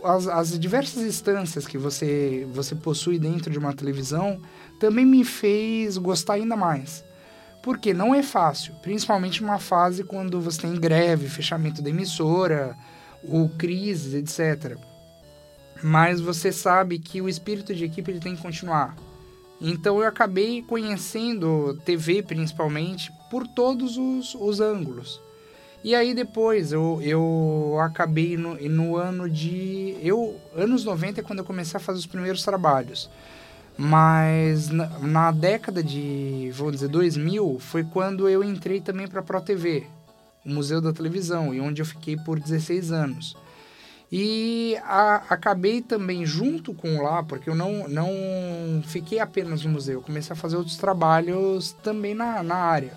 [0.02, 4.40] as, as diversas instâncias que você, você possui dentro de uma televisão
[4.78, 7.04] também me fez gostar ainda mais.
[7.62, 12.76] Porque não é fácil, principalmente numa fase quando você tem greve, fechamento da emissora,
[13.22, 14.78] ou crises, etc.
[15.82, 18.96] Mas você sabe que o espírito de equipe ele tem que continuar.
[19.60, 25.20] Então eu acabei conhecendo TV principalmente por todos os, os ângulos.
[25.82, 29.96] E aí depois eu, eu acabei no, no ano de.
[30.02, 33.10] Eu, anos 90 é quando eu comecei a fazer os primeiros trabalhos.
[33.82, 39.22] Mas na, na década de, vamos dizer, 2000, foi quando eu entrei também para a
[39.22, 39.86] Pro TV,
[40.44, 43.34] o Museu da Televisão, e onde eu fiquei por 16 anos.
[44.12, 49.94] E a, acabei também junto com lá, porque eu não, não fiquei apenas no museu,
[49.94, 52.92] eu comecei a fazer outros trabalhos também na, na área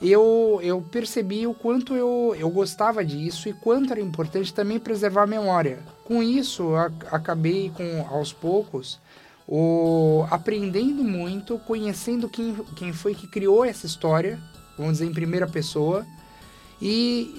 [0.00, 5.24] eu, eu percebi o quanto eu, eu gostava disso e quanto era importante também preservar
[5.24, 5.80] a memória.
[6.04, 6.74] Com isso,
[7.10, 9.00] acabei com aos poucos
[9.48, 14.38] o, aprendendo muito, conhecendo quem, quem foi que criou essa história,
[14.76, 16.06] vamos dizer em primeira pessoa,
[16.80, 17.34] e,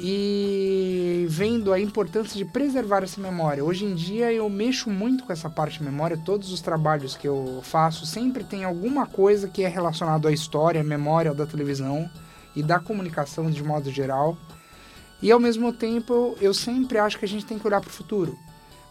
[1.23, 3.63] e vendo a importância de preservar essa memória.
[3.63, 7.27] Hoje em dia eu mexo muito com essa parte de memória, todos os trabalhos que
[7.27, 12.09] eu faço sempre tem alguma coisa que é relacionado à história, à memória da televisão
[12.55, 14.35] e da comunicação de modo geral.
[15.21, 17.93] E ao mesmo tempo, eu, sempre acho que a gente tem que olhar para o
[17.93, 18.37] futuro.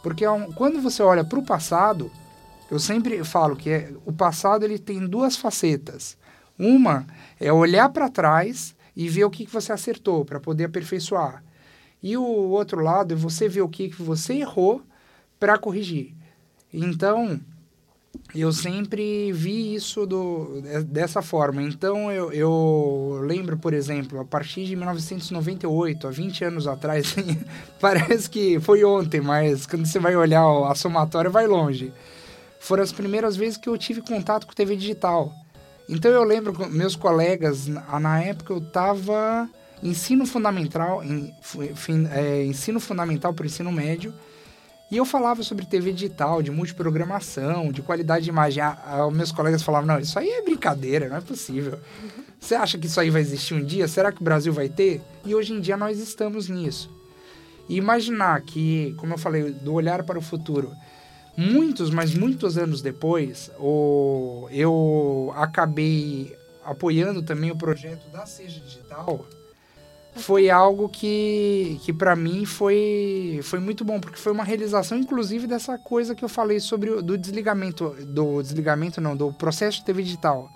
[0.03, 2.11] Porque é quando você olha para o passado,
[2.71, 6.17] eu sempre falo que é, o passado ele tem duas facetas.
[6.59, 7.07] Uma
[7.41, 11.43] é olhar para trás e ver o que, que você acertou para poder aperfeiçoar.
[12.03, 14.83] E o outro lado é você ver o que, que você errou
[15.39, 16.15] para corrigir.
[16.73, 17.41] Então,
[18.35, 21.63] eu sempre vi isso do, dessa forma.
[21.63, 27.17] Então eu, eu lembro, por exemplo, a partir de 1998, há 20 anos atrás,
[27.81, 31.93] parece que foi ontem, mas quando você vai olhar a somatória, vai longe.
[32.61, 35.33] Foram as primeiras vezes que eu tive contato com TV digital.
[35.89, 39.49] Então eu lembro meus colegas, na época eu estava
[39.83, 41.03] ensino fundamental,
[42.13, 44.13] é, ensino fundamental para o ensino médio,
[44.91, 48.63] e eu falava sobre TV digital, de multiprogramação, de qualidade de imagem.
[48.63, 51.79] Ah, meus colegas falavam, não, isso aí é brincadeira, não é possível.
[52.41, 53.87] Você acha que isso aí vai existir um dia?
[53.87, 55.03] Será que o Brasil vai ter?
[55.27, 56.91] E hoje em dia nós estamos nisso.
[57.69, 60.73] E imaginar que, como eu falei, do olhar para o futuro,
[61.39, 69.25] muitos, mas muitos anos depois, o, eu acabei apoiando também o projeto da Seja Digital,
[70.17, 75.47] foi algo que, que para mim foi, foi muito bom, porque foi uma realização, inclusive,
[75.47, 80.03] dessa coisa que eu falei sobre do desligamento, do desligamento não, do processo de TV
[80.03, 80.51] digital.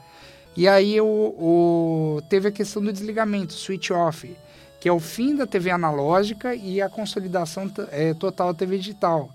[0.56, 4.36] E aí o, o, teve a questão do desligamento, switch off,
[4.80, 9.30] que é o fim da TV analógica e a consolidação é, total da TV digital.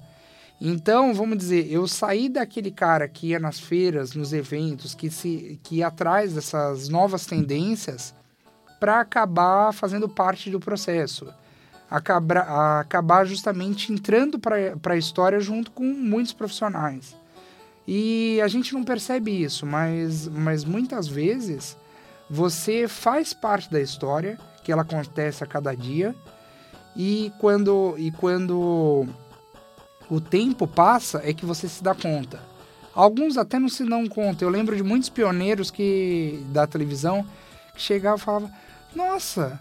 [0.59, 5.59] Então, vamos dizer, eu saí daquele cara que ia nas feiras, nos eventos, que, se,
[5.63, 8.13] que ia atrás dessas novas tendências
[8.79, 11.27] para acabar fazendo parte do processo.
[11.89, 17.15] Acabar, acabar justamente entrando para a história junto com muitos profissionais.
[17.87, 21.77] E a gente não percebe isso, mas, mas muitas vezes
[22.29, 26.13] você faz parte da história, que ela acontece a cada dia,
[26.95, 29.07] e quando, e quando
[30.09, 32.41] o tempo passa é que você se dá conta.
[32.93, 34.43] Alguns até não se dão conta.
[34.43, 37.25] Eu lembro de muitos pioneiros que da televisão
[37.75, 38.51] que chegavam e falavam:
[38.95, 39.59] nossa,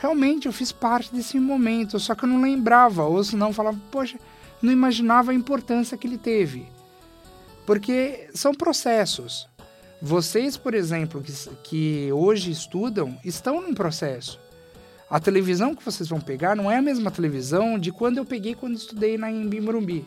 [0.00, 3.78] realmente eu fiz parte desse momento, só que eu não lembrava, ou se não falava,
[3.90, 4.18] poxa,
[4.62, 6.68] não imaginava a importância que ele teve.
[7.66, 9.48] Porque são processos.
[10.00, 11.32] Vocês, por exemplo, que,
[11.64, 14.38] que hoje estudam, estão num processo.
[15.08, 18.54] A televisão que vocês vão pegar não é a mesma televisão de quando eu peguei
[18.54, 20.04] quando estudei na Embi Morumbi.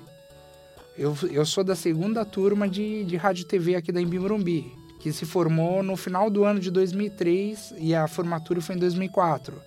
[0.98, 5.14] Eu, eu sou da segunda turma de, de rádio TV aqui da Embi Morumbi que
[5.14, 9.60] se formou no final do ano de 2003 e a formatura foi em 2004.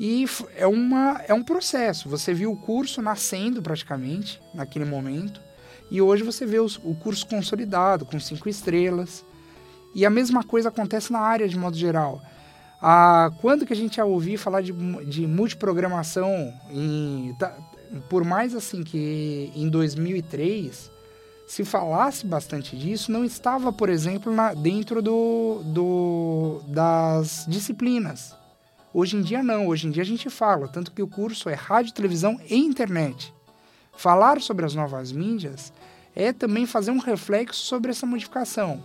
[0.00, 0.26] E
[0.56, 2.08] é, uma, é um processo.
[2.08, 5.40] Você viu o curso nascendo praticamente naquele momento
[5.90, 9.24] e hoje você vê os, o curso consolidado com cinco estrelas.
[9.94, 12.20] E a mesma coisa acontece na área de modo geral.
[12.88, 14.72] Ah, quando que a gente ia ouvir falar de,
[15.06, 16.54] de multiprogramação?
[16.70, 17.52] Em, tá-
[18.08, 20.88] por mais assim que em 2003
[21.48, 28.36] se falasse bastante disso, não estava, por exemplo, na- dentro do, do- das disciplinas.
[28.94, 31.54] Hoje em dia não, hoje em dia a gente fala, tanto que o curso é
[31.54, 33.34] rádio, televisão e internet.
[33.96, 35.72] Falar sobre as novas mídias
[36.14, 38.80] é também fazer um reflexo sobre essa modificação.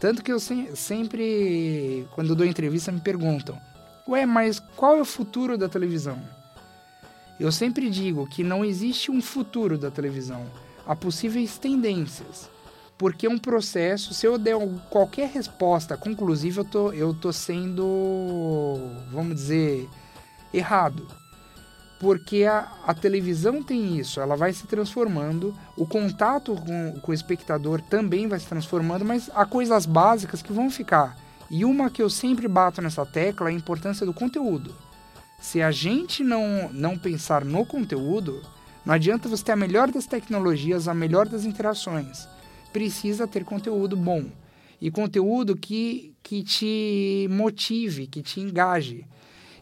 [0.00, 3.60] Tanto que eu se- sempre, quando dou entrevista, me perguntam:
[4.08, 6.18] Ué, mas qual é o futuro da televisão?
[7.38, 10.44] Eu sempre digo que não existe um futuro da televisão.
[10.86, 12.48] Há possíveis tendências.
[12.98, 14.56] Porque é um processo, se eu der
[14.90, 18.76] qualquer resposta conclusiva, eu tô, eu tô sendo,
[19.10, 19.88] vamos dizer,
[20.52, 21.06] errado.
[22.00, 27.14] Porque a, a televisão tem isso, ela vai se transformando, o contato com, com o
[27.14, 31.14] espectador também vai se transformando, mas há coisas básicas que vão ficar.
[31.50, 34.74] E uma que eu sempre bato nessa tecla é a importância do conteúdo.
[35.40, 38.40] Se a gente não, não pensar no conteúdo,
[38.84, 42.26] não adianta você ter a melhor das tecnologias, a melhor das interações.
[42.72, 44.24] Precisa ter conteúdo bom.
[44.80, 49.04] E conteúdo que, que te motive, que te engaje.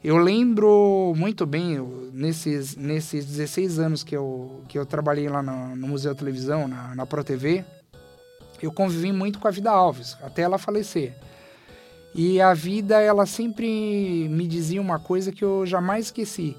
[0.03, 1.79] Eu lembro muito bem,
[2.13, 6.69] nesses, nesses 16 anos que eu, que eu trabalhei lá no, no Museu da Televisão,
[6.69, 7.65] na, na ProTV,
[8.63, 11.17] eu convivi muito com a Vida Alves, até ela falecer.
[12.15, 16.57] E a vida, ela sempre me dizia uma coisa que eu jamais esqueci,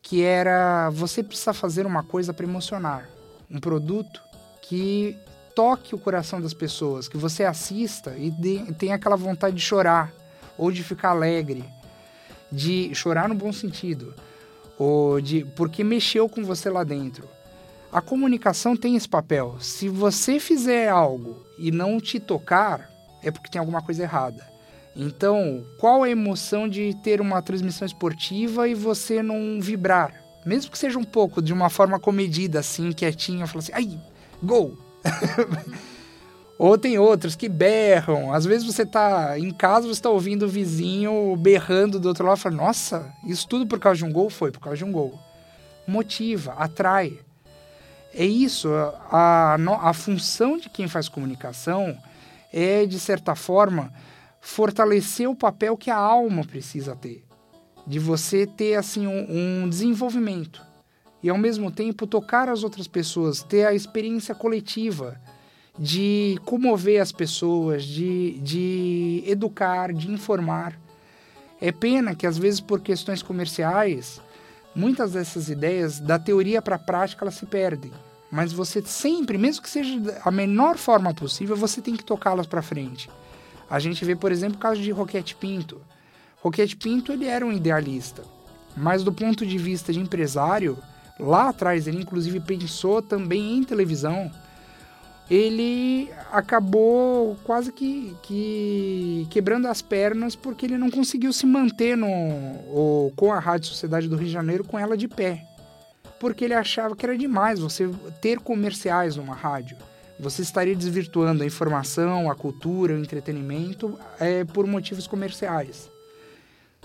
[0.00, 3.08] que era você precisa fazer uma coisa para emocionar,
[3.50, 4.20] um produto
[4.62, 5.16] que
[5.54, 8.32] toque o coração das pessoas, que você assista e
[8.78, 10.12] tenha aquela vontade de chorar
[10.56, 11.64] ou de ficar alegre,
[12.50, 14.14] de chorar no bom sentido,
[14.78, 17.28] ou de porque mexeu com você lá dentro.
[17.90, 19.56] A comunicação tem esse papel.
[19.60, 22.90] Se você fizer algo e não te tocar,
[23.22, 24.46] é porque tem alguma coisa errada.
[24.94, 30.12] Então, qual a emoção de ter uma transmissão esportiva e você não vibrar?
[30.44, 33.98] Mesmo que seja um pouco, de uma forma comedida, assim, quietinha, falar assim, ai,
[34.42, 34.76] gol!
[36.58, 38.32] Ou tem outros que berram.
[38.32, 42.36] Às vezes você tá em casa, você tá ouvindo o vizinho berrando do outro lado
[42.36, 44.28] fala, nossa, isso tudo por causa de um gol?
[44.28, 45.16] Foi por causa de um gol.
[45.86, 47.20] Motiva, atrai.
[48.12, 48.68] É isso,
[49.10, 51.96] a, a função de quem faz comunicação
[52.52, 53.92] é, de certa forma,
[54.40, 57.24] fortalecer o papel que a alma precisa ter.
[57.86, 60.60] De você ter, assim, um, um desenvolvimento.
[61.22, 65.20] E, ao mesmo tempo, tocar as outras pessoas, ter a experiência coletiva
[65.78, 70.78] de comover as pessoas, de, de educar, de informar.
[71.60, 74.20] É pena que, às vezes, por questões comerciais,
[74.74, 77.92] muitas dessas ideias, da teoria para a prática, elas se perdem.
[78.30, 82.60] Mas você sempre, mesmo que seja a menor forma possível, você tem que tocá-las para
[82.60, 83.08] frente.
[83.70, 85.80] A gente vê, por exemplo, o caso de Roquete Pinto.
[86.40, 88.22] Roquete Pinto ele era um idealista,
[88.76, 90.78] mas do ponto de vista de empresário,
[91.18, 94.30] lá atrás ele inclusive pensou também em televisão.
[95.30, 103.12] Ele acabou quase que, que quebrando as pernas porque ele não conseguiu se manter no,
[103.14, 105.44] com a Rádio Sociedade do Rio de Janeiro com ela de pé.
[106.18, 107.88] Porque ele achava que era demais você
[108.20, 109.76] ter comerciais numa rádio
[110.18, 115.88] você estaria desvirtuando a informação, a cultura, o entretenimento é, por motivos comerciais.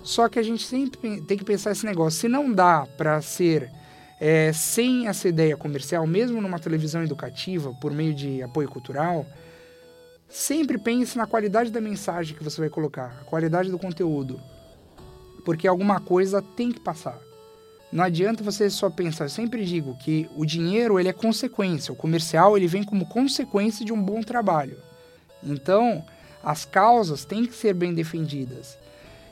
[0.03, 2.20] Só que a gente sempre tem que pensar esse negócio.
[2.20, 3.72] Se não dá para ser
[4.19, 9.26] é, sem essa ideia comercial, mesmo numa televisão educativa, por meio de apoio cultural,
[10.30, 14.40] sempre pense na qualidade da mensagem que você vai colocar, a qualidade do conteúdo.
[15.45, 17.19] Porque alguma coisa tem que passar.
[17.91, 21.95] Não adianta você só pensar, eu sempre digo que o dinheiro ele é consequência, o
[21.95, 24.77] comercial ele vem como consequência de um bom trabalho.
[25.44, 26.03] Então,
[26.44, 28.77] as causas têm que ser bem defendidas.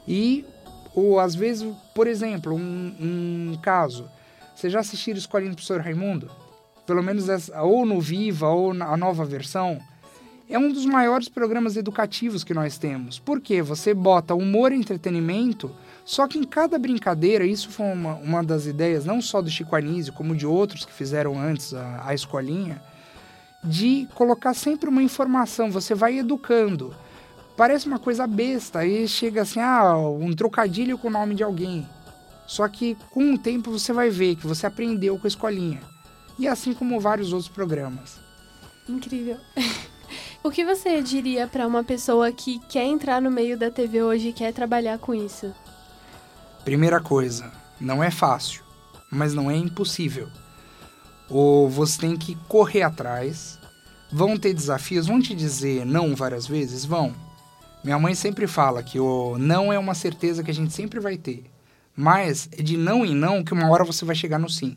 [0.08, 0.46] E,
[0.94, 2.96] ou às vezes, por exemplo, um,
[3.52, 4.08] um caso,
[4.62, 6.30] você já assistiu Escolinha do Professor Raimundo?
[6.86, 9.80] Pelo menos essa, ou no Viva ou na nova versão,
[10.48, 13.18] é um dos maiores programas educativos que nós temos.
[13.18, 15.72] Porque você bota humor e entretenimento,
[16.06, 19.76] só que em cada brincadeira, isso foi uma, uma das ideias, não só do Chico
[19.76, 22.80] Anísio, como de outros que fizeram antes a, a escolinha,
[23.64, 26.94] de colocar sempre uma informação, você vai educando.
[27.58, 31.88] Parece uma coisa besta, aí chega assim, ah, um trocadilho com o nome de alguém.
[32.46, 35.82] Só que com o tempo você vai ver que você aprendeu com a escolinha.
[36.38, 38.20] E assim como vários outros programas.
[38.88, 39.38] Incrível.
[40.44, 44.30] o que você diria para uma pessoa que quer entrar no meio da TV hoje
[44.30, 45.54] e quer trabalhar com isso?
[46.66, 48.64] Primeira coisa, não é fácil,
[49.12, 50.30] mas não é impossível.
[51.30, 53.60] Ou você tem que correr atrás.
[54.12, 56.84] Vão ter desafios, vão te dizer não várias vezes?
[56.84, 57.14] Vão.
[57.84, 61.18] Minha mãe sempre fala que o não é uma certeza que a gente sempre vai
[61.18, 61.51] ter.
[62.02, 64.76] Mas é de não em não que uma hora você vai chegar no sim.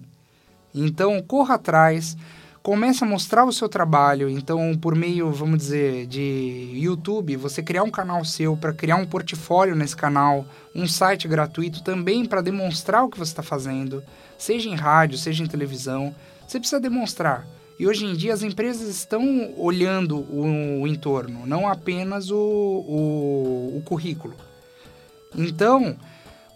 [0.75, 2.19] Então, corra atrás,
[2.63, 4.29] comece a mostrar o seu trabalho.
[4.29, 9.07] Então, por meio, vamos dizer, de YouTube, você criar um canal seu para criar um
[9.07, 10.45] portfólio nesse canal,
[10.75, 14.03] um site gratuito também para demonstrar o que você está fazendo,
[14.37, 16.15] seja em rádio, seja em televisão.
[16.47, 17.47] Você precisa demonstrar.
[17.79, 23.79] E hoje em dia as empresas estão olhando o, o entorno, não apenas o, o,
[23.79, 24.35] o currículo.
[25.35, 25.97] Então,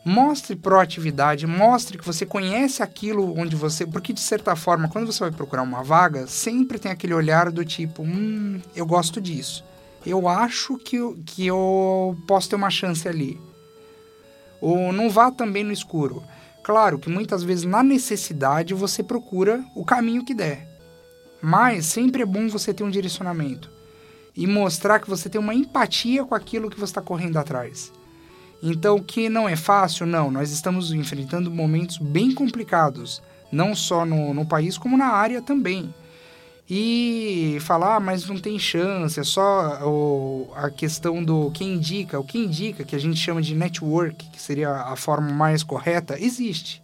[0.09, 3.87] mostre proatividade, mostre que você conhece aquilo onde você.
[3.87, 7.65] Porque, de certa forma, quando você vai procurar uma vaga, sempre tem aquele olhar do
[7.65, 9.63] tipo: hum, eu gosto disso.
[10.07, 13.39] Eu acho que, eu- que eu posso ter uma chance ali.
[14.61, 16.23] Ou não vá também no escuro.
[16.65, 20.67] Claro que muitas vezes, na necessidade, você procura o caminho que der.
[21.41, 23.71] Mas sempre é bom você ter um direcionamento
[24.35, 27.93] e mostrar que você tem uma empatia com aquilo que você está correndo atrás.
[28.63, 30.31] Então, que não é fácil, não.
[30.31, 33.23] Nós estamos enfrentando momentos bem complicados,
[33.53, 35.95] não só no, no país, como na área também.
[36.69, 42.19] E falar, ah, mas não tem chance, é só o, a questão do quem indica.
[42.19, 46.21] O que indica, que a gente chama de network, que seria a forma mais correta,
[46.21, 46.83] existe.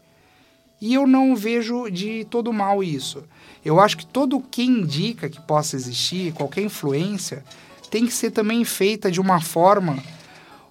[0.80, 3.24] E eu não vejo de todo mal isso.
[3.64, 7.44] Eu acho que todo quem indica que possa existir, qualquer influência,
[7.90, 10.02] tem que ser também feita de uma forma,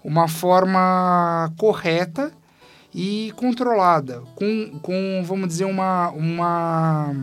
[0.04, 2.32] uma forma correta
[2.94, 7.16] e controlada, com, com vamos dizer, uma, uma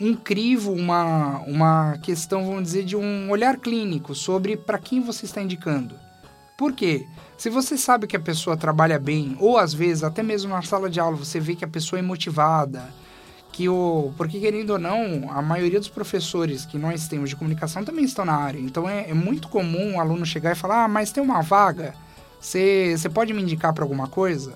[0.00, 5.24] um crivo, uma, uma questão, vamos dizer, de um olhar clínico sobre para quem você
[5.24, 5.94] está indicando.
[6.56, 7.06] Por quê?
[7.36, 10.88] Se você sabe que a pessoa trabalha bem, ou às vezes até mesmo na sala
[10.88, 12.88] de aula você vê que a pessoa é motivada,
[13.56, 14.12] que o.
[14.18, 18.22] Porque querendo ou não, a maioria dos professores que nós temos de comunicação também estão
[18.26, 18.58] na área.
[18.58, 21.94] Então é, é muito comum o aluno chegar e falar: Ah, mas tem uma vaga,
[22.38, 24.52] você pode me indicar para alguma coisa?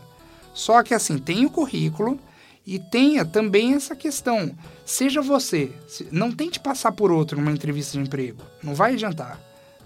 [0.52, 2.18] Só que assim, tem o currículo
[2.66, 4.54] e tenha também essa questão.
[4.84, 5.72] Seja você,
[6.12, 8.42] não tente passar por outro numa entrevista de emprego.
[8.62, 9.40] Não vai adiantar.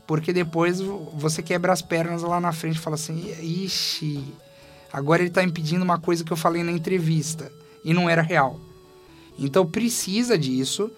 [0.08, 4.24] Porque depois vo- você quebra as pernas lá na frente e fala assim: ixi,
[4.92, 7.52] agora ele está impedindo uma coisa que eu falei na entrevista
[7.84, 8.58] e não era real.
[9.38, 10.90] Então precisa disso.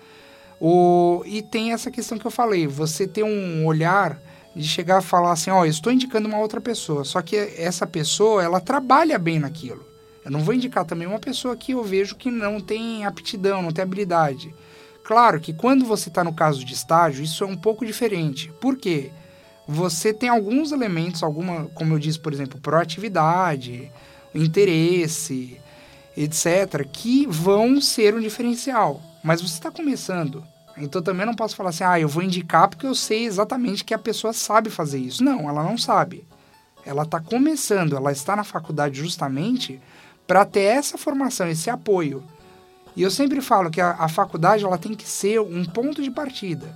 [0.61, 4.21] O, e tem essa questão que eu falei: você ter um olhar
[4.55, 7.87] de chegar a falar assim: ó, eu estou indicando uma outra pessoa, só que essa
[7.87, 9.85] pessoa ela trabalha bem naquilo.
[10.25, 13.71] Eu não vou indicar também uma pessoa que eu vejo que não tem aptidão, não
[13.71, 14.53] tem habilidade.
[15.05, 18.51] Claro que quando você está no caso de estágio, isso é um pouco diferente.
[18.61, 19.13] Por quê?
[19.69, 23.91] Você tem alguns elementos, alguma, como eu disse, por exemplo, proatividade,
[24.35, 25.61] interesse,
[26.16, 29.01] etc., que vão ser um diferencial.
[29.22, 30.43] Mas você está começando.
[30.78, 33.94] Então também não posso falar assim, ah, eu vou indicar porque eu sei exatamente que
[33.94, 35.24] a pessoa sabe fazer isso.
[35.24, 36.26] Não, ela não sabe.
[36.84, 39.80] Ela está começando, ela está na faculdade justamente
[40.26, 42.22] para ter essa formação, esse apoio.
[42.94, 46.10] E eu sempre falo que a, a faculdade ela tem que ser um ponto de
[46.10, 46.74] partida.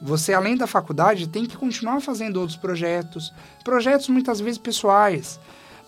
[0.00, 3.32] Você, além da faculdade, tem que continuar fazendo outros projetos,
[3.62, 5.38] projetos muitas vezes pessoais,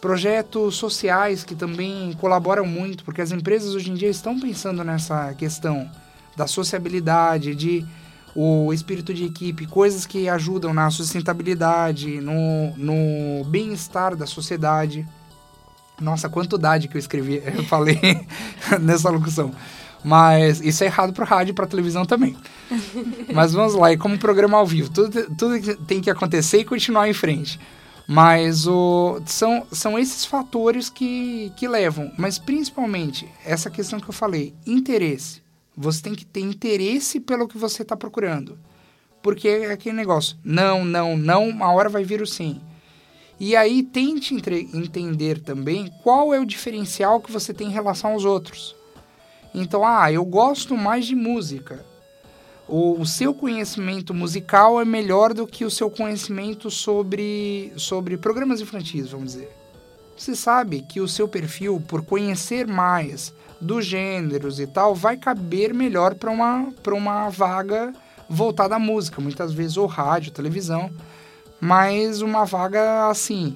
[0.02, 5.32] projetos sociais que também colaboram muito, porque as empresas hoje em dia estão pensando nessa
[5.34, 5.88] questão
[6.36, 7.86] da sociabilidade, de
[8.34, 15.06] o espírito de equipe, coisas que ajudam na sustentabilidade, no, no bem-estar da sociedade.
[16.00, 18.26] Nossa, quanto dade que eu escrevi, eu falei
[18.82, 19.52] nessa locução.
[20.02, 22.36] Mas isso é errado para rádio e para televisão também.
[23.32, 27.08] Mas vamos lá, e como programa ao vivo, tudo, tudo tem que acontecer e continuar
[27.08, 27.60] em frente.
[28.12, 34.12] Mas o, são, são esses fatores que, que levam, mas principalmente essa questão que eu
[34.12, 35.40] falei, interesse.
[35.74, 38.58] Você tem que ter interesse pelo que você está procurando.
[39.22, 42.60] Porque é aquele negócio, não, não, não, uma hora vai vir o sim.
[43.40, 48.12] E aí tente entre, entender também qual é o diferencial que você tem em relação
[48.12, 48.76] aos outros.
[49.54, 51.82] Então, ah, eu gosto mais de música.
[52.74, 58.62] O, o seu conhecimento musical é melhor do que o seu conhecimento sobre, sobre programas
[58.62, 59.54] infantis, vamos dizer.
[60.16, 63.30] Você sabe que o seu perfil, por conhecer mais
[63.60, 67.92] dos gêneros e tal, vai caber melhor para uma, uma vaga
[68.26, 70.90] voltada à música, muitas vezes ou rádio, televisão,
[71.60, 73.54] mas uma vaga assim.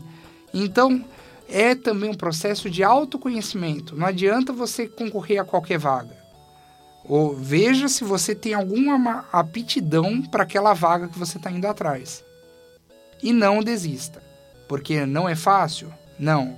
[0.53, 1.03] Então,
[1.49, 3.97] é também um processo de autoconhecimento.
[3.97, 6.26] Não adianta você concorrer a qualquer vaga.
[7.09, 12.25] Ou veja se você tem alguma aptidão para aquela vaga que você está indo atrás.
[13.23, 14.23] E não desista.
[14.69, 15.93] Porque não é fácil?
[16.19, 16.57] Não.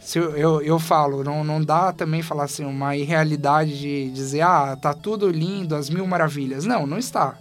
[0.00, 4.40] Se eu, eu, eu falo, não, não dá também falar assim, uma irrealidade de dizer,
[4.40, 6.64] ah, tá tudo lindo, as mil maravilhas.
[6.64, 7.36] Não, não está.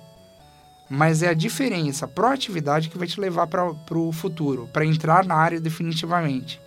[0.89, 3.65] mas é a diferença, a proatividade que vai te levar para
[3.97, 6.61] o futuro, para entrar na área definitivamente.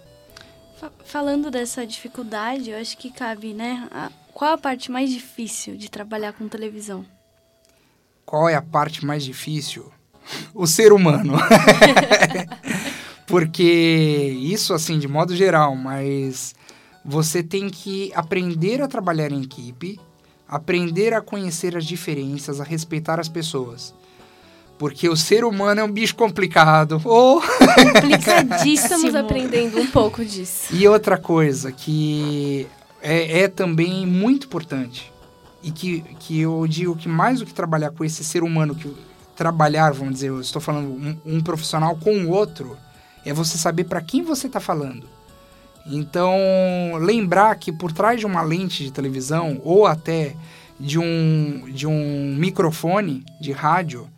[0.79, 3.89] Fa- Falando dessa dificuldade, eu acho que cabe, né?
[4.33, 7.05] Qual a parte mais difícil de trabalhar com televisão?
[8.25, 9.91] Qual é a parte mais difícil?
[10.55, 11.35] O ser humano.
[13.27, 16.55] Porque isso, assim, de modo geral, mas
[17.05, 19.99] você tem que aprender a trabalhar em equipe,
[20.49, 23.95] aprender a conhecer as diferenças, a respeitar as pessoas.
[24.79, 27.01] Porque o ser humano é um bicho complicado.
[27.05, 27.41] Oh!
[27.41, 28.75] Complicadíssimo.
[28.75, 30.75] Estamos aprendendo um pouco disso.
[30.75, 32.67] E outra coisa que
[33.03, 35.13] é, é também muito importante
[35.63, 38.95] e que, que eu digo que mais do que trabalhar com esse ser humano, que
[39.37, 42.77] trabalhar, vamos dizer, eu estou falando um, um profissional com o outro,
[43.25, 45.07] é você saber para quem você está falando.
[45.87, 46.35] Então,
[46.99, 50.37] lembrar que por trás de uma lente de televisão ou até
[50.79, 54.09] de um, de um microfone de rádio,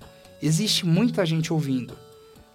[0.41, 1.95] existe muita gente ouvindo,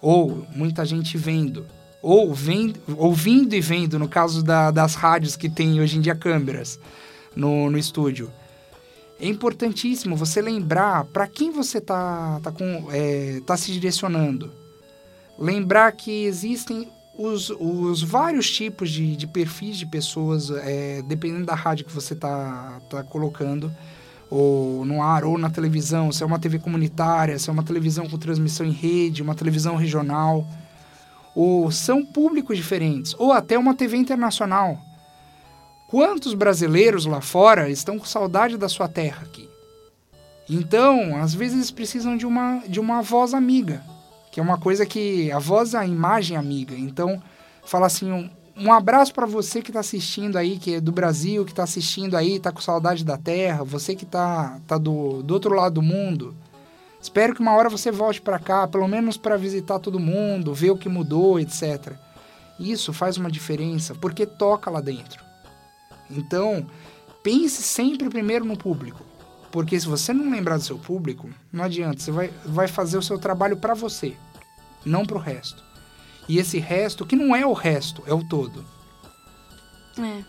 [0.00, 1.66] ou muita gente vendo,
[2.02, 6.14] ou vendo, ouvindo e vendo, no caso da- das rádios que tem hoje em dia
[6.14, 6.78] câmeras
[7.34, 8.30] no, no estúdio.
[9.20, 14.52] É importantíssimo você lembrar para quem você está tá com, é, tá se direcionando.
[15.36, 21.54] Lembrar que existem os, os vários tipos de, de perfis de pessoas, é, dependendo da
[21.54, 23.72] rádio que você está tá colocando,
[24.30, 28.08] ou no ar, ou na televisão, se é uma TV comunitária, se é uma televisão
[28.08, 30.46] com transmissão em rede, uma televisão regional,
[31.38, 34.76] ou são públicos diferentes, ou até uma TV internacional.
[35.86, 39.48] Quantos brasileiros lá fora estão com saudade da sua terra aqui?
[40.50, 43.84] Então, às vezes precisam de uma, de uma voz amiga,
[44.32, 46.74] que é uma coisa que a voz é a imagem amiga.
[46.74, 47.22] Então,
[47.64, 51.44] fala assim, um, um abraço para você que está assistindo aí, que é do Brasil,
[51.44, 55.34] que está assistindo aí, está com saudade da terra, você que está tá do, do
[55.34, 56.34] outro lado do mundo.
[57.00, 60.70] Espero que uma hora você volte para cá, pelo menos para visitar todo mundo, ver
[60.70, 61.92] o que mudou, etc.
[62.58, 65.22] Isso faz uma diferença, porque toca lá dentro.
[66.10, 66.66] Então,
[67.22, 69.04] pense sempre primeiro no público.
[69.50, 73.02] Porque se você não lembrar do seu público, não adianta, você vai, vai fazer o
[73.02, 74.14] seu trabalho para você,
[74.84, 75.62] não para o resto.
[76.28, 78.64] E esse resto, que não é o resto, é o todo.
[79.98, 80.22] É.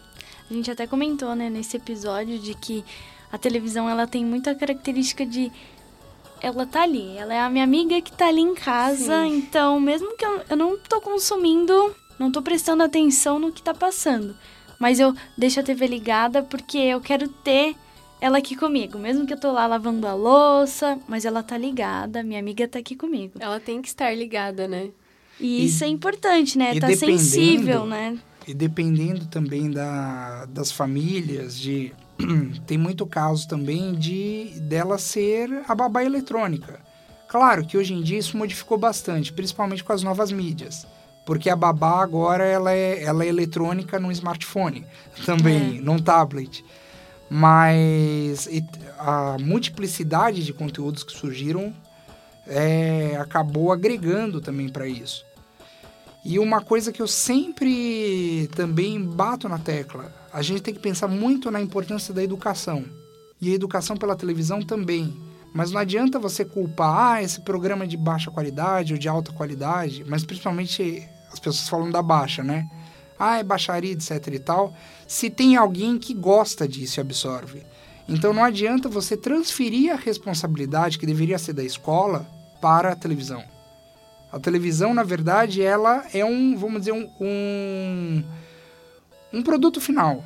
[0.49, 2.83] A gente até comentou, né, nesse episódio de que
[3.31, 5.51] a televisão ela tem muita característica de
[6.41, 9.37] ela tá ali, ela é a minha amiga que tá ali em casa, Sim.
[9.37, 13.73] então mesmo que eu, eu não tô consumindo, não tô prestando atenção no que tá
[13.73, 14.35] passando,
[14.79, 17.75] mas eu deixo a TV ligada porque eu quero ter
[18.21, 22.21] ela aqui comigo, mesmo que eu tô lá lavando a louça, mas ela tá ligada,
[22.23, 23.33] minha amiga tá aqui comigo.
[23.39, 24.89] Ela tem que estar ligada, né?
[25.39, 26.75] E, E- isso é importante, né?
[26.75, 28.17] e Tá sensível, né?
[28.45, 31.93] E dependendo também da, das famílias, de
[32.67, 36.79] tem muito caso também de dela ser a babá eletrônica.
[37.27, 40.87] Claro que hoje em dia isso modificou bastante, principalmente com as novas mídias.
[41.25, 44.85] Porque a babá agora ela é, ela é eletrônica no smartphone
[45.25, 46.65] também, num tablet.
[47.29, 48.49] Mas
[48.97, 51.71] a multiplicidade de conteúdos que surgiram
[52.47, 55.23] é, acabou agregando também para isso.
[56.25, 61.07] E uma coisa que eu sempre também bato na tecla, a gente tem que pensar
[61.07, 62.85] muito na importância da educação.
[63.41, 65.15] E a educação pela televisão também.
[65.53, 69.31] Mas não adianta você culpar, ah, esse programa é de baixa qualidade ou de alta
[69.31, 72.69] qualidade, mas principalmente as pessoas falam da baixa, né?
[73.17, 74.73] Ah, é baixaria, etc e tal.
[75.07, 77.63] Se tem alguém que gosta disso e absorve.
[78.07, 82.27] Então não adianta você transferir a responsabilidade que deveria ser da escola
[82.61, 83.43] para a televisão.
[84.31, 88.23] A televisão, na verdade, ela é um, vamos dizer, um, um,
[89.31, 90.23] um produto final.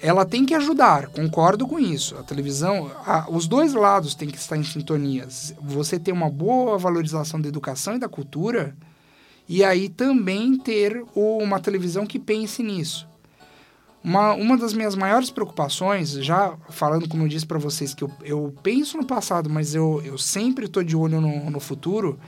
[0.00, 2.16] Ela tem que ajudar, concordo com isso.
[2.18, 5.26] A televisão, a- os dois lados têm que estar em sintonia.
[5.62, 8.76] Você ter uma boa valorização da educação e da cultura,
[9.48, 13.08] e aí também ter uma televisão que pense nisso.
[14.02, 18.10] Uma, uma das minhas maiores preocupações, já falando como eu disse para vocês, que eu,
[18.22, 22.18] eu penso no passado, mas eu, eu sempre estou de olho no, no futuro,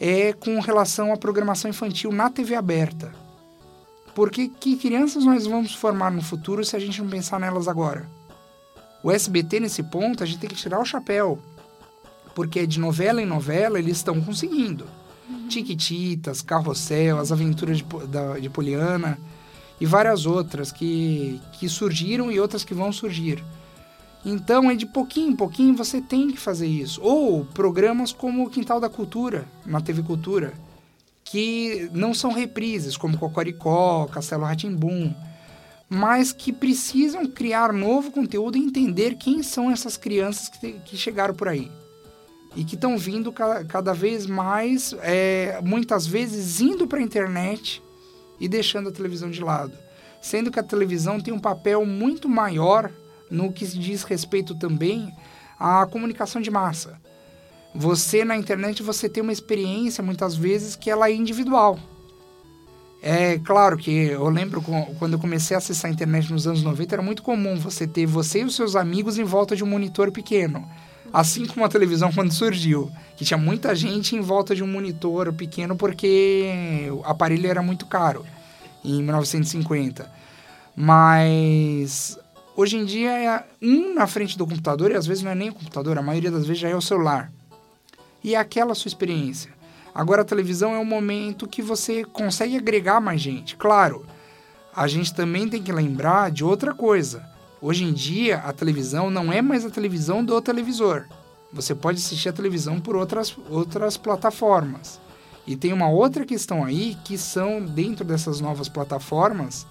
[0.00, 3.12] é com relação à programação infantil na TV aberta.
[4.14, 8.08] Porque que crianças nós vamos formar no futuro se a gente não pensar nelas agora?
[9.02, 11.38] O SBT, nesse ponto, a gente tem que tirar o chapéu.
[12.34, 14.86] Porque de novela em novela eles estão conseguindo.
[15.48, 19.18] Tiquititas, Carrossel, As Aventuras de, da- de Poliana
[19.80, 23.42] e várias outras que, que surgiram e outras que vão surgir.
[24.24, 27.00] Então, é de pouquinho em pouquinho você tem que fazer isso.
[27.02, 30.52] Ou programas como o Quintal da Cultura, na TV Cultura,
[31.32, 35.14] que não são reprises, como Cocoricó, Castelo Ratimbum,
[35.88, 41.34] mas que precisam criar novo conteúdo e entender quem são essas crianças que, que chegaram
[41.34, 41.70] por aí.
[42.54, 47.82] e que estão vindo ca cada vez mais, é, muitas vezes indo para a internet
[48.38, 49.72] e deixando a televisão de lado.
[50.20, 52.92] Sendo que a televisão tem um papel muito maior
[53.30, 55.10] no que diz respeito também
[55.58, 57.00] à comunicação de massa.
[57.74, 61.78] Você na internet você tem uma experiência muitas vezes que ela é individual.
[63.04, 66.94] É claro que eu lembro quando eu comecei a acessar a internet nos anos 90
[66.94, 70.12] era muito comum você ter você e os seus amigos em volta de um monitor
[70.12, 70.68] pequeno.
[71.12, 75.32] Assim como a televisão quando surgiu, que tinha muita gente em volta de um monitor
[75.32, 78.24] pequeno porque o aparelho era muito caro
[78.84, 80.08] em 1950.
[80.76, 82.16] Mas
[82.54, 85.48] hoje em dia é um na frente do computador e às vezes não é nem
[85.48, 87.32] o computador, a maioria das vezes já é o celular.
[88.22, 89.52] E é aquela sua experiência.
[89.94, 93.56] Agora a televisão é um momento que você consegue agregar mais gente.
[93.56, 94.06] Claro,
[94.74, 97.22] a gente também tem que lembrar de outra coisa.
[97.60, 101.04] Hoje em dia, a televisão não é mais a televisão do televisor.
[101.52, 104.98] Você pode assistir a televisão por outras, outras plataformas.
[105.46, 109.66] E tem uma outra questão aí que são, dentro dessas novas plataformas,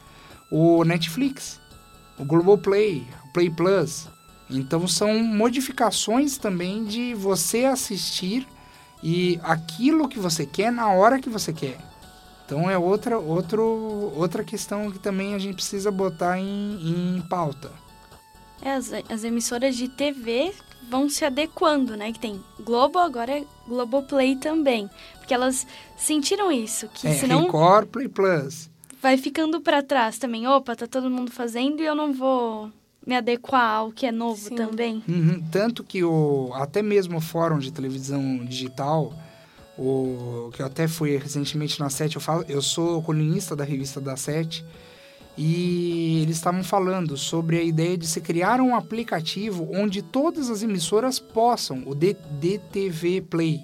[0.51, 1.59] o Netflix,
[2.19, 4.07] o Globoplay, o Play Plus.
[4.51, 8.47] Então são modificações também de você assistir
[9.01, 11.77] e aquilo que você quer na hora que você quer.
[12.45, 13.63] Então é outra, outro,
[14.15, 17.71] outra questão que também a gente precisa botar em, em pauta.
[18.61, 20.53] É, as, as emissoras de TV
[20.89, 22.11] vão se adequando, né?
[22.11, 24.89] Que tem Globo, agora é Globoplay também.
[25.17, 25.65] Porque elas
[25.95, 27.45] sentiram isso, que é, senão...
[27.45, 28.69] Record, Play Plus.
[29.01, 30.45] Vai ficando para trás também.
[30.45, 32.69] Opa, tá todo mundo fazendo e eu não vou
[33.05, 34.55] me adequar ao que é novo Sim.
[34.55, 35.03] também.
[35.07, 39.13] Uhum, tanto que o, até mesmo o fórum de televisão digital,
[39.77, 43.99] o, que eu até fui recentemente na Sete, eu, falo, eu sou colunista da revista
[43.99, 44.63] da Sete,
[45.37, 50.61] e eles estavam falando sobre a ideia de se criar um aplicativo onde todas as
[50.61, 53.63] emissoras possam, o DTV Play,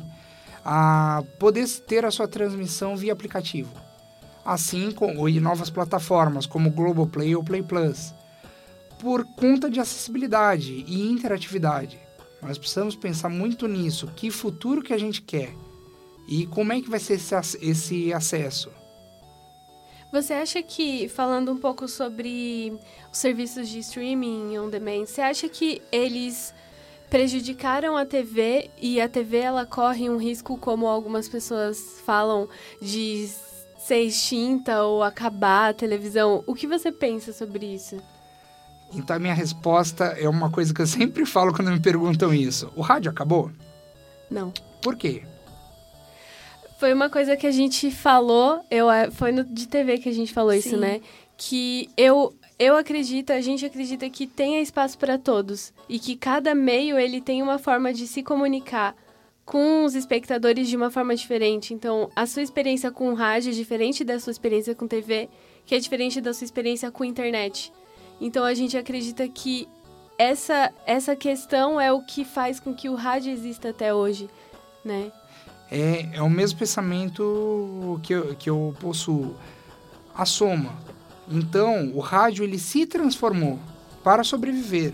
[0.65, 3.71] a poder ter a sua transmissão via aplicativo.
[4.43, 8.13] Assim como novas plataformas como o Globoplay ou Play Plus
[8.99, 11.99] por conta de acessibilidade e interatividade.
[12.41, 15.53] Nós precisamos pensar muito nisso, que futuro que a gente quer
[16.27, 18.69] e como é que vai ser esse, esse acesso.
[20.11, 22.73] Você acha que, falando um pouco sobre
[23.11, 26.53] os serviços de streaming on demand, você acha que eles
[27.09, 32.47] prejudicaram a TV e a TV ela corre um risco, como algumas pessoas falam,
[32.81, 33.29] de
[33.77, 36.43] ser extinta ou acabar a televisão?
[36.47, 37.97] O que você pensa sobre isso?
[38.93, 42.71] Então a minha resposta é uma coisa que eu sempre falo quando me perguntam isso.
[42.75, 43.51] O rádio acabou?
[44.29, 44.51] Não.
[44.81, 45.23] Por quê?
[46.79, 50.13] Foi uma coisa que a gente falou, eu, é, foi no de TV que a
[50.13, 50.59] gente falou Sim.
[50.59, 51.01] isso, né?
[51.35, 56.53] Que eu, eu acredito, a gente acredita que tenha espaço para todos e que cada
[56.53, 58.95] meio ele tem uma forma de se comunicar
[59.43, 61.73] com os espectadores de uma forma diferente.
[61.73, 65.29] Então, a sua experiência com rádio é diferente da sua experiência com TV,
[65.65, 67.71] que é diferente da sua experiência com internet.
[68.19, 69.67] Então a gente acredita que
[70.17, 74.29] essa, essa questão é o que faz com que o rádio exista até hoje,
[74.83, 75.11] né?
[75.69, 79.35] É, é o mesmo pensamento que eu, que eu possuo.
[80.15, 80.73] A soma.
[81.29, 83.59] Então, o rádio ele se transformou
[84.03, 84.93] para sobreviver.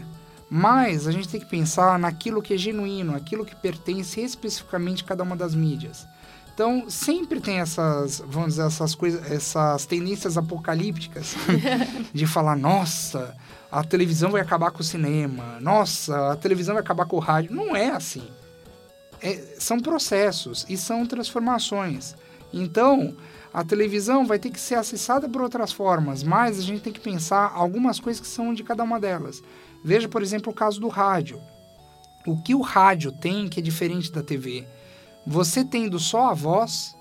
[0.50, 5.08] Mas a gente tem que pensar naquilo que é genuíno, aquilo que pertence especificamente a
[5.08, 6.06] cada uma das mídias.
[6.54, 11.36] Então, sempre tem essas, vamos dizer, essas coisas, essas tendências apocalípticas
[12.14, 13.36] de falar, nossa,
[13.72, 17.56] a televisão vai acabar com o cinema, nossa, a televisão vai acabar com o rádio.
[17.56, 18.24] Não é assim.
[19.20, 22.16] É, são processos e são transformações.
[22.54, 23.18] Então,
[23.52, 27.00] a televisão vai ter que ser acessada por outras formas, mas a gente tem que
[27.00, 29.42] pensar algumas coisas que são de cada uma delas.
[29.84, 31.42] Veja, por exemplo, o caso do rádio.
[32.28, 34.68] O que o rádio tem que é diferente da TV?
[35.26, 36.96] Você tendo só a voz,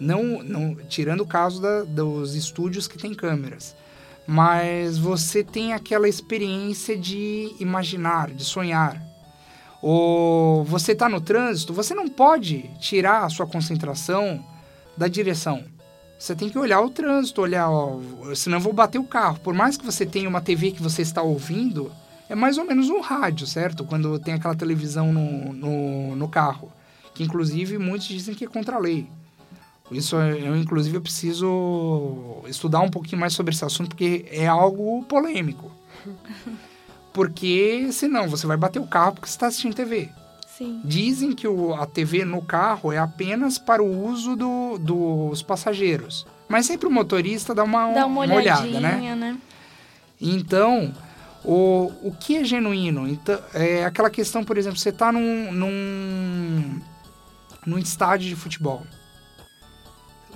[0.00, 3.76] não, não tirando o caso da, dos estúdios que tem câmeras,
[4.26, 9.02] mas você tem aquela experiência de imaginar, de sonhar.
[9.82, 14.44] Ou você está no trânsito, você não pode tirar a sua concentração
[14.96, 15.64] da direção.
[16.18, 18.00] Você tem que olhar o trânsito, olhar, ó,
[18.34, 19.38] senão eu vou bater o carro.
[19.38, 21.92] Por mais que você tenha uma TV que você está ouvindo,
[22.28, 23.84] é mais ou menos um rádio, certo?
[23.84, 26.72] Quando tem aquela televisão no, no, no carro
[27.18, 29.10] que inclusive muitos dizem que é contra a lei.
[29.90, 35.02] Isso eu, inclusive, eu preciso estudar um pouquinho mais sobre esse assunto, porque é algo
[35.02, 35.68] polêmico.
[37.12, 40.08] Porque senão você vai bater o carro porque você está assistindo TV.
[40.56, 40.80] Sim.
[40.84, 46.24] Dizem que o, a TV no carro é apenas para o uso do, dos passageiros.
[46.48, 49.16] Mas sempre o motorista dá uma, dá uma, uma olhada, né?
[49.16, 49.36] né?
[50.20, 50.94] Então,
[51.44, 53.08] O, o que é genuíno?
[53.08, 56.80] Então, é aquela questão, por exemplo, você está num, num,
[57.68, 58.86] num estádio de futebol.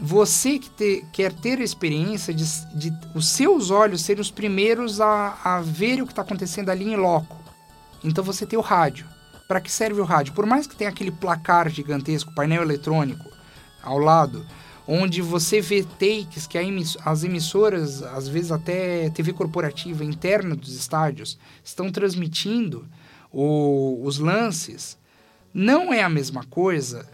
[0.01, 2.45] Você que te, quer ter a experiência de,
[2.75, 6.85] de os seus olhos serem os primeiros a, a ver o que está acontecendo ali
[6.85, 7.41] em loco.
[8.03, 9.07] Então você tem o rádio.
[9.47, 10.35] Para que serve o rádio?
[10.35, 13.31] Por mais que tenha aquele placar gigantesco, painel eletrônico
[13.83, 14.47] ao lado,
[14.87, 16.59] onde você vê takes que
[17.05, 22.89] as emissoras, às vezes até TV corporativa interna dos estádios, estão transmitindo
[23.31, 24.99] o, os lances,
[25.53, 27.07] não é a mesma coisa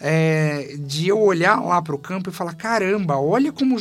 [0.00, 3.76] é, de eu olhar lá para o campo e falar: caramba, olha como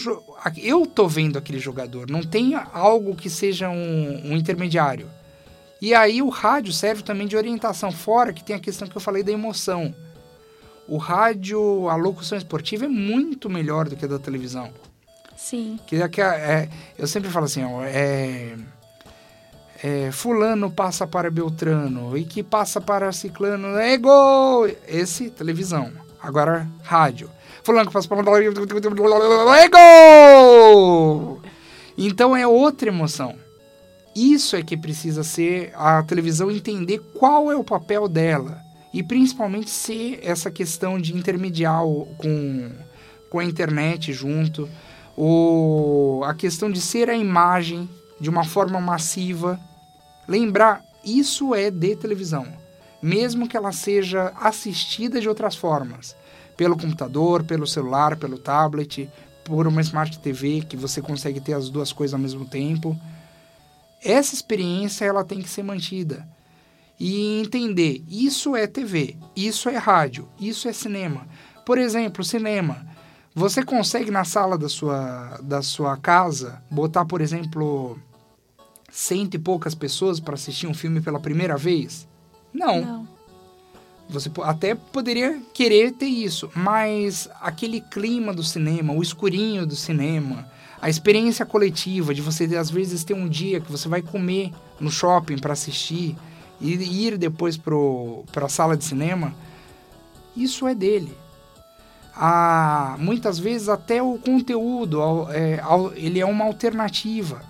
[0.57, 5.07] eu tô vendo aquele jogador, não tem algo que seja um, um intermediário.
[5.81, 9.01] E aí o rádio serve também de orientação, fora que tem a questão que eu
[9.01, 9.95] falei da emoção.
[10.85, 14.71] O rádio, a locução esportiva é muito melhor do que a da televisão.
[15.37, 15.79] Sim.
[15.87, 18.57] Que é, é, eu sempre falo assim, ó, é,
[19.81, 24.67] é, fulano passa para Beltrano e que passa para Ciclano, é gol!
[24.85, 26.08] Esse, televisão.
[26.21, 27.29] Agora, rádio.
[27.63, 27.91] Fulano.
[29.53, 31.41] É gol!
[31.97, 33.35] Então é outra emoção.
[34.15, 38.61] Isso é que precisa ser a televisão entender qual é o papel dela
[38.93, 41.81] e principalmente ser essa questão de intermediar
[42.17, 42.71] com,
[43.29, 44.67] com a internet junto,
[45.15, 47.87] ou a questão de ser a imagem
[48.19, 49.59] de uma forma massiva.
[50.27, 52.47] Lembrar, isso é de televisão,
[53.01, 56.15] mesmo que ela seja assistida de outras formas,
[56.57, 59.09] pelo computador, pelo celular, pelo tablet,
[59.43, 62.99] por uma Smart TV que você consegue ter as duas coisas ao mesmo tempo.
[64.03, 66.27] Essa experiência ela tem que ser mantida
[66.99, 71.25] e entender isso é TV, isso é rádio, isso é cinema.
[71.65, 72.85] Por exemplo, cinema.
[73.33, 77.97] Você consegue na sala da sua, da sua casa botar, por exemplo,
[78.91, 82.08] cento e poucas pessoas para assistir um filme pela primeira vez?
[82.53, 82.81] Não.
[82.81, 83.07] Não.
[84.09, 90.49] Você até poderia querer ter isso, mas aquele clima do cinema, o escurinho do cinema,
[90.81, 94.89] a experiência coletiva de você às vezes ter um dia que você vai comer no
[94.89, 96.15] shopping para assistir
[96.59, 99.33] e ir depois para a sala de cinema,
[100.35, 101.15] isso é dele.
[102.15, 105.61] Ah, muitas vezes até o conteúdo é,
[105.95, 107.41] ele é uma alternativa.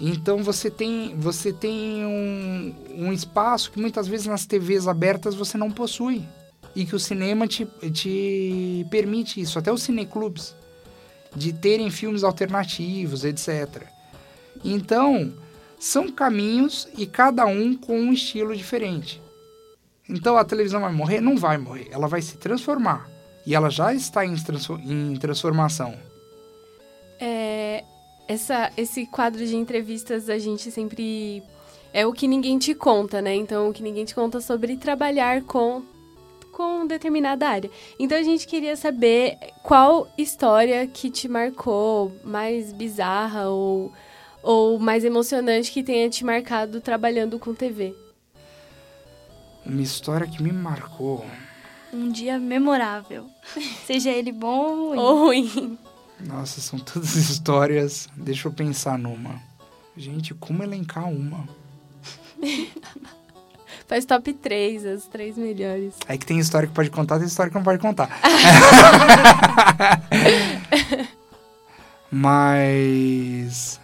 [0.00, 5.56] Então você tem, você tem um, um espaço que muitas vezes nas TVs abertas você
[5.56, 6.24] não possui.
[6.74, 10.56] E que o cinema te, te permite isso, até os cineclubes
[11.34, 13.84] de terem filmes alternativos, etc.
[14.64, 15.32] Então,
[15.78, 19.20] são caminhos e cada um com um estilo diferente.
[20.08, 21.20] Então a televisão vai morrer?
[21.20, 23.08] Não vai morrer, ela vai se transformar.
[23.46, 24.34] E ela já está em,
[24.86, 25.94] em transformação.
[27.20, 27.84] É,
[28.26, 31.42] essa, esse quadro de entrevistas a gente sempre.
[31.92, 33.34] É o que ninguém te conta, né?
[33.34, 35.82] Então, o que ninguém te conta sobre trabalhar com
[36.54, 37.70] com determinada área.
[37.98, 43.92] Então a gente queria saber qual história que te marcou, mais bizarra ou,
[44.42, 47.94] ou mais emocionante que tenha te marcado trabalhando com TV.
[49.66, 51.24] Uma história que me marcou.
[51.92, 53.26] Um dia memorável.
[53.84, 55.78] Seja ele bom ou ruim.
[56.26, 58.08] Nossa, são todas histórias.
[58.16, 59.40] Deixa eu pensar numa.
[59.96, 61.48] Gente, como elencar uma?
[63.86, 65.94] Faz top 3, as três melhores.
[66.08, 68.08] Aí que tem história que pode contar, tem história que não pode contar.
[72.10, 73.78] Mas.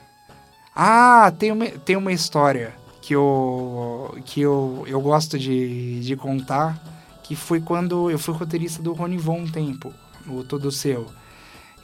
[0.75, 6.83] Ah, tem uma, tem uma história que eu, que eu, eu gosto de, de contar,
[7.23, 9.93] que foi quando eu fui roteirista do Rony Von um tempo,
[10.25, 11.07] no Todo Seu.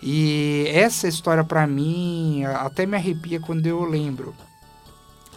[0.02, 4.34] E essa história para mim até me arrepia quando eu lembro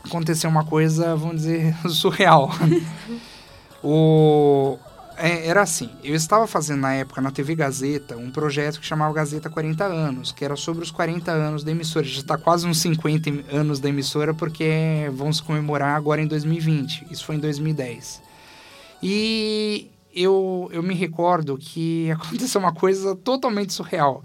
[0.04, 2.50] aconteceu uma coisa, vamos dizer, surreal.
[3.84, 4.78] o,
[5.18, 9.14] é, era assim, eu estava fazendo na época na TV Gazeta um projeto que chamava
[9.14, 12.06] Gazeta 40 anos, que era sobre os 40 anos da emissora.
[12.06, 17.08] Já está quase uns 50 anos da emissora porque vamos comemorar agora em 2020.
[17.12, 18.22] Isso foi em 2010.
[19.02, 24.24] E eu, eu me recordo que aconteceu uma coisa totalmente surreal,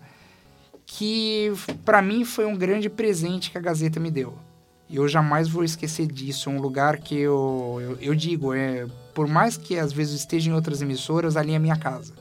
[0.96, 1.52] que
[1.84, 4.34] para mim foi um grande presente que a Gazeta me deu.
[4.88, 6.48] E eu jamais vou esquecer disso.
[6.48, 10.50] É um lugar que eu, eu, eu digo, é, por mais que às vezes esteja
[10.50, 12.12] em outras emissoras, ali é minha casa.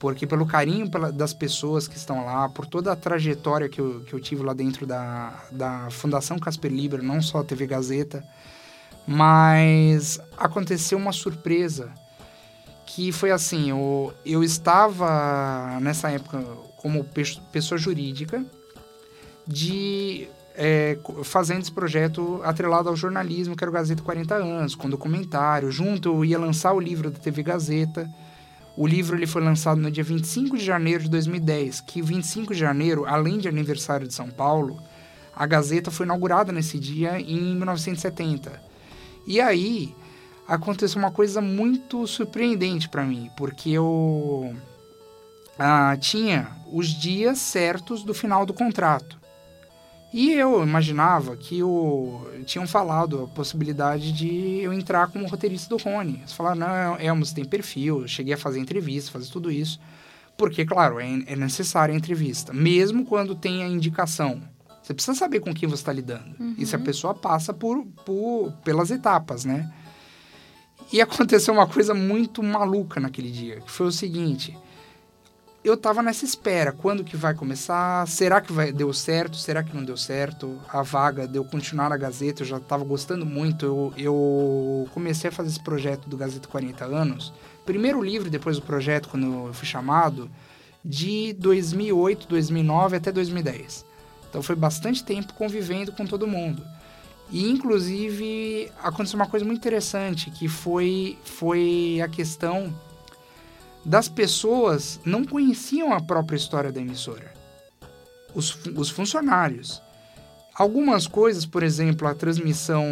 [0.00, 4.14] Porque pelo carinho das pessoas que estão lá, por toda a trajetória que eu, que
[4.14, 8.24] eu tive lá dentro da, da Fundação Casper Liber, não só a TV Gazeta,
[9.06, 11.90] mas aconteceu uma surpresa
[12.86, 16.42] que foi assim, eu, eu estava nessa época
[16.84, 17.02] como
[17.50, 18.44] pessoa jurídica
[19.46, 24.90] de é, fazendo esse projeto atrelado ao jornalismo, que era o Gazeta 40 anos, com
[24.90, 25.70] documentário.
[25.70, 28.06] Junto eu ia lançar o livro da TV Gazeta.
[28.76, 32.60] O livro ele foi lançado no dia 25 de janeiro de 2010, que 25 de
[32.60, 34.78] janeiro, além de aniversário de São Paulo,
[35.34, 38.60] a Gazeta foi inaugurada nesse dia em 1970.
[39.26, 39.94] E aí
[40.46, 44.54] aconteceu uma coisa muito surpreendente para mim, porque eu
[45.58, 49.16] ah, tinha os dias certos do final do contrato.
[50.12, 55.76] E eu imaginava que o, tinham falado a possibilidade de eu entrar como roteirista do
[55.76, 56.18] Rony.
[56.18, 59.80] Eles falaram, não, Elmo, você tem perfil, eu cheguei a fazer entrevista, fazer tudo isso.
[60.36, 62.52] Porque, claro, é, é necessária a entrevista.
[62.52, 64.42] Mesmo quando tem a indicação.
[64.82, 66.34] Você precisa saber com quem você está lidando.
[66.58, 69.72] E se a pessoa passa por, por, pelas etapas, né?
[70.92, 74.56] E aconteceu uma coisa muito maluca naquele dia, que foi o seguinte
[75.64, 76.72] eu tava nessa espera.
[76.72, 78.06] Quando que vai começar?
[78.06, 79.36] Será que vai, deu certo?
[79.38, 80.60] Será que não deu certo?
[80.68, 83.64] A vaga de eu continuar na Gazeta, eu já tava gostando muito.
[83.64, 87.32] Eu, eu comecei a fazer esse projeto do Gazeta 40 anos.
[87.64, 90.30] Primeiro livro, depois do projeto, quando eu fui chamado,
[90.84, 93.86] de 2008, 2009 até 2010.
[94.28, 96.62] Então foi bastante tempo convivendo com todo mundo.
[97.30, 102.70] E, inclusive, aconteceu uma coisa muito interessante, que foi, foi a questão
[103.84, 107.32] das pessoas não conheciam a própria história da emissora.
[108.34, 109.82] Os, os funcionários.
[110.54, 112.84] Algumas coisas, por exemplo, a transmissão,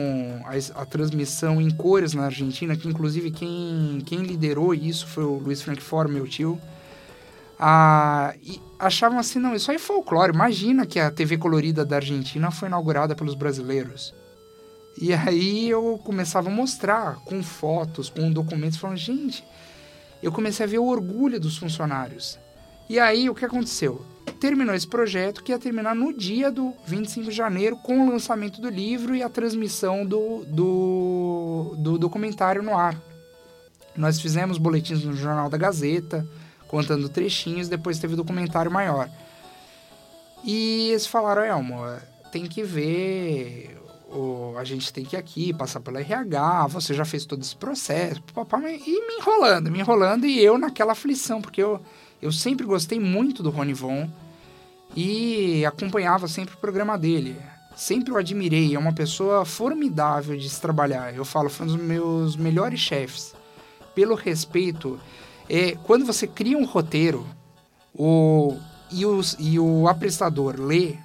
[0.44, 5.39] a, a transmissão em cores na Argentina, que inclusive quem, quem liderou isso foi o
[5.39, 6.60] Luiz Frankfort, meu tio.
[7.59, 8.35] Ah,
[8.81, 10.35] achavam assim, não, isso aí é folclore.
[10.35, 14.12] Imagina que a TV colorida da Argentina foi inaugurada pelos brasileiros.
[15.01, 19.44] E aí eu começava a mostrar com fotos, com documentos, falando, gente,
[20.23, 22.39] eu comecei a ver o orgulho dos funcionários.
[22.89, 24.05] E aí, o que aconteceu?
[24.39, 28.61] Terminou esse projeto que ia terminar no dia do 25 de janeiro com o lançamento
[28.61, 33.01] do livro e a transmissão do, do, do documentário no ar.
[33.97, 36.27] Nós fizemos boletins no Jornal da Gazeta,
[36.66, 39.09] contando trechinhos, depois teve o documentário maior.
[40.44, 41.77] E eles falaram, Elmo,
[42.32, 43.78] tem que ver,
[44.12, 47.56] o, a gente tem que ir aqui, passar pela RH, você já fez todo esse
[47.56, 51.80] processo, papai, e me enrolando, me enrolando, e eu naquela aflição, porque eu,
[52.20, 54.09] eu sempre gostei muito do Rony Von
[54.94, 57.36] e acompanhava sempre o programa dele.
[57.74, 61.14] Sempre o admirei, é uma pessoa formidável de se trabalhar.
[61.14, 63.34] Eu falo, foi um dos meus melhores chefes.
[63.94, 65.01] Pelo respeito,
[65.48, 67.26] é, quando você cria um roteiro
[67.94, 68.59] o,
[68.90, 70.97] e, os, e o apresentador lê,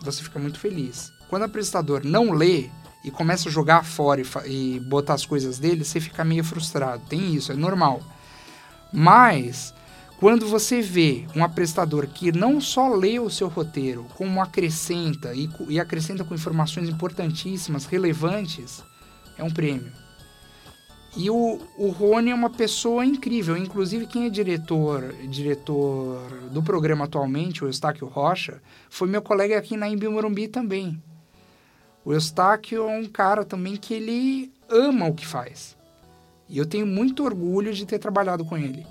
[0.00, 1.17] você fica muito feliz.
[1.28, 2.68] Quando o apresentador não lê
[3.04, 7.02] e começa a jogar fora e, e botar as coisas dele, você fica meio frustrado.
[7.08, 8.02] Tem isso, é normal.
[8.92, 9.74] Mas
[10.18, 15.48] quando você vê um apresentador que não só lê o seu roteiro, como acrescenta e,
[15.68, 18.82] e acrescenta com informações importantíssimas, relevantes,
[19.36, 19.92] é um prêmio.
[21.16, 23.56] E o, o Rony é uma pessoa incrível.
[23.56, 28.60] Inclusive, quem é diretor, diretor do programa atualmente, o Eustáquio Rocha,
[28.90, 31.02] foi meu colega aqui na Embi Morumbi também.
[32.08, 35.76] O Eustáquio é um cara também que ele ama o que faz.
[36.48, 38.86] E eu tenho muito orgulho de ter trabalhado com ele.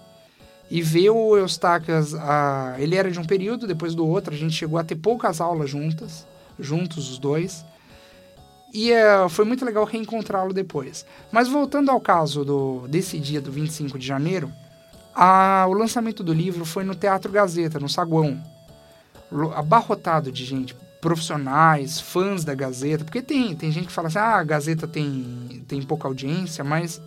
[0.69, 4.53] E ver o Eustáquio, a- ele era de um período, depois do outro, a gente
[4.53, 6.27] chegou a ter poucas aulas juntas,
[6.59, 7.65] juntos os dois.
[8.71, 11.03] E eh, foi muito legal reencontrá-lo depois.
[11.31, 14.53] Mas voltando ao caso do, desse dia do 25 de janeiro,
[15.15, 18.39] a- o lançamento do livro foi no Teatro Gazeta, no Saguão.
[19.55, 20.75] Abarrotado de gente,
[21.07, 25.63] profissionais, fãs da Gazeta, porque tem, tem gente que fala assim, ah, a Gazeta tem,
[25.65, 27.01] tem pouca audiência, mas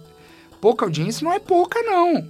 [0.59, 2.27] pouca audiência não é pouca, não.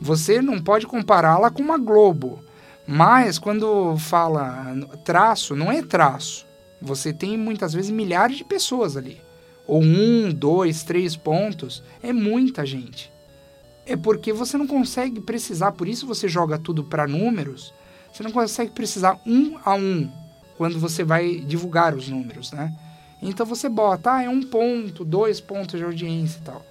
[0.00, 2.38] Você não pode compará-la com uma Globo.
[2.86, 4.72] Mas quando fala
[5.04, 6.46] traço, não é traço.
[6.80, 9.20] Você tem muitas vezes milhares de pessoas ali.
[9.66, 11.82] Ou um, dois, três pontos.
[12.04, 13.10] É muita gente.
[13.84, 17.74] É porque você não consegue precisar, por isso você joga tudo para números.
[18.12, 20.08] Você não consegue precisar um a um
[20.56, 22.72] quando você vai divulgar os números, né?
[23.22, 26.64] Então você bota, ah, é um ponto, dois pontos de audiência e tal.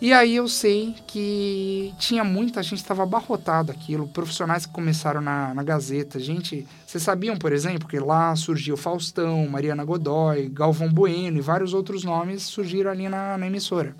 [0.00, 5.54] E aí eu sei que tinha muita gente, estava abarrotado aquilo, profissionais que começaram na,
[5.54, 6.18] na Gazeta.
[6.18, 11.72] Gente, vocês sabiam, por exemplo, que lá surgiu Faustão, Mariana Godoy, Galvão Bueno e vários
[11.72, 13.96] outros nomes surgiram ali na, na emissora.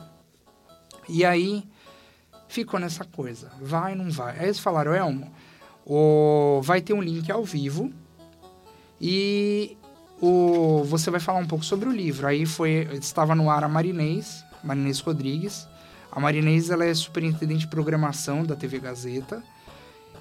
[1.09, 1.65] E aí
[2.49, 4.39] ficou nessa coisa, vai não vai.
[4.39, 5.33] Aí eles falaram, Elmo,
[5.87, 7.91] o, vai ter um link ao vivo
[9.07, 9.77] e
[10.19, 12.27] o, você vai falar um pouco sobre o livro.
[12.27, 15.69] Aí foi, estava no ar a Marinês, Marinês Rodrigues.
[16.11, 19.43] A Marinês ela é superintendente de programação da TV Gazeta.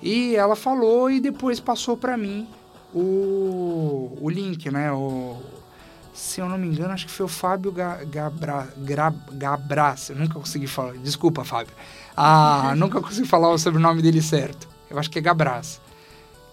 [0.01, 2.45] E ela falou e depois passou para mim
[2.93, 4.91] o, o link, né?
[4.91, 5.41] O,
[6.14, 10.10] se eu não me engano, acho que foi o Fábio Ga, Gabra, Gra, Gabras.
[10.10, 10.91] Eu nunca consegui falar.
[10.97, 11.73] Desculpa, Fábio.
[12.18, 14.68] Ah, nunca consegui falar o sobrenome dele certo.
[14.89, 15.80] Eu acho que é Gabras,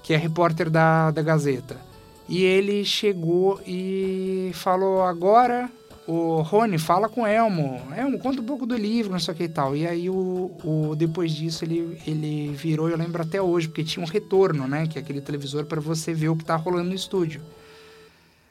[0.01, 1.90] que é repórter da, da Gazeta.
[2.31, 5.69] E ele chegou e falou: agora
[6.07, 7.83] o Rony, fala com o Elmo.
[7.97, 9.77] Elmo, conta um pouco do livro, não sei o que e tal.
[9.77, 14.05] E aí, o, o, depois disso, ele, ele virou, eu lembro até hoje, porque tinha
[14.05, 14.87] um retorno, né?
[14.87, 17.43] Que é aquele televisor para você ver o que tá rolando no estúdio.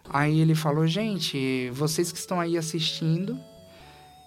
[0.10, 3.38] Aí ele falou, gente, vocês que estão aí assistindo,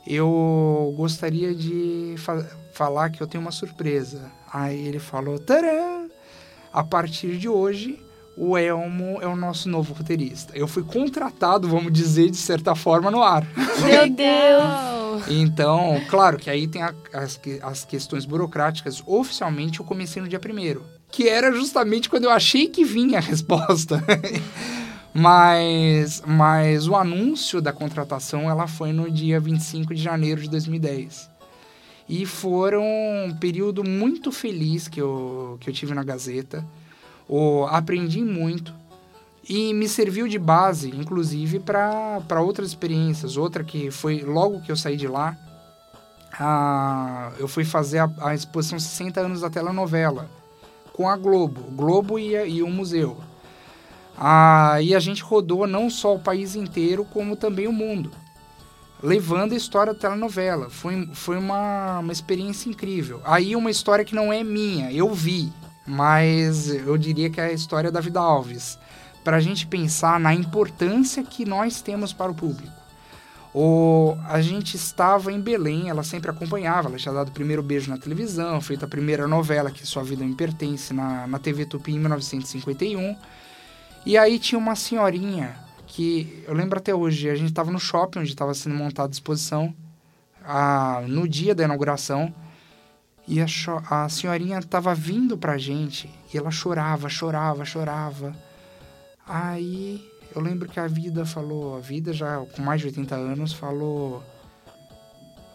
[0.06, 2.42] eu gostaria de fa
[2.72, 4.30] falar que eu tenho uma surpresa.
[4.50, 6.10] Aí ele falou, tcharam!
[6.72, 7.98] A partir de hoje,
[8.36, 10.56] o Elmo é o nosso novo roteirista.
[10.56, 13.46] Eu fui contratado, vamos dizer, de certa forma, no ar.
[13.84, 15.28] Meu Deus!
[15.28, 19.02] Então, claro que aí tem a, as, as questões burocráticas.
[19.06, 23.20] Oficialmente, eu comecei no dia primeiro, que era justamente quando eu achei que vinha a
[23.20, 24.02] resposta.
[25.12, 31.30] mas, mas o anúncio da contratação ela foi no dia 25 de janeiro de 2010.
[32.09, 36.66] E foram um período muito feliz que eu, que eu tive na Gazeta
[37.70, 38.74] aprendi muito
[39.48, 43.36] e me serviu de base, inclusive, para outras experiências.
[43.36, 45.36] Outra que foi logo que eu saí de lá,
[46.38, 50.30] a, eu fui fazer a, a, exposição 60 anos da telenovela
[50.92, 53.16] com a Globo, Globo e, e o museu.
[54.16, 58.10] Ah, e a gente rodou não só o país inteiro, como também o mundo,
[59.02, 60.70] levando a história da telenovela.
[60.70, 63.20] Foi, foi uma, uma experiência incrível.
[63.24, 65.52] Aí uma história que não é minha, eu vi,
[65.86, 68.78] mas eu diria que é a história da Vida Alves,
[69.24, 72.82] para a gente pensar na importância que nós temos para o público.
[73.54, 77.90] O, a gente estava em Belém, ela sempre acompanhava, ela tinha dado o primeiro beijo
[77.90, 81.92] na televisão, feito a primeira novela, que Sua Vida Me Pertence, na, na TV Tupi
[81.92, 83.14] em 1951.
[84.06, 85.54] E aí tinha uma senhorinha
[85.86, 89.12] que eu lembro até hoje, a gente estava no shopping onde estava sendo montada a
[89.12, 89.74] exposição,
[90.42, 92.34] a, no dia da inauguração,
[93.27, 93.47] e a,
[93.90, 98.35] a senhorinha estava vindo pra gente e ela chorava, chorava, chorava.
[99.27, 100.05] Aí
[100.35, 104.23] eu lembro que a vida falou, a vida já com mais de 80 anos falou: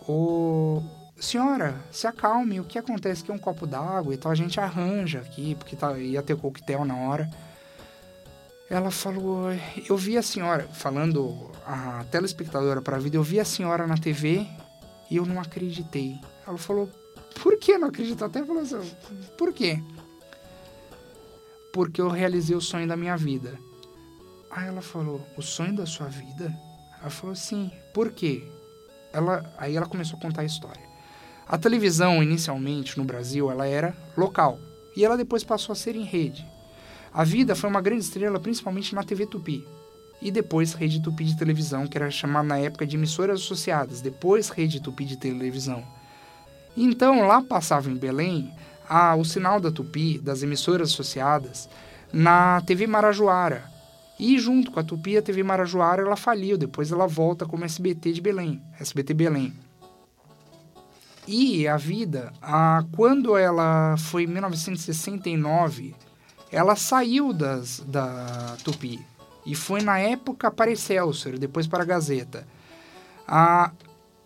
[0.08, 0.82] Ô
[1.20, 4.60] senhora, se acalme, o que acontece aqui é um copo d'água e tal, a gente
[4.60, 7.30] arranja aqui, porque tá, ia ter coquetel na hora.
[8.70, 9.48] Ela falou,
[9.90, 13.98] eu vi a senhora, falando a telespectadora para a vida, eu vi a senhora na
[13.98, 14.46] TV
[15.10, 16.20] e eu não acreditei.
[16.46, 16.90] Ela falou,
[17.42, 18.24] por que não acredito?
[18.24, 18.80] Até falou assim,
[19.38, 19.82] por quê?
[21.72, 23.58] Porque eu realizei o sonho da minha vida.
[24.50, 26.54] Aí ela falou, o sonho da sua vida?
[27.00, 27.72] Ela falou, sim.
[27.94, 28.44] Por quê?
[29.14, 30.82] Ela, aí ela começou a contar a história.
[31.48, 34.60] A televisão, inicialmente, no Brasil, ela era local.
[34.96, 36.46] E ela depois passou a ser em rede.
[37.14, 39.66] A Vida foi uma grande estrela, principalmente na TV Tupi.
[40.22, 44.02] E depois Rede Tupi de televisão, que era chamada na época de emissoras associadas.
[44.02, 45.84] Depois Rede Tupi de televisão.
[46.78, 48.54] Então lá passava em Belém
[48.88, 51.68] a, o sinal da Tupi, das emissoras associadas,
[52.14, 53.64] na TV Marajoara.
[54.20, 58.14] E junto com a Tupi, a TV Marajoara ela faliu, depois ela volta como SBT
[58.14, 59.54] de Belém, SBT Belém.
[61.28, 65.96] E a vida, a, quando ela foi em 1969,
[66.52, 69.04] ela saiu das, da Tupi
[69.46, 72.48] e foi na época para Excelsior, depois para a Gazeta.
[73.28, 73.72] A,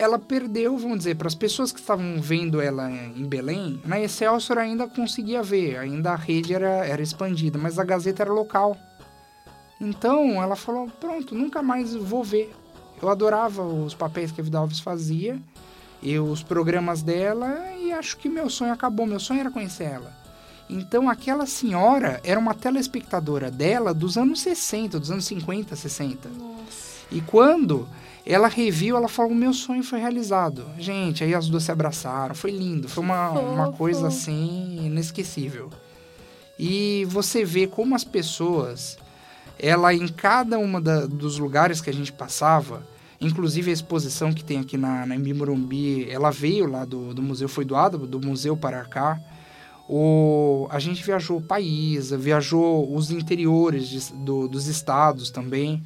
[0.02, 4.58] ela perdeu, vamos dizer, para as pessoas que estavam vendo ela em Belém, na Excelsior
[4.58, 8.76] ainda conseguia ver, ainda a rede era, era expandida, mas a Gazeta era local.
[9.80, 12.52] Então ela falou: pronto, nunca mais vou ver.
[13.00, 15.40] Eu adorava os papéis que a Vida Alves fazia,
[16.02, 19.06] e os programas dela, e acho que meu sonho acabou.
[19.06, 20.12] Meu sonho era conhecer ela.
[20.68, 26.30] Então aquela senhora era uma telespectadora dela dos anos 60, dos anos 50, 60.
[26.30, 27.06] Nossa.
[27.12, 27.88] E quando
[28.26, 30.66] ela reviu, ela falou: meu sonho foi realizado.
[30.78, 35.70] Gente, aí as duas se abraçaram, foi lindo, foi uma, uma coisa assim inesquecível.
[36.58, 38.98] E você vê como as pessoas,
[39.58, 42.86] ela em cada uma da, dos lugares que a gente passava,
[43.20, 47.50] inclusive a exposição que tem aqui na, na Morumbi, ela veio lá do, do museu,
[47.50, 49.20] foi doada do museu para cá.
[49.90, 55.84] O, a gente viajou o país, viajou os interiores de, do, dos estados também.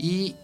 [0.00, 0.34] E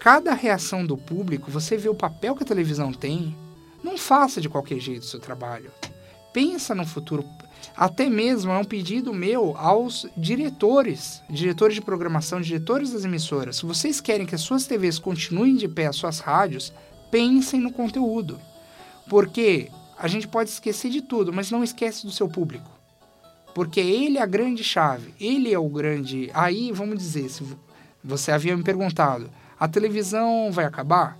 [0.00, 3.36] cada reação do público, você vê o papel que a televisão tem,
[3.84, 5.70] não faça de qualquer jeito o seu trabalho.
[6.32, 7.22] Pensa no futuro.
[7.76, 13.56] Até mesmo é um pedido meu aos diretores, diretores de programação, diretores das emissoras.
[13.56, 16.72] Se vocês querem que as suas TVs continuem de pé, as suas rádios,
[17.10, 18.40] pensem no conteúdo.
[19.08, 19.68] Porque
[19.98, 22.70] a gente pode esquecer de tudo, mas não esquece do seu público.
[23.54, 26.30] Porque ele é a grande chave, ele é o grande.
[26.32, 27.44] Aí, vamos dizer, se
[28.02, 29.28] você havia me perguntado,
[29.60, 31.18] a televisão vai acabar?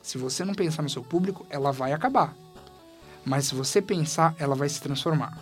[0.00, 2.34] Se você não pensar no seu público, ela vai acabar.
[3.24, 5.36] Mas se você pensar, ela vai se transformar.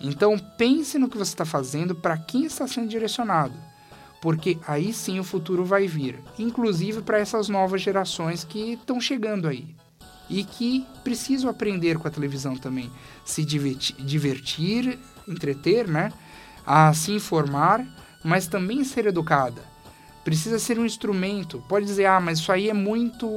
[0.00, 3.54] Então pense no que você está fazendo, para quem está sendo direcionado,
[4.20, 9.46] porque aí sim o futuro vai vir, inclusive para essas novas gerações que estão chegando
[9.46, 9.74] aí
[10.28, 12.90] e que precisam aprender com a televisão também,
[13.24, 14.98] se divertir,
[15.28, 16.12] entreter, né?
[16.66, 17.86] A se informar,
[18.24, 19.75] mas também ser educada.
[20.26, 21.62] Precisa ser um instrumento.
[21.68, 23.28] Pode dizer, ah, mas isso aí é muito,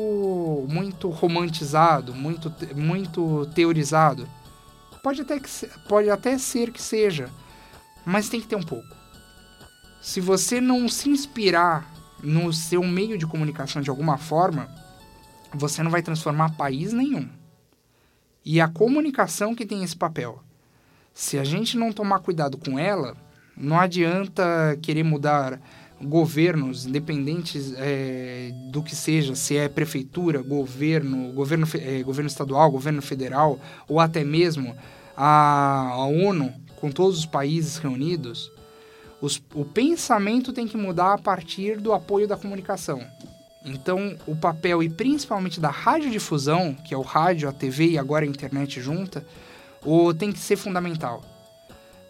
[0.67, 4.27] muito romantizado, muito, muito teorizado.
[5.03, 5.47] Pode até, que,
[5.87, 7.29] pode até ser que seja,
[8.03, 8.87] mas tem que ter um pouco.
[10.01, 11.93] Se você não se inspirar
[12.23, 14.67] no seu meio de comunicação de alguma forma,
[15.53, 17.29] você não vai transformar país nenhum.
[18.43, 20.43] E a comunicação que tem esse papel.
[21.13, 23.15] Se a gente não tomar cuidado com ela,
[23.55, 25.61] não adianta querer mudar
[26.01, 33.01] governos, independentes é, do que seja, se é prefeitura, governo, governo, é, governo estadual, governo
[33.01, 34.75] federal, ou até mesmo
[35.15, 38.51] a, a ONU, com todos os países reunidos,
[39.21, 43.05] os, o pensamento tem que mudar a partir do apoio da comunicação.
[43.65, 48.23] Então, o papel, e principalmente da radiodifusão, que é o rádio, a TV e agora
[48.23, 49.25] a internet junta,
[49.85, 51.21] o, tem que ser fundamental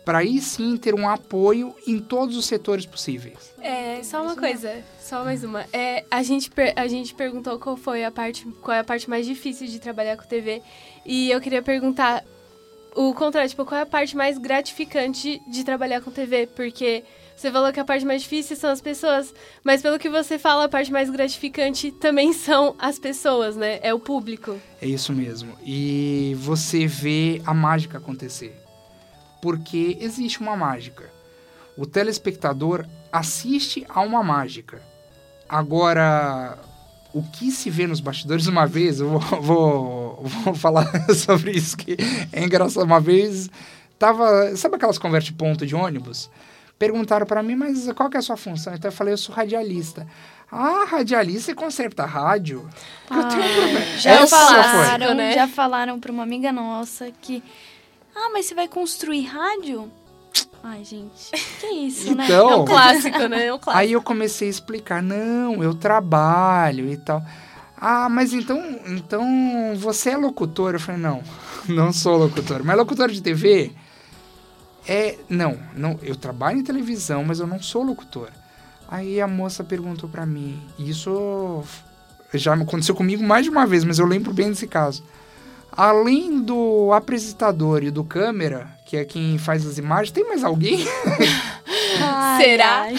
[0.10, 3.53] para aí sim ter um apoio em todos os setores possíveis.
[3.61, 5.68] É, só uma coisa, só mais uma.
[5.72, 9.23] É, a, gente a gente perguntou qual foi a parte, qual é a parte mais
[9.23, 10.64] difícil de trabalhar com TV.
[11.06, 12.26] E eu queria perguntar
[12.95, 16.48] o contrário, tipo, qual é a parte mais gratificante de trabalhar com TV?
[16.56, 17.03] Porque
[17.36, 19.31] você falou que a parte mais difícil são as pessoas,
[19.64, 23.77] mas pelo que você fala, a parte mais gratificante também são as pessoas, né?
[23.84, 24.60] É o público.
[24.81, 25.56] É isso mesmo.
[25.64, 28.68] E você vê a mágica acontecer
[29.41, 31.10] porque existe uma mágica.
[31.78, 34.82] O telespectador assiste a uma mágica.
[35.48, 36.57] Agora,
[37.14, 41.78] o que se vê nos bastidores, uma vez, eu vou, vou, vou falar sobre isso,
[41.78, 41.98] que
[42.32, 42.84] é engraçado.
[42.84, 43.49] Uma vez,
[43.98, 44.56] tava.
[44.56, 46.30] Sabe aquelas converte ponto de ônibus?
[46.78, 48.74] Perguntaram para mim, mas qual que é a sua função?
[48.74, 50.07] Então eu falei, eu sou radialista.
[50.52, 52.68] Ah, radialista e conserta rádio?
[53.10, 53.98] Ah, eu tenho um problema.
[53.98, 55.16] Já Essa falaram, foi.
[55.16, 55.34] né?
[55.34, 57.44] Já falaram para uma amiga nossa que
[58.19, 59.89] ah, mas você vai construir rádio?
[60.61, 62.25] Ai, gente, que isso, né?
[62.25, 62.49] então?
[62.49, 63.45] É um clássico, né?
[63.45, 63.81] É um clássico.
[63.81, 67.23] Aí eu comecei a explicar, não, eu trabalho e tal.
[67.77, 70.73] Ah, mas então, então você é locutor?
[70.73, 71.23] Eu falei, não,
[71.67, 72.61] não sou locutor.
[72.63, 73.71] Mas locutor de TV?
[74.85, 78.29] É, não, não, eu trabalho em televisão, mas eu não sou locutor.
[78.87, 81.63] Aí a moça perguntou para mim, isso
[82.33, 85.03] já aconteceu comigo mais de uma vez, mas eu lembro bem desse caso.
[85.80, 90.85] Além do apresentador e do câmera, que é quem faz as imagens, tem mais alguém?
[92.03, 92.81] Ai, Será?
[92.81, 92.95] Ai.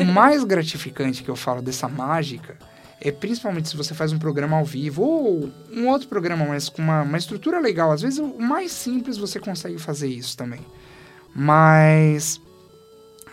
[0.00, 2.56] o mais gratificante que eu falo dessa mágica
[2.98, 6.80] é principalmente se você faz um programa ao vivo ou um outro programa, mas com
[6.80, 7.92] uma, uma estrutura legal.
[7.92, 10.60] Às vezes, o mais simples você consegue fazer isso também.
[11.36, 12.40] Mas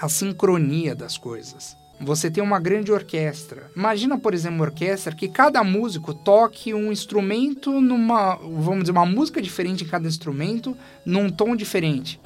[0.01, 3.69] a sincronia das coisas você tem uma grande orquestra.
[3.75, 9.05] Imagina, por exemplo, uma orquestra que cada músico toque um instrumento numa, vamos dizer, uma
[9.05, 10.75] música diferente em cada instrumento,
[11.05, 12.19] num tom diferente.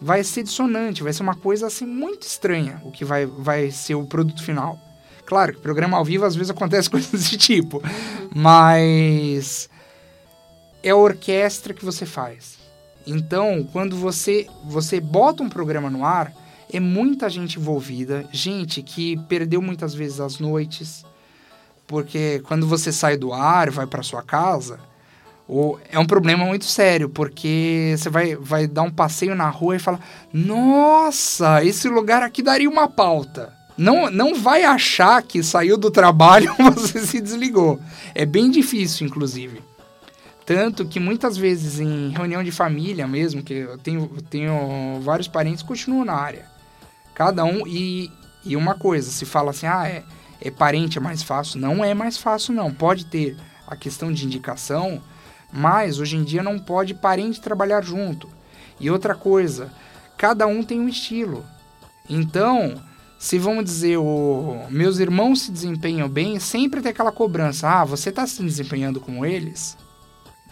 [0.00, 3.94] Vai ser dissonante, vai ser uma coisa assim muito estranha o que vai, vai ser
[3.94, 4.78] o produto final.
[5.24, 7.82] Claro que programa ao vivo às vezes acontece coisas desse tipo,
[8.34, 9.70] mas
[10.82, 12.58] é a orquestra que você faz.
[13.06, 16.32] Então, quando você você bota um programa no ar,
[16.76, 21.04] é muita gente envolvida, gente que perdeu muitas vezes as noites,
[21.86, 24.80] porque quando você sai do ar, vai para sua casa,
[25.46, 29.76] ou é um problema muito sério, porque você vai, vai dar um passeio na rua
[29.76, 30.00] e fala:
[30.32, 33.52] Nossa, esse lugar aqui daria uma pauta.
[33.76, 37.78] Não, não vai achar que saiu do trabalho você se desligou.
[38.14, 39.60] É bem difícil, inclusive.
[40.46, 45.62] Tanto que muitas vezes em reunião de família mesmo, que eu tenho, tenho vários parentes
[45.62, 46.53] que continuam na área.
[47.14, 47.66] Cada um.
[47.66, 48.10] E,
[48.44, 50.02] e uma coisa, se fala assim, ah, é,
[50.40, 51.60] é parente, é mais fácil.
[51.60, 52.72] Não é mais fácil, não.
[52.72, 53.36] Pode ter
[53.66, 55.00] a questão de indicação,
[55.52, 58.28] mas hoje em dia não pode parente trabalhar junto.
[58.78, 59.72] E outra coisa,
[60.18, 61.44] cada um tem um estilo.
[62.10, 62.82] Então,
[63.18, 67.68] se vamos dizer, o, meus irmãos se desempenham bem, sempre tem aquela cobrança.
[67.68, 69.78] Ah, você está se desempenhando como eles?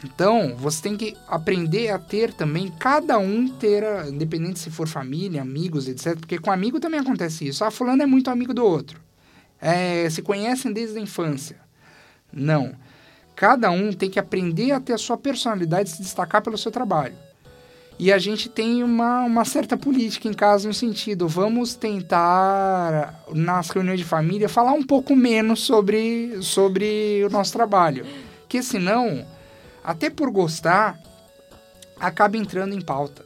[0.04, 5.42] Então, você tem que aprender a ter também, cada um ter, independente se for família,
[5.42, 6.18] amigos, etc.
[6.18, 7.64] Porque com amigo também acontece isso.
[7.64, 9.00] Ah, fulano é muito amigo do outro.
[9.60, 11.56] É, se conhecem desde a infância.
[12.32, 12.74] Não.
[13.36, 17.14] Cada um tem que aprender a ter a sua personalidade se destacar pelo seu trabalho.
[17.98, 23.70] E a gente tem uma, uma certa política em casa no sentido, vamos tentar, nas
[23.70, 28.04] reuniões de família, falar um pouco menos sobre, sobre o nosso trabalho.
[28.48, 29.24] Que senão,
[29.82, 30.98] até por gostar,
[31.98, 33.24] acaba entrando em pauta.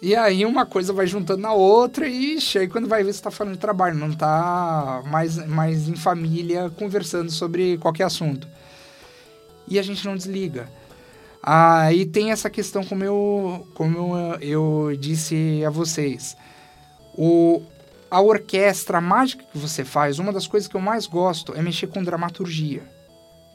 [0.00, 3.32] E aí uma coisa vai juntando na outra e aí quando vai ver você tá
[3.32, 8.46] falando de trabalho, não tá mais, mais em família conversando sobre qualquer assunto.
[9.66, 10.68] E a gente não desliga.
[11.42, 16.36] Aí ah, tem essa questão, como eu, como eu, eu disse a vocês.
[17.16, 17.62] O,
[18.10, 21.86] a orquestra, mágica que você faz, uma das coisas que eu mais gosto é mexer
[21.88, 22.82] com dramaturgia.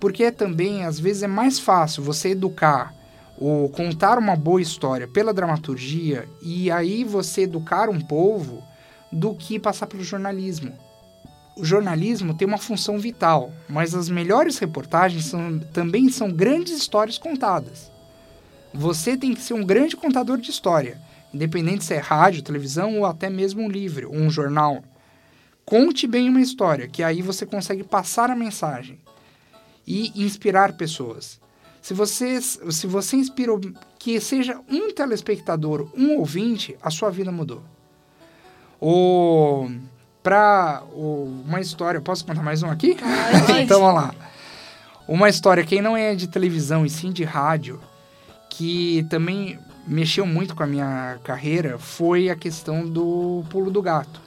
[0.03, 2.93] Porque também, às vezes, é mais fácil você educar
[3.37, 8.61] ou contar uma boa história pela dramaturgia e aí você educar um povo
[9.09, 10.77] do que passar pelo jornalismo.
[11.55, 17.17] O jornalismo tem uma função vital, mas as melhores reportagens são, também são grandes histórias
[17.17, 17.89] contadas.
[18.73, 20.99] Você tem que ser um grande contador de história,
[21.33, 24.83] independente se é rádio, televisão ou até mesmo um livro, um jornal.
[25.63, 28.99] Conte bem uma história, que aí você consegue passar a mensagem
[29.85, 31.39] e inspirar pessoas.
[31.81, 33.59] Se você, se você inspirou
[33.99, 37.61] que seja um telespectador, um ouvinte, a sua vida mudou.
[38.79, 39.69] Ou
[40.21, 42.95] para uma história, posso contar mais um aqui?
[43.61, 44.15] então vamos lá.
[45.05, 47.81] Uma história, quem não é de televisão e sim de rádio,
[48.49, 54.21] que também mexeu muito com a minha carreira, foi a questão do pulo do gato.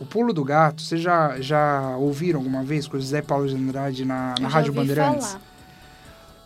[0.00, 3.54] O pulo do gato, vocês já, já ouviram alguma vez com o José Paulo de
[3.54, 5.28] Andrade na, na Rádio Bandeirantes?
[5.28, 5.54] Falar.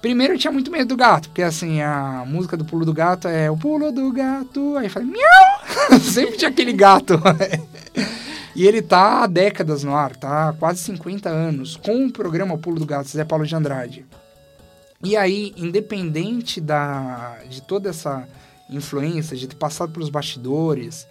[0.01, 3.27] Primeiro eu tinha muito medo do gato, porque assim, a música do pulo do gato
[3.27, 4.77] é o pulo do gato.
[4.77, 5.99] Aí eu falei, miau!
[6.01, 7.21] Sempre tinha aquele gato.
[8.55, 12.57] e ele tá há décadas no ar, tá há quase 50 anos, com o programa
[12.57, 14.07] Pulo do Gato, Zé Paulo de Andrade.
[15.03, 18.29] E aí, independente da, de toda essa
[18.71, 21.07] influência, de ter passado pelos bastidores,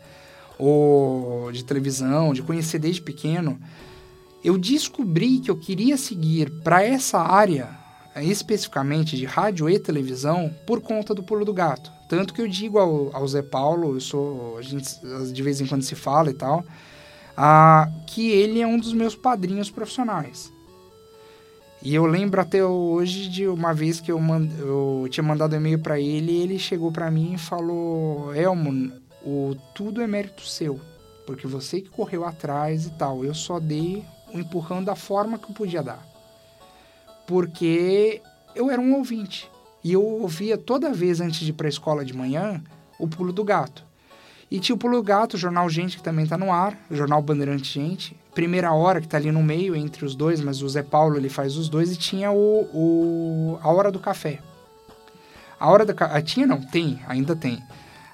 [0.57, 3.59] ou de televisão, de conhecer desde pequeno,
[4.43, 7.69] eu descobri que eu queria seguir para essa área
[8.21, 11.91] especificamente de rádio e televisão por conta do pulo do gato.
[12.09, 14.88] Tanto que eu digo ao, ao Zé Paulo, eu sou, a gente
[15.31, 16.63] de vez em quando se fala e tal,
[17.35, 20.51] ah, que ele é um dos meus padrinhos profissionais.
[21.84, 24.49] E eu lembro até hoje de uma vez que eu, mand...
[24.57, 28.91] eu tinha mandado um e-mail para ele e ele chegou para mim e falou: Elmo,
[29.27, 30.79] o tudo é mérito seu,
[31.25, 33.25] porque você que correu atrás e tal.
[33.25, 36.17] Eu só dei o um empurrão da forma que eu podia dar
[37.27, 38.21] porque
[38.55, 39.51] eu era um ouvinte.
[39.83, 42.63] E eu ouvia toda vez antes de ir para a escola de manhã
[42.97, 43.85] o Pulo do Gato.
[44.49, 46.95] E tinha o Pulo do Gato, o Jornal Gente, que também está no ar, o
[46.95, 48.17] Jornal Bandeirante Gente.
[48.33, 51.29] Primeira Hora, que está ali no meio entre os dois, mas o Zé Paulo ele
[51.29, 51.91] faz os dois.
[51.91, 54.39] E tinha o, o a Hora do Café.
[55.59, 56.17] A Hora Café...
[56.17, 57.61] Ah, tinha não, tem, ainda tem.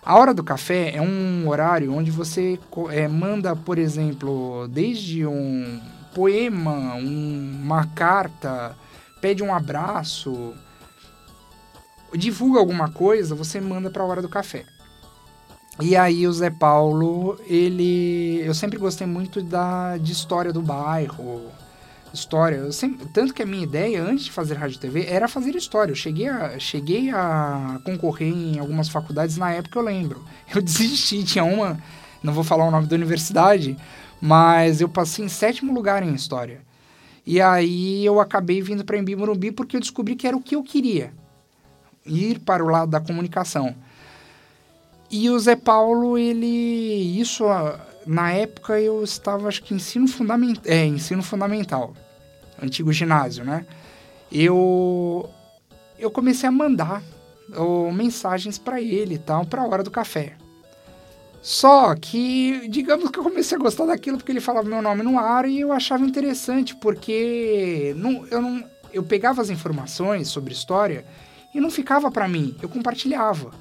[0.05, 2.59] A Hora do Café é um horário onde você
[2.89, 5.79] é, manda, por exemplo, desde um
[6.13, 8.75] poema, um, uma carta
[9.21, 10.53] pede um abraço,
[12.13, 14.65] divulga alguma coisa, você manda para a hora do café.
[15.79, 21.49] E aí o Zé Paulo, ele, eu sempre gostei muito da de história do bairro,
[22.13, 22.71] história.
[22.71, 25.91] Sempre, tanto que a minha ideia antes de fazer rádio e TV era fazer história.
[25.91, 30.23] Eu cheguei a, cheguei a concorrer em algumas faculdades na época, eu lembro.
[30.53, 31.81] Eu desisti, tinha uma,
[32.21, 33.75] não vou falar o nome da universidade,
[34.21, 36.61] mas eu passei em sétimo lugar em história.
[37.25, 40.55] E aí eu acabei vindo para Embi Morumbi porque eu descobri que era o que
[40.55, 41.11] eu queria.
[42.05, 43.75] Ir para o lado da comunicação.
[45.09, 47.19] E o Zé Paulo, ele...
[47.19, 47.45] Isso,
[48.05, 50.63] na época eu estava, acho que ensino fundamental...
[50.65, 51.93] É, ensino fundamental.
[52.61, 53.65] Antigo ginásio, né?
[54.31, 55.29] Eu...
[55.97, 57.01] Eu comecei a mandar
[57.55, 60.35] ou, mensagens para ele tal, para a hora do café.
[61.41, 65.19] Só que, digamos que eu comecei a gostar daquilo porque ele falava meu nome no
[65.19, 68.63] ar e eu achava interessante, porque não, eu, não,
[68.93, 71.05] eu pegava as informações sobre história
[71.53, 73.51] e não ficava para mim, eu compartilhava.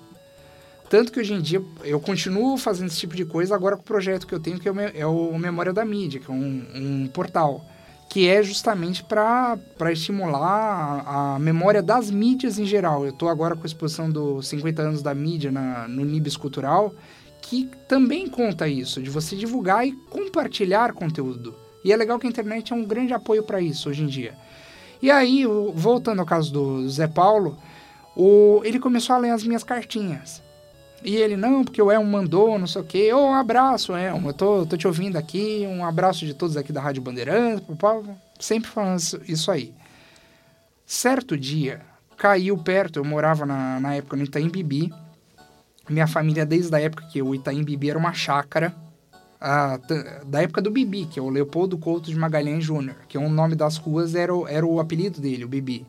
[0.93, 3.87] Tanto que hoje em dia eu continuo fazendo esse tipo de coisa agora com o
[3.87, 7.65] projeto que eu tenho, que é o, Memória da Mídia, que é um, um portal,
[8.11, 9.57] que é justamente para
[9.91, 13.07] estimular a, a, memória das mídias em geral.
[13.07, 16.95] Eu estou agora com a exposição dos 50 anos da mídia na, no Nibis Cultural,
[17.41, 21.55] que também conta isso, de você divulgar e compartilhar conteúdo.
[21.83, 24.35] E é legal que a internet é um grande apoio para isso hoje em dia.
[25.01, 27.57] E aí, voltando ao caso do Zé Paulo,
[28.15, 30.43] o, ele começou a ler as minhas cartinhas.
[31.05, 33.13] E ele, não, porque o Elmo mandou, não sei o quê.
[33.13, 35.67] Oh, um abraço, Elmo, eu tô, tô te ouvindo aqui.
[35.69, 37.67] Um abraço de todos aqui da Rádio Bandeirantes.
[38.39, 39.73] Sempre falando isso aí.
[40.87, 41.81] Certo dia,
[42.17, 44.93] caiu perto, eu morava na, na época no Itaim Bibi,
[45.89, 48.75] minha família desde a época que o Itaim Bibi era uma chácara,
[49.89, 53.21] t- da época do Bibi, que é o Leopoldo Couto de Magalhães Júnior, que é
[53.21, 55.87] o nome das ruas era era o apelido dele, o Bibi.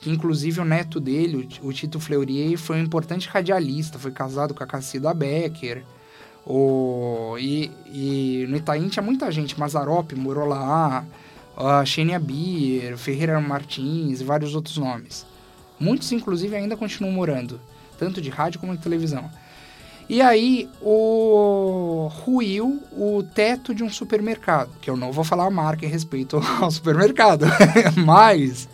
[0.00, 4.10] Que inclusive o neto dele, o Ti- o Tito Fleury, foi um importante radialista, foi
[4.10, 5.84] casado com a Cacilda Becker.
[6.46, 11.04] O, e, e no Itaim tinha muita gente, Mazarop morou lá,
[11.56, 15.26] a Xenia Bier, Ferreira Martins e vários outros nomes.
[15.78, 17.60] Muitos, inclusive, ainda continuam morando,
[17.98, 19.30] tanto de rádio como de televisão.
[20.08, 25.50] E aí, o ruiu o teto de um supermercado, que eu não vou falar a
[25.50, 27.44] marca em respeito ao supermercado,
[28.04, 28.68] mas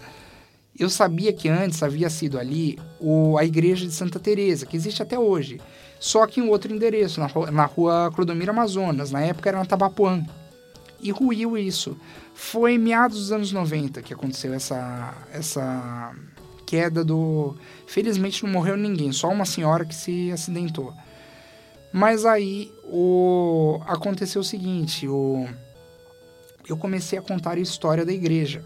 [0.78, 5.02] eu sabia que antes havia sido ali o, a igreja de Santa Teresa, que existe
[5.02, 5.60] até hoje,
[5.98, 10.24] só que em outro endereço, na, na rua Clodomiro Amazonas, na época era na Tabapuã.
[11.00, 11.96] E ruiu isso.
[12.34, 16.14] Foi em meados dos anos 90 que aconteceu essa, essa
[16.66, 17.56] queda do.
[17.86, 20.92] Felizmente não morreu ninguém, só uma senhora que se acidentou.
[21.92, 23.80] Mas aí o...
[23.86, 25.46] aconteceu o seguinte: o...
[26.68, 28.62] eu comecei a contar a história da igreja.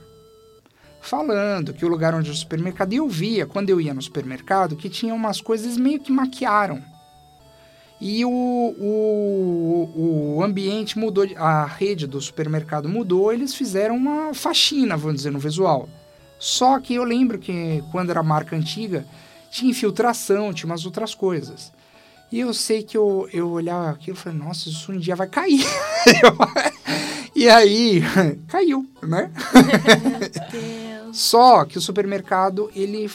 [1.01, 2.93] Falando que o lugar onde é o supermercado.
[2.93, 6.83] E eu via, quando eu ia no supermercado, que tinha umas coisas meio que maquiaram.
[8.01, 14.97] E o, o, o ambiente mudou, a rede do supermercado mudou, eles fizeram uma faxina,
[14.97, 15.89] vamos dizer, no visual.
[16.39, 19.05] Só que eu lembro que quando era marca antiga,
[19.51, 21.73] tinha infiltração, tinha umas outras coisas.
[22.33, 25.29] E eu sei que eu, eu olhava aquilo e falei, nossa, isso um dia vai
[25.29, 25.67] cair.
[27.37, 28.03] e aí,
[28.49, 29.31] caiu, né?
[31.13, 33.11] Só que o supermercado, ele,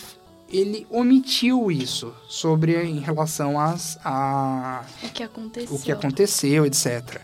[0.52, 5.76] ele omitiu isso sobre em relação às, a, O que aconteceu?
[5.76, 7.22] o que aconteceu, etc.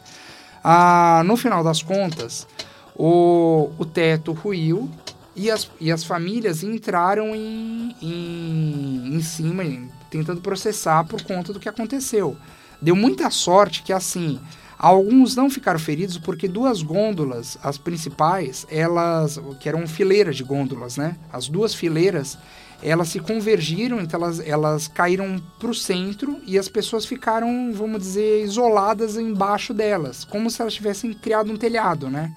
[0.64, 2.48] Ah, no final das contas,
[2.96, 4.90] o, o teto ruiu
[5.36, 11.52] e as, e as famílias entraram em, em, em cima, em- tentando processar por conta
[11.54, 12.36] do que aconteceu.
[12.82, 14.40] Deu muita sorte que, assim,
[14.82, 20.98] alguns não ficaram feridos porque duas gôndolas, as principais, elas, que eram fileiras de gôndolas,
[20.98, 21.16] né?
[21.32, 22.36] As duas fileiras,
[22.82, 28.02] elas se convergiram, então elas, elas caíram para o centro e as pessoas ficaram, vamos
[28.02, 32.36] dizer, isoladas embaixo delas, como se elas tivessem criado um telhado, né?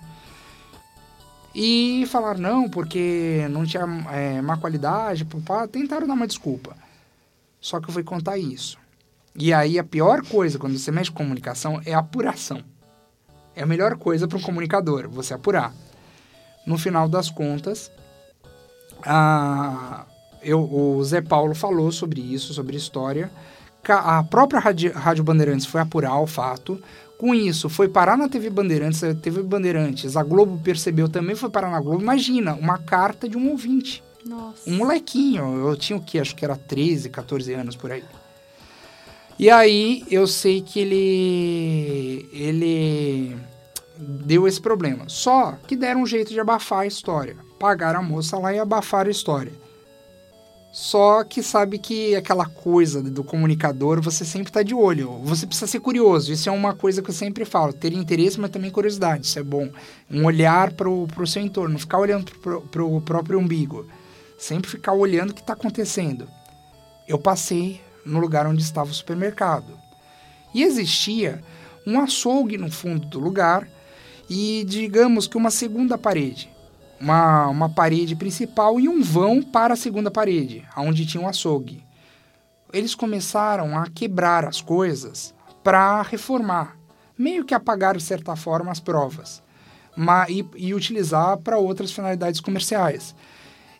[1.54, 6.76] E falaram, não, porque não tinha é, má qualidade, papá, tentaram dar uma desculpa.
[7.58, 8.83] Só que eu fui contar isso.
[9.36, 12.62] E aí a pior coisa quando você mexe com comunicação é a apuração.
[13.56, 15.72] É a melhor coisa para um comunicador, você apurar.
[16.66, 17.90] No final das contas,
[19.02, 20.06] a,
[20.42, 23.30] eu, o Zé Paulo falou sobre isso, sobre história.
[23.86, 26.80] A própria Rádio, Rádio Bandeirantes foi apurar o fato.
[27.18, 31.48] Com isso, foi parar na TV Bandeirantes, a TV Bandeirantes, a Globo percebeu também, foi
[31.48, 32.02] parar na Globo.
[32.02, 34.02] Imagina, uma carta de um ouvinte.
[34.24, 34.68] Nossa.
[34.68, 36.18] Um molequinho, eu tinha o que?
[36.18, 38.02] Acho que era 13, 14 anos por aí.
[39.38, 43.36] E aí eu sei que ele ele
[43.98, 45.04] deu esse problema.
[45.08, 47.36] Só que deram um jeito de abafar a história.
[47.58, 49.52] Pagaram a moça lá e abafaram a história.
[50.72, 55.20] Só que sabe que aquela coisa do comunicador, você sempre tá de olho.
[55.22, 56.32] Você precisa ser curioso.
[56.32, 57.72] Isso é uma coisa que eu sempre falo.
[57.72, 59.24] Ter interesse, mas também curiosidade.
[59.24, 59.70] Isso é bom.
[60.10, 61.78] Um olhar pro, pro seu entorno.
[61.78, 63.86] Ficar olhando pro, pro próprio umbigo.
[64.36, 66.28] Sempre ficar olhando o que está acontecendo.
[67.06, 69.78] Eu passei no lugar onde estava o supermercado.
[70.54, 71.42] E existia
[71.86, 73.68] um açougue no fundo do lugar
[74.28, 76.50] e, digamos que uma segunda parede.
[77.00, 81.84] Uma, uma parede principal e um vão para a segunda parede, onde tinha um açougue.
[82.72, 86.78] Eles começaram a quebrar as coisas para reformar,
[87.18, 89.42] meio que apagar de certa forma as provas
[89.96, 93.14] ma- e, e utilizar para outras finalidades comerciais.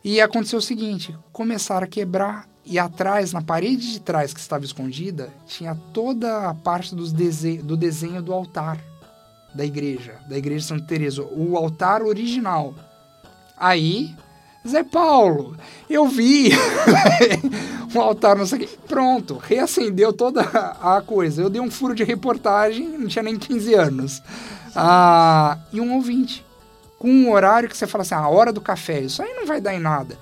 [0.03, 4.65] E aconteceu o seguinte: começaram a quebrar e atrás, na parede de trás que estava
[4.65, 8.78] escondida, tinha toda a parte dese do desenho do altar
[9.55, 12.74] da igreja, da igreja de Santa Teresa, o altar original.
[13.57, 14.15] Aí,
[14.66, 15.57] Zé Paulo,
[15.89, 16.51] eu vi
[17.95, 18.78] um altar, não sei o quê.
[18.89, 21.43] Pronto, reacendeu toda a coisa.
[21.43, 24.23] Eu dei um furo de reportagem, não tinha nem 15 anos.
[24.74, 26.45] Ah, e um ouvinte
[26.99, 29.61] com um horário que você fala assim, a hora do café, isso aí não vai
[29.61, 30.19] dar em nada.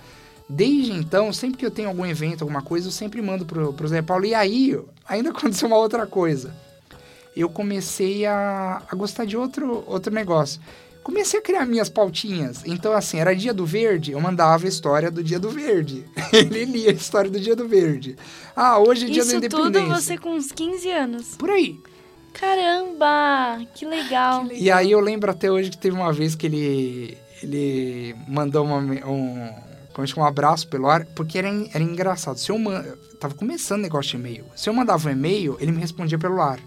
[0.55, 3.89] Desde então, sempre que eu tenho algum evento, alguma coisa, eu sempre mando pro, pro
[3.89, 4.27] Zé Paulo.
[4.27, 6.55] E aí, ainda aconteceu uma outra coisa.
[7.35, 10.61] Eu comecei a, a gostar de outro, outro negócio.
[11.03, 12.63] Comecei a criar minhas pautinhas.
[12.67, 16.05] Então, assim, era dia do verde, eu mandava a história do dia do verde.
[16.31, 18.15] Ele lia a história do dia do verde.
[18.55, 20.01] Ah, hoje é dia da Isso tudo independência.
[20.01, 21.37] você com uns 15 anos.
[21.37, 21.81] Por aí.
[22.35, 24.47] Caramba, que legal.
[24.53, 28.77] E aí eu lembro até hoje que teve uma vez que ele, ele mandou uma,
[28.79, 29.72] um...
[30.07, 32.39] chama, um abraço pelo ar, porque era, era engraçado.
[32.39, 32.83] Se eu man...
[33.21, 34.45] tava começando o negócio de e-mail.
[34.57, 36.59] Se eu mandava um e-mail, ele me respondia pelo ar.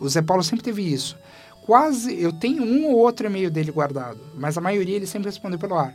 [0.00, 1.16] O Zé Paulo sempre teve isso.
[1.64, 5.58] Quase, eu tenho um ou outro e-mail dele guardado, mas a maioria ele sempre respondeu
[5.58, 5.94] pelo ar.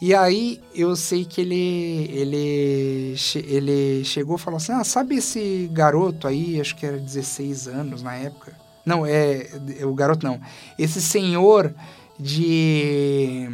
[0.00, 5.70] E aí eu sei que ele ele ele chegou e falou assim: "Ah, sabe esse
[5.72, 8.54] garoto aí, acho que era 16 anos na época.
[8.84, 10.38] Não, é, é o garoto não.
[10.78, 11.74] Esse senhor
[12.18, 13.48] de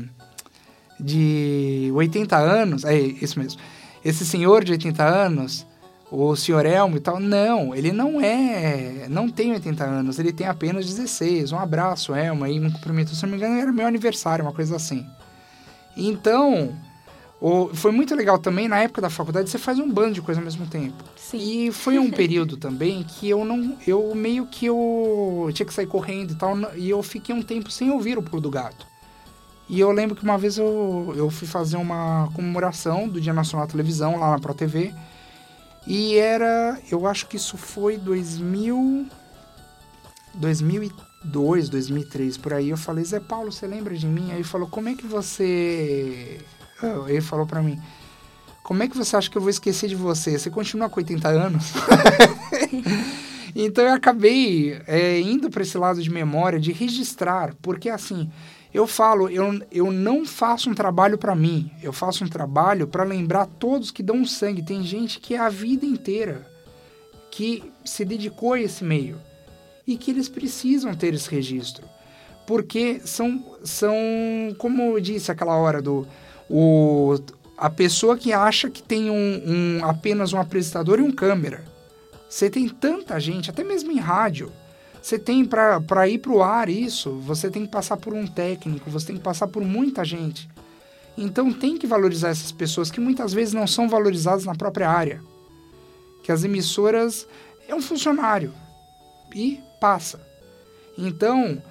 [1.00, 3.60] de 80 anos, é isso mesmo.
[4.04, 5.66] Esse senhor de 80 anos,
[6.10, 10.46] o senhor Elmo e tal, não, ele não é, não tem 80 anos, ele tem
[10.46, 11.52] apenas 16.
[11.52, 14.76] Um abraço, Elmo, aí me cumprimentou, se não me engano, era meu aniversário, uma coisa
[14.76, 15.06] assim.
[15.96, 16.74] Então,
[17.40, 20.40] o- foi muito legal também, na época da faculdade, você faz um bando de coisa
[20.40, 21.02] ao mesmo tempo.
[21.16, 21.38] Sim.
[21.66, 23.76] E foi um período também que eu não.
[23.86, 26.56] Eu meio que eu tinha que sair correndo e tal.
[26.76, 28.86] E eu fiquei um tempo sem ouvir o pulo do gato.
[29.70, 33.68] E eu lembro que uma vez eu, eu fui fazer uma comemoração do Dia Nacional
[33.68, 34.92] da Televisão lá na Pro TV.
[35.86, 36.76] E era.
[36.90, 39.06] Eu acho que isso foi 2000.
[40.34, 42.70] 2002, 2003, por aí.
[42.70, 44.30] Eu falei, Zé Paulo, você lembra de mim?
[44.30, 46.40] Aí ele falou, como é que você.
[46.82, 47.80] Ah, Ele falou pra mim,
[48.64, 50.36] como é que você acha que eu vou esquecer de você?
[50.36, 51.72] Você continua com 80 anos?
[53.54, 58.30] então eu acabei é, indo para esse lado de memória, de registrar, porque assim,
[58.72, 63.02] eu falo, eu, eu não faço um trabalho para mim, eu faço um trabalho para
[63.04, 64.62] lembrar todos que dão sangue.
[64.62, 66.48] Tem gente que é a vida inteira
[67.30, 69.20] que se dedicou a esse meio
[69.86, 71.86] e que eles precisam ter esse registro.
[72.46, 73.94] Porque são, são
[74.58, 76.06] como eu disse aquela hora do
[76.48, 77.16] o,
[77.56, 79.42] a pessoa que acha que tem um,
[79.78, 81.64] um- apenas um apresentador e um câmera.
[82.28, 84.52] Você tem tanta gente, até mesmo em rádio.
[85.02, 88.90] Você tem para ir para o ar isso, você tem que passar por um técnico,
[88.90, 90.48] você tem que passar por muita gente.
[91.16, 95.22] Então tem que valorizar essas pessoas que muitas vezes não são valorizadas na própria área.
[96.22, 97.26] Que as emissoras
[97.66, 98.52] é um funcionário
[99.34, 100.20] e passa.
[100.96, 101.62] Então,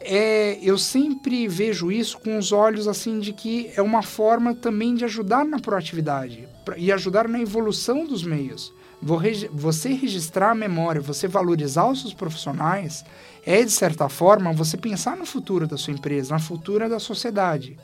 [0.00, 4.94] é, eu sempre vejo isso com os olhos assim de que é uma forma também
[4.94, 8.72] de ajudar na proatividade pra- e ajudar na evolução dos meios.
[9.00, 13.04] Você registrar a memória, você valorizar os seus profissionais,
[13.46, 17.78] é de certa forma você pensar no futuro da sua empresa, na futura da sociedade.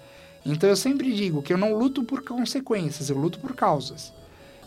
[0.45, 4.13] Então eu sempre digo que eu não luto por consequências, eu luto por causas.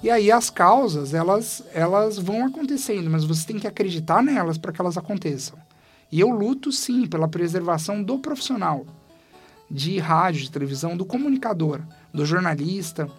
[0.01, 4.71] E aí as causas, elas, elas vão acontecendo, mas você tem que acreditar nelas para
[4.71, 5.57] que elas aconteçam.
[6.11, 8.85] E eu luto sim pela preservação do profissional
[9.69, 11.81] de rádio, de televisão, do comunicador,
[12.13, 13.09] do jornalista,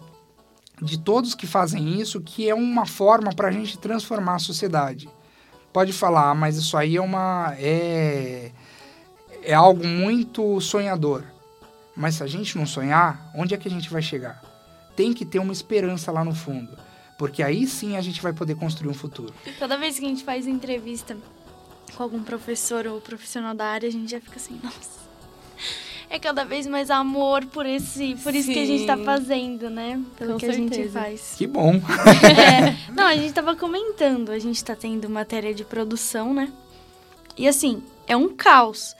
[0.81, 5.09] de todos que fazem isso, que é uma forma para a gente transformar a sociedade.
[5.73, 8.51] Pode falar, "Ah, mas isso aí é uma é
[9.43, 11.23] é algo muito sonhador.
[11.95, 14.41] Mas se a gente não sonhar, onde é que a gente vai chegar?
[14.95, 16.77] Tem que ter uma esperança lá no fundo,
[17.17, 19.33] porque aí sim a gente vai poder construir um futuro.
[19.57, 21.17] Toda vez que a gente faz entrevista
[21.95, 24.99] com algum professor ou profissional da área, a gente já fica assim, nossa.
[26.09, 29.05] É cada vez mais amor por esse, por isso que a gente tá Sim.
[29.05, 30.01] fazendo, né?
[30.17, 30.99] Pelo Com que a gente certeza.
[30.99, 31.35] faz.
[31.37, 31.75] Que bom.
[31.75, 36.51] É, não, a gente tava comentando, a gente tá tendo matéria de produção, né?
[37.37, 38.95] E assim, é um caos.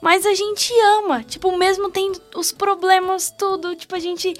[0.00, 4.34] Mas a gente ama, tipo, mesmo tendo os problemas, tudo, tipo, a gente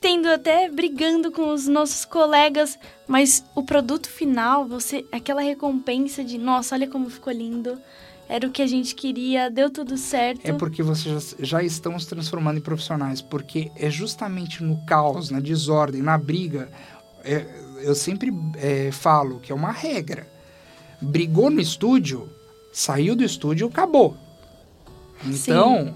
[0.00, 6.38] tendo até brigando com os nossos colegas, mas o produto final, você, aquela recompensa de,
[6.38, 7.80] nossa, olha como ficou lindo,
[8.28, 10.44] era o que a gente queria, deu tudo certo.
[10.44, 15.30] É porque vocês já, já estão se transformando em profissionais, porque é justamente no caos,
[15.30, 16.68] na desordem, na briga.
[17.24, 17.46] é,
[17.80, 20.26] eu sempre é, falo que é uma regra.
[21.00, 22.28] Brigou no estúdio,
[22.72, 24.16] saiu do estúdio, acabou.
[25.24, 25.94] Então,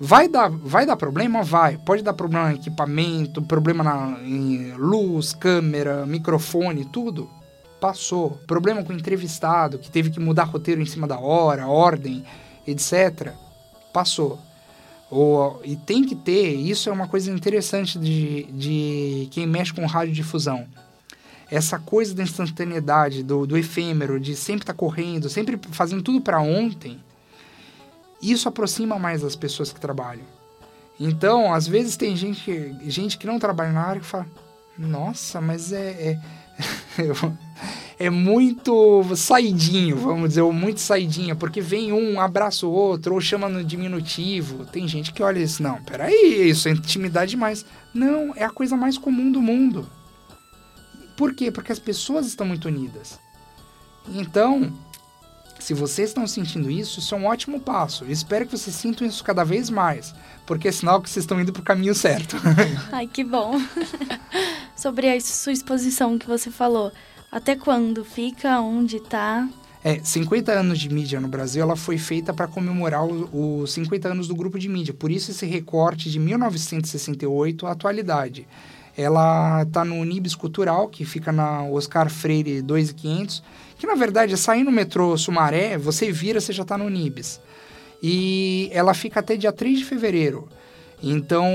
[0.00, 1.42] vai dar, vai dar problema?
[1.42, 1.76] Vai.
[1.78, 7.28] Pode dar problema em equipamento, problema na, em luz, câmera, microfone, tudo.
[7.80, 8.30] Passou.
[8.46, 12.24] Problema com o entrevistado, que teve que mudar roteiro em cima da hora, ordem,
[12.66, 13.32] etc.
[13.92, 14.38] Passou.
[15.10, 19.86] Ou, e tem que ter, isso é uma coisa interessante de, de quem mexe com
[19.86, 20.66] radiodifusão.
[21.50, 26.40] Essa coisa da instantaneidade, do, do efêmero, de sempre estar correndo, sempre fazendo tudo para
[26.40, 27.02] ontem,
[28.20, 30.24] isso aproxima mais as pessoas que trabalham.
[31.00, 34.26] Então, às vezes tem gente, gente que não trabalha na área que fala:
[34.76, 36.20] Nossa, mas é, é,
[37.98, 43.20] é muito saidinho, vamos dizer, ou muito saidinha, porque vem um, abraça o outro, ou
[43.20, 44.64] chama no diminutivo.
[44.66, 47.66] Tem gente que olha isso: Não, peraí, isso é intimidade demais.
[47.92, 49.88] Não, é a coisa mais comum do mundo.
[51.16, 51.50] Por quê?
[51.50, 53.18] Porque as pessoas estão muito unidas.
[54.08, 54.72] Então,
[55.58, 58.04] Se vocês estão sentindo isso, isso é um ótimo passo.
[58.04, 60.14] Eu espero que vocês sintam isso cada vez mais,
[60.46, 62.36] porque é sinal que vocês estão indo para o caminho certo.
[62.92, 63.60] Ai, que bom.
[64.76, 66.92] Sobre a sua exposição que você falou,
[67.30, 69.48] até quando fica, onde tá?
[69.84, 74.28] É, 50 anos de mídia no Brasil, ela foi feita para comemorar os 50 anos
[74.28, 74.92] do grupo de mídia.
[74.92, 78.46] Por isso esse recorte de 1968 à atualidade.
[78.96, 83.44] Ela está no Nibis Cultural, que fica na Oscar Freire 2500,
[83.78, 87.40] que na verdade é sair no metrô Sumaré, você vira, você já está no Nibis.
[88.02, 90.48] E ela fica até dia 3 de fevereiro.
[91.00, 91.46] Então,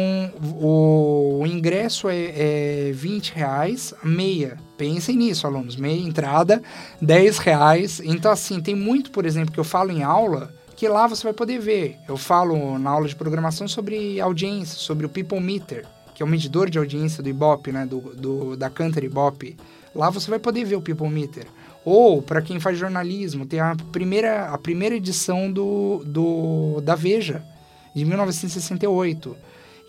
[0.42, 4.58] o, o ingresso é, é 20 reais, meia.
[4.78, 5.76] Pensem nisso, alunos.
[5.76, 6.62] Meia entrada,
[7.02, 8.02] 10 reais.
[8.04, 11.34] Então, assim, tem muito, por exemplo, que eu falo em aula, que lá você vai
[11.34, 11.98] poder ver.
[12.08, 15.86] Eu falo na aula de programação sobre audiência, sobre o People Meter,
[16.16, 19.58] que é o medidor de audiência do Ibope, né, do, do, da Cantor Ibope.
[19.96, 21.46] Lá você vai poder ver o People Meter.
[21.86, 27.44] Ou, para quem faz jornalismo, tem a primeira, a primeira edição do, do, da Veja,
[27.94, 29.36] de 1968.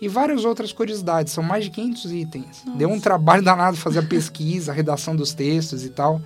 [0.01, 2.63] E várias outras curiosidades, são mais de 500 itens.
[2.65, 2.77] Nossa.
[2.77, 6.21] Deu um trabalho danado fazer a pesquisa, a redação dos textos e tal.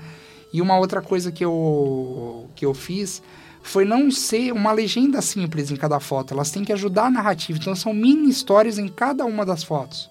[0.52, 3.22] E uma outra coisa que eu, que eu fiz
[3.62, 6.34] foi não ser uma legenda simples em cada foto.
[6.34, 7.60] Elas têm que ajudar a narrativa.
[7.60, 10.10] Então são mini histórias em cada uma das fotos.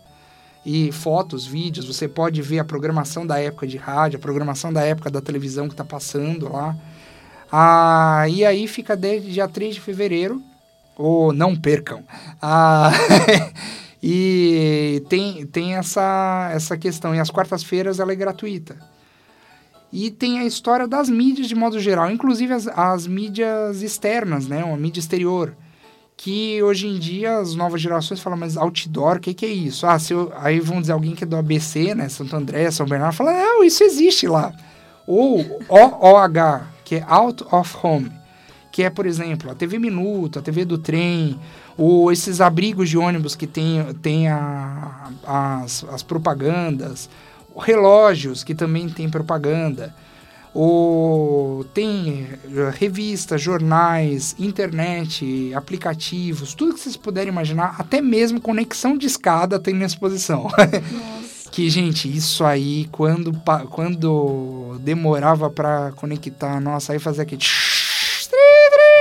[0.65, 4.83] E fotos, vídeos, você pode ver a programação da época de rádio, a programação da
[4.83, 6.77] época da televisão que está passando lá.
[7.51, 10.43] Ah, e aí fica desde dia 3 de fevereiro
[10.99, 12.03] ou não percam.
[12.43, 12.91] Ah,
[14.03, 17.15] e tem, tem essa, essa questão.
[17.15, 18.77] E às quartas-feiras ela é gratuita.
[19.91, 24.63] E tem a história das mídias de modo geral, inclusive as, as mídias externas, né?
[24.65, 25.57] Uma mídia exterior.
[26.15, 29.87] Que hoje em dia as novas gerações falam, mas outdoor, o que, que é isso?
[29.87, 32.09] Ah, se eu, aí vão dizer alguém que é do ABC, né?
[32.09, 34.53] Santo André, São Bernardo, fala, não, isso existe lá.
[35.07, 35.39] Ou
[35.69, 38.18] OOH, que é Out of Home
[38.79, 41.37] que é, por exemplo, a TV Minuto, a TV do trem,
[41.77, 47.11] ou esses abrigos de ônibus que tem, tem a, as, as propagandas,
[47.59, 49.93] relógios que também tem propaganda,
[50.55, 58.97] ou tem eh, revistas, jornais, internet, aplicativos, tudo que vocês puderem imaginar, até mesmo conexão
[58.97, 60.47] de escada tem na exposição.
[61.51, 63.33] que, gente, isso aí, quando,
[63.71, 67.43] quando demorava para conectar, nossa, aí fazia aquele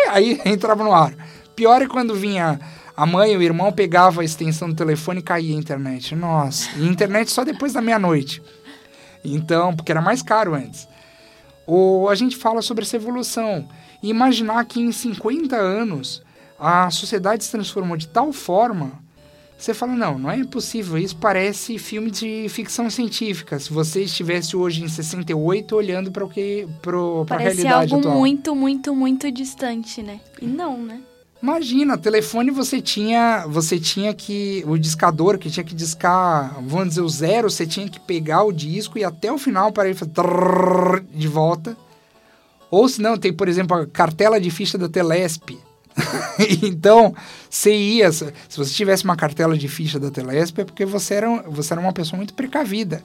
[0.10, 1.14] aí entrava no ar.
[1.56, 2.60] Pior é quando vinha
[2.96, 6.16] a mãe e o irmão pegava a extensão do telefone e caía a internet.
[6.16, 8.42] Nossa, e internet só depois da meia-noite.
[9.24, 10.88] Então, porque era mais caro antes.
[11.66, 13.68] Ou a gente fala sobre essa evolução.
[14.02, 16.24] E imaginar que em 50 anos
[16.60, 18.94] a sociedade se transformou de tal forma
[19.58, 20.98] você fala, não, não é possível.
[20.98, 23.58] Isso parece filme de ficção científica.
[23.58, 28.20] Se você estivesse hoje em 68 olhando para o que para a realidade algo atual.
[28.20, 30.20] muito, muito, muito distante, né?
[30.40, 31.02] E não, né?
[31.42, 37.02] Imagina, telefone você tinha, você tinha que o discador que tinha que discar, vamos dizer
[37.02, 40.14] o zero, você tinha que pegar o disco e até o final para ele fazer
[41.14, 41.78] de volta.
[42.70, 45.58] Ou se não, tem, por exemplo, a cartela de ficha da Telesp.
[46.64, 47.14] então,
[47.50, 48.12] você ia.
[48.12, 51.82] Se você tivesse uma cartela de ficha da Telesp, é porque você era, você era
[51.82, 53.04] uma pessoa muito precavida.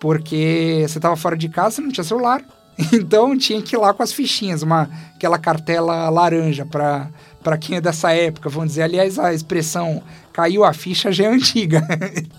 [0.00, 2.42] Porque você estava fora de casa, você não tinha celular.
[2.92, 7.80] Então tinha que ir lá com as fichinhas, uma, aquela cartela laranja para quem é
[7.80, 8.82] dessa época, vamos dizer.
[8.82, 11.82] Aliás, a expressão caiu a ficha já é antiga.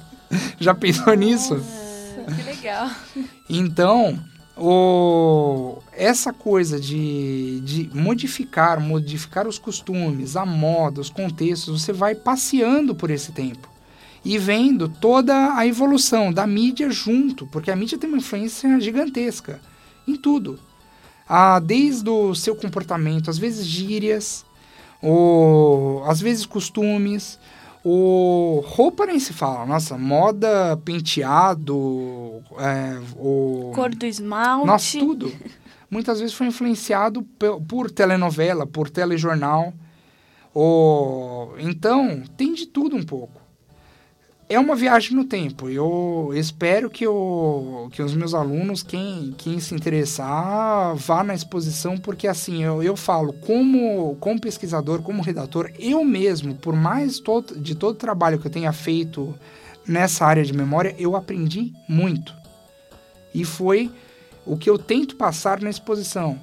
[0.59, 1.59] já pensou nisso?
[2.35, 2.87] que legal.
[3.49, 4.19] Então,
[4.57, 12.15] o, essa coisa de, de modificar, modificar os costumes, a moda, os contextos, você vai
[12.15, 13.69] passeando por esse tempo
[14.25, 19.61] e vendo toda a evolução da mídia junto, porque a mídia tem uma influência gigantesca
[20.07, 20.59] em tudo.
[21.29, 24.45] Ah, desde o seu comportamento, às vezes gírias,
[25.01, 27.39] ou às vezes costumes,
[27.89, 33.71] o roupa nem se fala, nossa, moda, penteado, é, o...
[33.73, 34.67] Cor do esmalte.
[34.67, 35.31] Nossa, tudo.
[35.89, 37.23] Muitas vezes foi influenciado
[37.65, 39.73] por telenovela, por telejornal.
[40.53, 41.53] O...
[41.59, 43.36] Então, tem de tudo um pouco
[44.49, 45.69] é uma viagem no tempo.
[45.69, 51.97] Eu espero que, eu, que os meus alunos, quem, quem se interessar, vá na exposição,
[51.97, 57.59] porque assim, eu, eu falo, como, como pesquisador, como redator, eu mesmo, por mais todo,
[57.59, 59.37] de todo o trabalho que eu tenha feito
[59.85, 62.33] nessa área de memória, eu aprendi muito.
[63.33, 63.91] E foi
[64.45, 66.39] o que eu tento passar na exposição,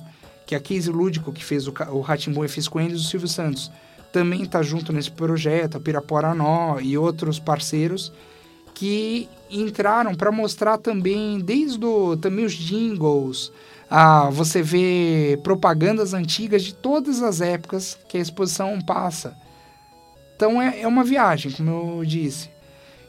[0.47, 3.71] que a Casey Lúdico, que fez o, o Ratimbun, fez com eles o Silvio Santos
[4.15, 8.13] também está junto nesse projeto, a Piraporanó e outros parceiros
[8.73, 13.51] que entraram para mostrar também, desde o, também os jingles,
[13.91, 19.37] Ah, você vê propagandas antigas de todas as épocas que a exposição passa.
[20.37, 22.49] Então é, é uma viagem, como eu disse.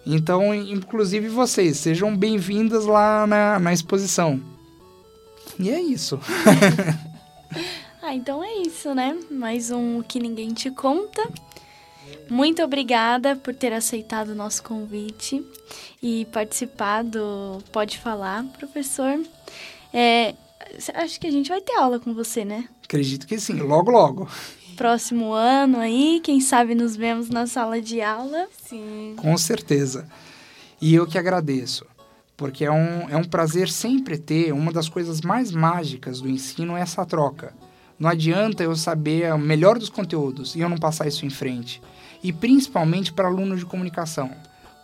[0.05, 4.41] Então, inclusive vocês, sejam bem-vindas lá na, na exposição.
[5.59, 6.19] E é isso.
[8.05, 9.17] ah, então é isso, né?
[9.31, 11.27] Mais um que ninguém te conta.
[12.29, 15.43] Muito obrigada por ter aceitado o nosso convite
[16.03, 19.19] e participar do Pode Falar, professor.
[19.91, 20.35] É,
[20.93, 22.69] acho que a gente vai ter aula com você, né?
[22.83, 24.29] Acredito que sim, logo, logo.
[24.75, 28.47] Próximo ano aí, quem sabe nos vemos na sala de aula.
[28.67, 29.15] Sim.
[29.17, 30.07] Com certeza.
[30.79, 31.87] E eu que agradeço,
[32.37, 34.53] porque é um, é um prazer sempre ter.
[34.53, 37.64] Uma das coisas mais mágicas do ensino é essa troca.
[37.97, 41.81] Não adianta eu saber o melhor dos conteúdos e eu não passar isso em frente.
[42.21, 44.31] E principalmente para alunos de comunicação.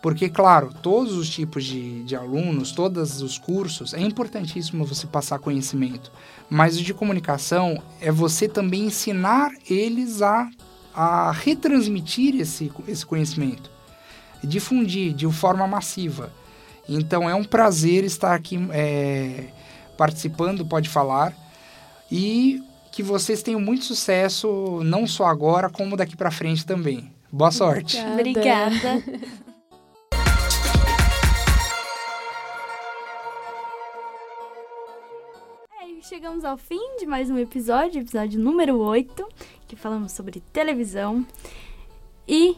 [0.02, 5.38] Porque, claro, todos os tipos de, de alunos, todos os cursos, é importantíssimo você passar
[5.38, 6.10] conhecimento.
[6.50, 10.50] Mas o de comunicação é você também ensinar eles a,
[10.92, 13.70] a retransmitir esse, esse conhecimento,
[14.42, 16.32] difundir de forma massiva.
[16.88, 19.50] Então é um prazer estar aqui é,
[19.96, 21.32] participando, pode falar,
[22.10, 22.60] e
[22.92, 27.10] que vocês tenham muito sucesso, não só agora, como daqui para frente também.
[27.32, 27.98] Boa sorte.
[27.98, 28.70] Obrigada.
[28.76, 29.42] Obrigada.
[36.02, 39.26] chegamos ao fim de mais um episódio, episódio número 8,
[39.66, 41.24] que falamos sobre televisão.
[42.28, 42.54] E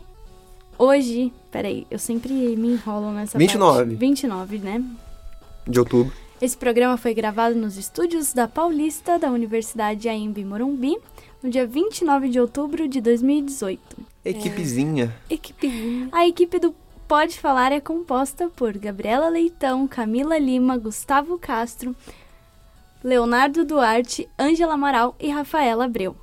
[0.77, 3.79] hoje, peraí, eu sempre me enrolo nessa 29.
[3.79, 3.95] parte.
[3.95, 4.85] 29, né?
[5.69, 6.24] De outubro.
[6.45, 10.95] Esse programa foi gravado nos estúdios da Paulista da Universidade AMB Morumbi,
[11.43, 13.81] no dia 29 de outubro de 2018.
[14.23, 15.17] Equipezinha.
[15.31, 15.35] É.
[15.37, 16.11] Equipezinha.
[16.13, 16.75] A equipe do
[17.09, 21.97] Pode Falar é composta por Gabriela Leitão, Camila Lima, Gustavo Castro,
[23.03, 26.15] Leonardo Duarte, Ângela Amaral e Rafaela Abreu.